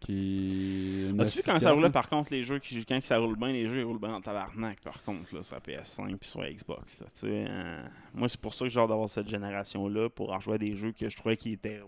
[0.00, 3.52] qui As-tu vu quand ça roulait par contre les jeux qui quand ça roule bien
[3.52, 6.40] les jeux ils roulent bien en tabarnak par contre là sur la PS5 puis sur
[6.40, 7.82] la Xbox là, tu sais, euh,
[8.14, 10.58] moi c'est pour ça que j'ai hâte d'avoir cette génération là pour en jouer à
[10.58, 11.82] des jeux que je trouvais qui étaient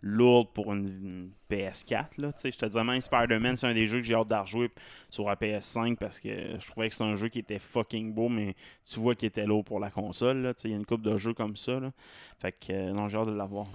[0.00, 3.74] lourds pour une, une PS4 là, tu sais, je te disais même Spider-Man c'est un
[3.74, 4.70] des jeux que j'ai hâte d'en rejouer
[5.10, 8.28] sur la PS5 parce que je trouvais que c'était un jeu qui était fucking beau
[8.30, 8.54] mais
[8.86, 10.86] tu vois qu'il était lourd pour la console là, tu sais, il y a une
[10.86, 11.92] coupe de jeux comme ça là.
[12.38, 13.66] fait que euh, non j'ai hâte de l'avoir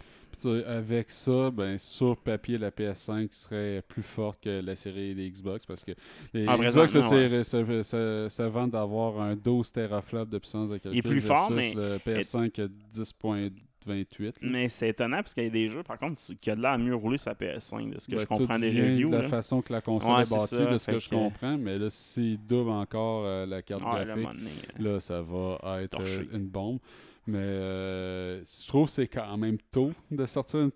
[0.67, 5.65] avec ça, ben, sur papier, la PS5 serait plus forte que la série des Xbox
[5.65, 5.91] parce que
[6.33, 10.93] les Ah, Xbox se- se vendent d'avoir un 12 teraflops de puissance de calcul.
[10.93, 14.41] Il est plus fort, mais- Le PS5 a 10.28.
[14.41, 14.49] là.
[14.49, 16.71] mais c'est étonnant parce qu'il y a des jeux par contre qui a de l'air
[16.71, 19.21] à mieux rouler la PS5 de ce que Ben, je comprends des reviews de la
[19.23, 19.27] là.
[19.27, 21.57] façon que la console Ouais, est bâtie, ça, de ce que je comprends.
[21.57, 24.99] Mais là, s'il double encore euh, la carte Ouais, là, un graphique, donné, euh, là,
[25.01, 26.79] ça va être euh, une bombe.
[27.25, 30.71] Mais euh, je trouve que c'est quand même tôt de sortir une,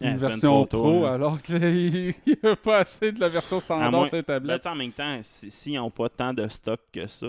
[0.00, 1.14] ben version tôt, pro hein.
[1.14, 4.62] alors qu'il n'y a pas assez de la version standard moins- sur les Ben, tablettes.
[4.62, 7.28] sais, en même temps, si- s'ils n'ont pas tant de stock que ça,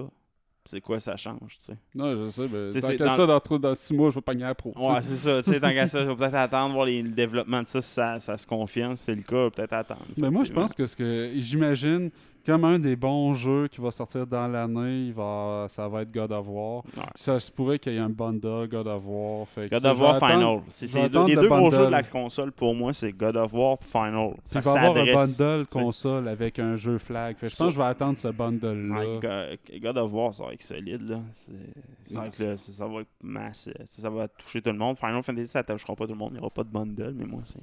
[0.66, 1.78] c'est quoi ça change, tu sais?
[1.96, 4.22] Non, je sais, mais T'sais, tant dans- ça, dans, trop- dans six mois, je vais
[4.22, 4.74] pogner la pro.
[4.76, 4.90] tu sais.
[4.90, 5.42] Ouais, c'est ça.
[5.42, 7.80] Tu sais, tant qu'à ça, je vais peut-être attendre, voir les- le développement de ça,
[7.80, 8.98] si ça, ça se confirme.
[8.98, 10.04] Si c'est le cas, peut-être attendre.
[10.18, 12.12] Mais moi, je pense que ce que j'imagine
[12.48, 16.12] comme un des bons jeux qui va sortir dans l'année, il va, ça va être
[16.14, 16.86] God of War.
[16.96, 17.04] Ouais.
[17.14, 19.46] Ça se pourrait qu'il y ait un bundle God of War.
[19.50, 20.62] Fait God of War Final.
[20.70, 23.78] C'est les deux, le gros jeux de la console pour moi, c'est God of War
[23.82, 24.36] Final.
[24.46, 27.36] Ça va avoir un bundle console avec un jeu flag.
[27.36, 28.96] Fait je pense que je vais attendre ce bundle-là.
[28.96, 31.02] Ouais, God of War, ça va être solide.
[31.02, 31.20] Là.
[32.06, 33.70] Ça, va être, là, ça, va être masse.
[33.84, 34.98] Ça, va toucher tout le monde.
[34.98, 36.32] Final Fantasy, ça touchera pas tout le monde.
[36.32, 37.60] Il n'y aura pas de bundle, mais moi, c'est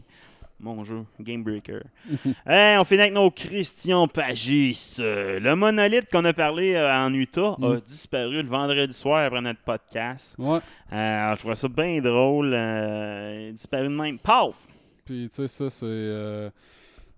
[0.64, 1.04] mon jeu.
[1.20, 1.80] Game Breaker.
[2.46, 5.00] hey, on finit avec nos Christian Pagistes.
[5.00, 7.80] Le monolithe qu'on a parlé euh, en Utah a Mm.
[7.80, 10.34] disparu le vendredi soir après notre podcast.
[10.38, 10.58] Ouais.
[10.92, 12.52] Euh, je trouvais ça bien drôle.
[12.54, 14.18] euh, il a disparu de même.
[14.18, 14.66] Paf!
[15.04, 15.84] Puis tu sais, ça, c'est.
[15.86, 16.50] euh,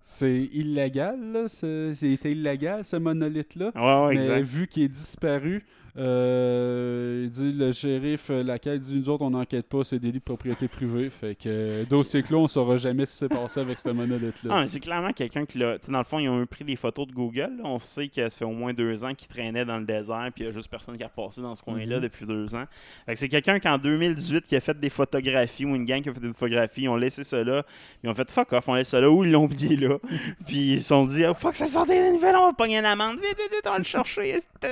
[0.03, 1.49] c'est illégal, là.
[1.49, 3.71] c'est- C'était illégal, ce monolithe-là.
[3.75, 4.43] Ouais, ouais, Mais exact.
[4.47, 5.65] vu qu'il est disparu,
[5.99, 10.19] euh, il dit le shérif, euh, laquelle dit nous autres, on n'enquête pas, c'est délit
[10.19, 11.11] de propriété privée.
[11.11, 14.51] Fait que euh, dossier clos, on saura jamais ce qui s'est passé avec ce monolithe-là.
[14.55, 15.79] Ah, mais c'est clairement quelqu'un qui l'a.
[15.79, 17.53] tu sais, Dans le fond, ils ont pris des photos de Google.
[17.59, 17.65] là.
[17.65, 20.45] On sait que ça fait au moins deux ans qu'il traînait dans le désert, puis
[20.45, 22.03] il n'y a juste personne qui a repassé dans ce coin-là Mhm.
[22.03, 22.65] depuis deux ans.
[23.07, 26.03] Fait que c'est quelqu'un qui, en 2018, qui a fait des photographies, ou une gang
[26.03, 27.73] qui a fait des photographies, ils ont laissé ça là, puis
[28.05, 29.97] ils ont fait fuck off, on laisse ça là, ou ils l'ont oublié là.
[30.47, 32.85] puis ils se sont dit, oh, fuck, ça sortait des nouvelles, on va pogner une
[32.85, 34.69] amende, vite, vite, vite, on va le chercher, c'est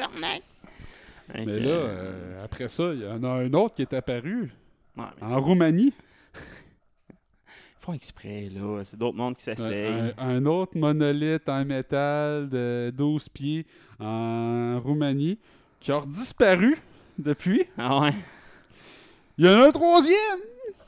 [1.32, 4.42] Mais là, euh, après ça, il y en a un autre qui est apparu
[4.96, 5.92] ouais, mais en c'est- Roumanie.
[7.08, 7.14] ils
[7.80, 8.82] font exprès, là.
[8.84, 9.86] C'est d'autres mondes qui s'essayent.
[9.86, 13.66] Un, un- un autre monolithe en métal de 12 pieds
[13.98, 15.38] en Roumanie
[15.80, 16.76] qui a disparu
[17.18, 17.64] depuis.
[17.78, 18.14] Ah ouais?
[19.38, 20.40] Il y en a un troisième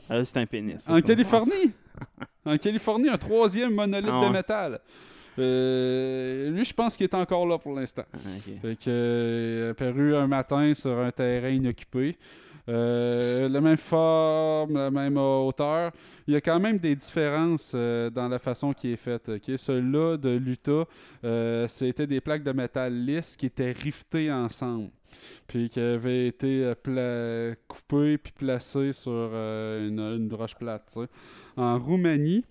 [0.09, 0.87] Ah, c'est un pénis.
[0.87, 1.01] en ça.
[1.01, 1.71] Californie.
[2.45, 4.31] en Californie, un troisième monolithe Ah de ouais.
[4.31, 4.79] métal.
[5.39, 8.05] Euh, lui, je pense qu'il est encore là pour l'instant.
[8.13, 8.53] Ah, ok.
[8.61, 12.17] Fait que, euh, apparu un matin sur un terrain inoccupé.
[12.69, 15.91] Euh, la même forme, la même hauteur.
[16.27, 19.29] Il y a quand même des différences euh, dans la façon qui est faite.
[19.29, 19.57] ok?
[19.57, 20.83] Celui-là de l'Utah,
[21.23, 24.89] euh, c'était des plaques de métal lisses qui étaient rivetées ensemble.
[25.47, 26.73] Puis qui avaient été
[27.67, 30.97] coupées puis placées sur une, une roche plate.
[31.55, 32.43] En Roumanie,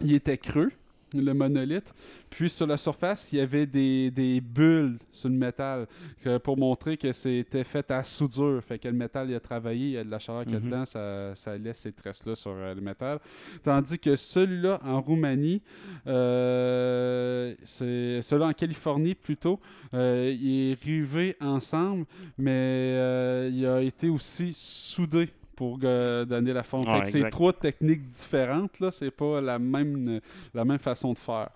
[0.00, 0.70] il était creux,
[1.14, 1.92] le monolithe.
[2.28, 5.86] Puis sur la surface, il y avait des, des bulles sur le métal
[6.22, 8.62] que- pour montrer que c'était fait à soudure.
[8.62, 10.56] Fait que le métal, il a travaillé, il y a de la chaleur qu'il y
[10.56, 10.66] a Mhm.
[10.66, 13.18] dedans, ça, ça laisse ces traces-là sur euh, le métal.
[13.62, 15.62] Tandis que celui-là, en Roumanie,
[16.06, 19.60] euh, c'est celui-là en Californie plutôt,
[19.94, 22.04] euh, il est rivé ensemble,
[22.38, 26.86] mais il a été aussi soudé pour euh, donner la forme.
[26.86, 30.20] Ouais, c'est trois techniques différentes, là, c'est pas la même,
[30.54, 31.48] la même façon de faire.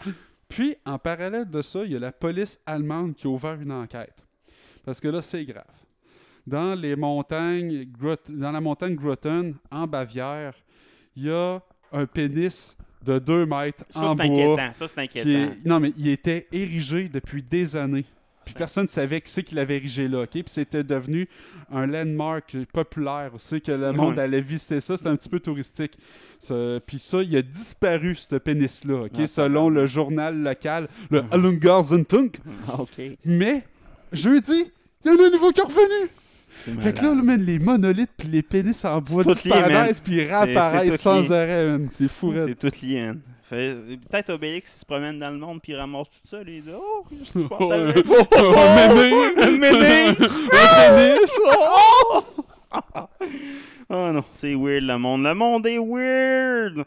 [0.48, 3.70] Puis, en parallèle de ça, il y a la police allemande qui a ouvert une
[3.70, 4.26] enquête.
[4.84, 5.64] Parce que là, c'est grave.
[6.46, 7.86] Dans les montagnes,
[8.28, 10.54] dans la montagne Grotten, en Bavière,
[11.14, 11.60] il y a
[11.92, 14.24] un pénis de 2 mètres Ça, en c'est bois.
[14.24, 14.72] inquiétant.
[14.72, 15.28] Ça, c'est inquiétant.
[15.28, 18.06] est- Non, mais il était érigé depuis des années.
[18.50, 20.30] Puis personne ne savait qui c'est qui l'avait érigé là, OK?
[20.30, 21.28] Puis c'était devenu
[21.72, 24.96] un landmark populaire aussi, que le monde allait visiter ça.
[24.96, 25.92] C'était un petit peu touristique.
[26.38, 29.12] Ça- Puis ça, il a disparu, ce pénis-là, OK?
[29.18, 32.38] Ah, Selon le journal local, le Allungarzentunk.
[32.68, 33.00] Ah, OK.
[33.24, 33.64] Mais,
[34.12, 34.64] jeudi,
[35.04, 36.10] il y en a un nouveau qui est revenu!
[36.80, 40.24] Fait que là, là, man, les monolithes puis les pénis en bois disparaissent puis c'est
[40.26, 41.78] réapparaissent sans arrêt.
[41.88, 42.34] C'est fou.
[42.46, 43.20] C'est tout lié, man.
[43.50, 46.38] Peut-être Obélix se promène dans le monde puis il ramasse tout ça.
[46.46, 50.16] Il dit Oh, je suis pas Oh, oh, oh, mémé!
[51.44, 52.24] Oh!
[53.90, 55.24] Oh non, c'est weird le monde.
[55.24, 56.84] Le monde est weird!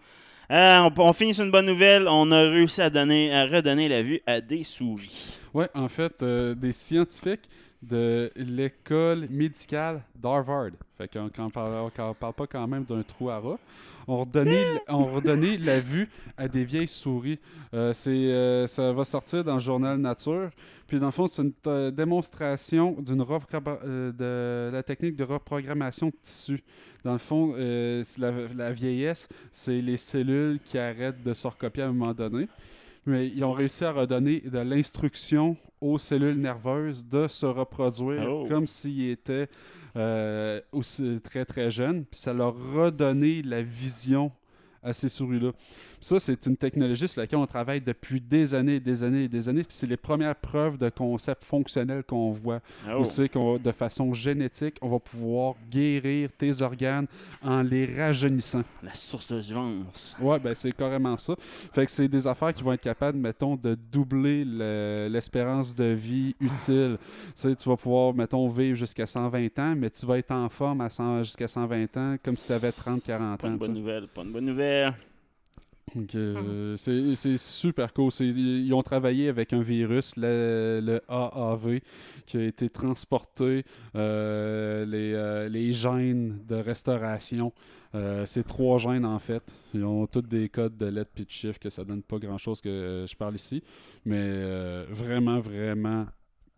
[0.52, 2.08] Euh, on, on finit sur une bonne nouvelle.
[2.08, 5.38] On a réussi à, donner, à redonner la vue à des souris.
[5.54, 7.50] Ouais, en fait, euh, des scientifiques
[7.90, 10.72] de l'école médicale d'Harvard.
[10.98, 13.60] Fait qu'on ne parle, pas quand même d'un trou à rat.
[14.08, 17.40] On redonné, on redonné la vue à des vieilles souris.
[17.74, 20.50] Euh, euh, ça va sortir dans le journal Nature.
[20.88, 26.16] Puis dans le fond, c'est une euh, démonstration d'une de la technique de reprogrammation de
[26.22, 26.64] tissu.
[27.04, 31.88] Dans le fond, la, la vieillesse, c'est les cellules qui arrêtent de se recopier à
[31.88, 32.48] un moment donné.
[33.06, 38.46] Mais ils ont réussi à redonner de l'instruction aux cellules nerveuses de se reproduire Oh.
[38.48, 39.48] comme s'ils étaient
[39.96, 42.06] euh, aussi très très jeunes.
[42.06, 44.32] Puis ça leur a redonné la vision
[44.82, 45.52] à ces souris-là.
[46.04, 49.28] Ça, c'est une technologie sur laquelle on travaille depuis des années et des années et
[49.30, 49.62] des années.
[49.64, 52.60] Puis c'est les premières preuves de concept fonctionnel qu'on voit.
[52.88, 52.96] Oh.
[53.00, 57.08] On sait qu'on de façon génétique, on va pouvoir guérir tes organes
[57.42, 58.64] en les rajeunissant.
[58.84, 60.16] La source de vivance.
[60.20, 61.36] Ouais, ben c'est carrément ça.
[61.72, 65.86] Fait que c'est des affaires qui vont être capables, mettons, de doubler le- l'espérance de
[65.86, 66.98] vie utile.
[67.00, 70.50] tu sais, tu vas pouvoir, mettons, vivre jusqu'à 120 ans, mais tu vas être en
[70.50, 73.52] forme à 100 jusqu'à 120 ans comme si tu avais 30-40 Pas ans.
[73.52, 73.68] une tu sais.
[73.72, 74.94] bonne nouvelle, pas une bonne nouvelle.
[76.16, 78.12] Euh, c'est- c'est super cool.
[78.20, 81.82] Ils ont travaillé avec un virus, le, le AAV,
[82.26, 83.64] qui a été transporté,
[83.96, 87.54] euh, les, euh, les gènes de restauration.
[88.26, 89.44] C'est trois gènes en fait.
[89.76, 92.40] Ils ont tous des codes de lettres et de chiffres que ça donne pas grand
[92.40, 93.62] chose que je parle ici.
[94.04, 96.08] Mais vraiment, vraiment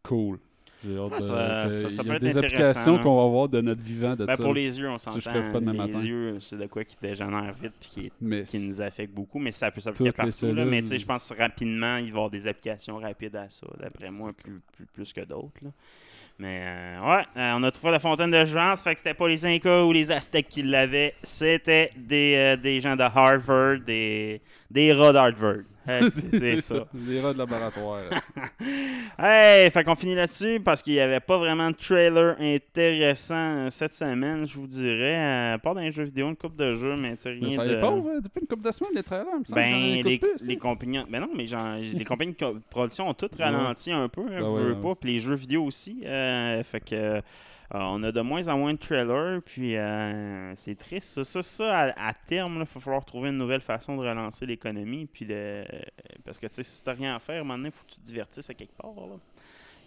[0.02, 0.40] cool.
[0.86, 3.04] Hâte Ah, de- ça- que- ça- ça il y a être des applications hein.
[3.04, 4.44] qu'on va voir de notre vivant de Ben, ça.
[4.44, 5.32] pour les yeux, on Si s'entend.
[5.60, 6.00] demain les matin.
[6.00, 9.72] yeux, c'est de quoi qui dégénère vite puis qui, qui nous affecte beaucoup, mais ça
[9.72, 10.54] peut s'appliquer partout.
[10.54, 11.00] Là, mais tu sais, cellules.
[11.02, 14.62] je pense rapidement, il va y avoir des applications rapides à ça, d'après moi, plus,
[14.76, 15.62] plus, plus que d'autres.
[16.38, 19.28] Mais euh, ouais, euh, on a trouvé la fontaine de jouvence, fait que c'était pas
[19.30, 24.42] les Incas ou les Aztèques qui l'avaient, c'était des, euh, des gens de Harvard, des,
[24.70, 25.64] des rats d'Harvard.
[25.90, 26.88] Euh, c'est ça.
[26.94, 28.02] Les rats de laboratoire.
[29.20, 33.70] Hey, fait qu'on finit là-dessus parce qu'il n'y avait pas vraiment de trailer intéressant euh,
[33.70, 35.16] cette semaine, je vous dirais.
[35.16, 37.48] euh, À part dans les jeux vidéo, une coupe de jeux, mais tu sais, Mais
[37.48, 37.76] rien ça de...
[37.80, 40.18] pauvre, hein, depuis une couple de semaines, les trailers, il me semble, j'en Ben, les,
[40.18, 40.60] plus, les ça.
[40.60, 41.00] compagnies.
[41.10, 43.46] Ben non, mais genre, les compagnies de production ont toutes Ouais.
[43.46, 44.82] ralenti un peu, hein, Ben ouais, ouais.
[44.82, 44.96] pas.
[44.96, 46.02] Puis les jeux vidéo aussi.
[46.06, 47.22] euh, fait que.
[47.74, 51.08] Euh, on a de moins en moins de trailers, puis euh, c'est triste.
[51.08, 54.46] Ça, ça, ça, à, à terme, il va falloir trouver une nouvelle façon de relancer
[54.46, 55.08] l'économie.
[55.08, 55.64] Puis de,
[56.24, 57.86] parce que tu sais, si t'as rien à faire, à un moment donné, il faut
[57.86, 58.94] que tu te divertisses à quelque part.
[58.96, 59.16] Là.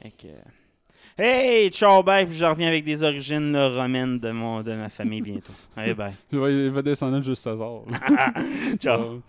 [0.02, 4.62] Fait que, hey, ciao, bye, puis je reviens avec des origines là, romaines de, mon,
[4.62, 5.52] de ma famille bientôt.
[5.76, 6.14] Hey, bye.
[6.32, 7.82] Il va, il va descendre juste César.
[8.80, 9.22] ciao.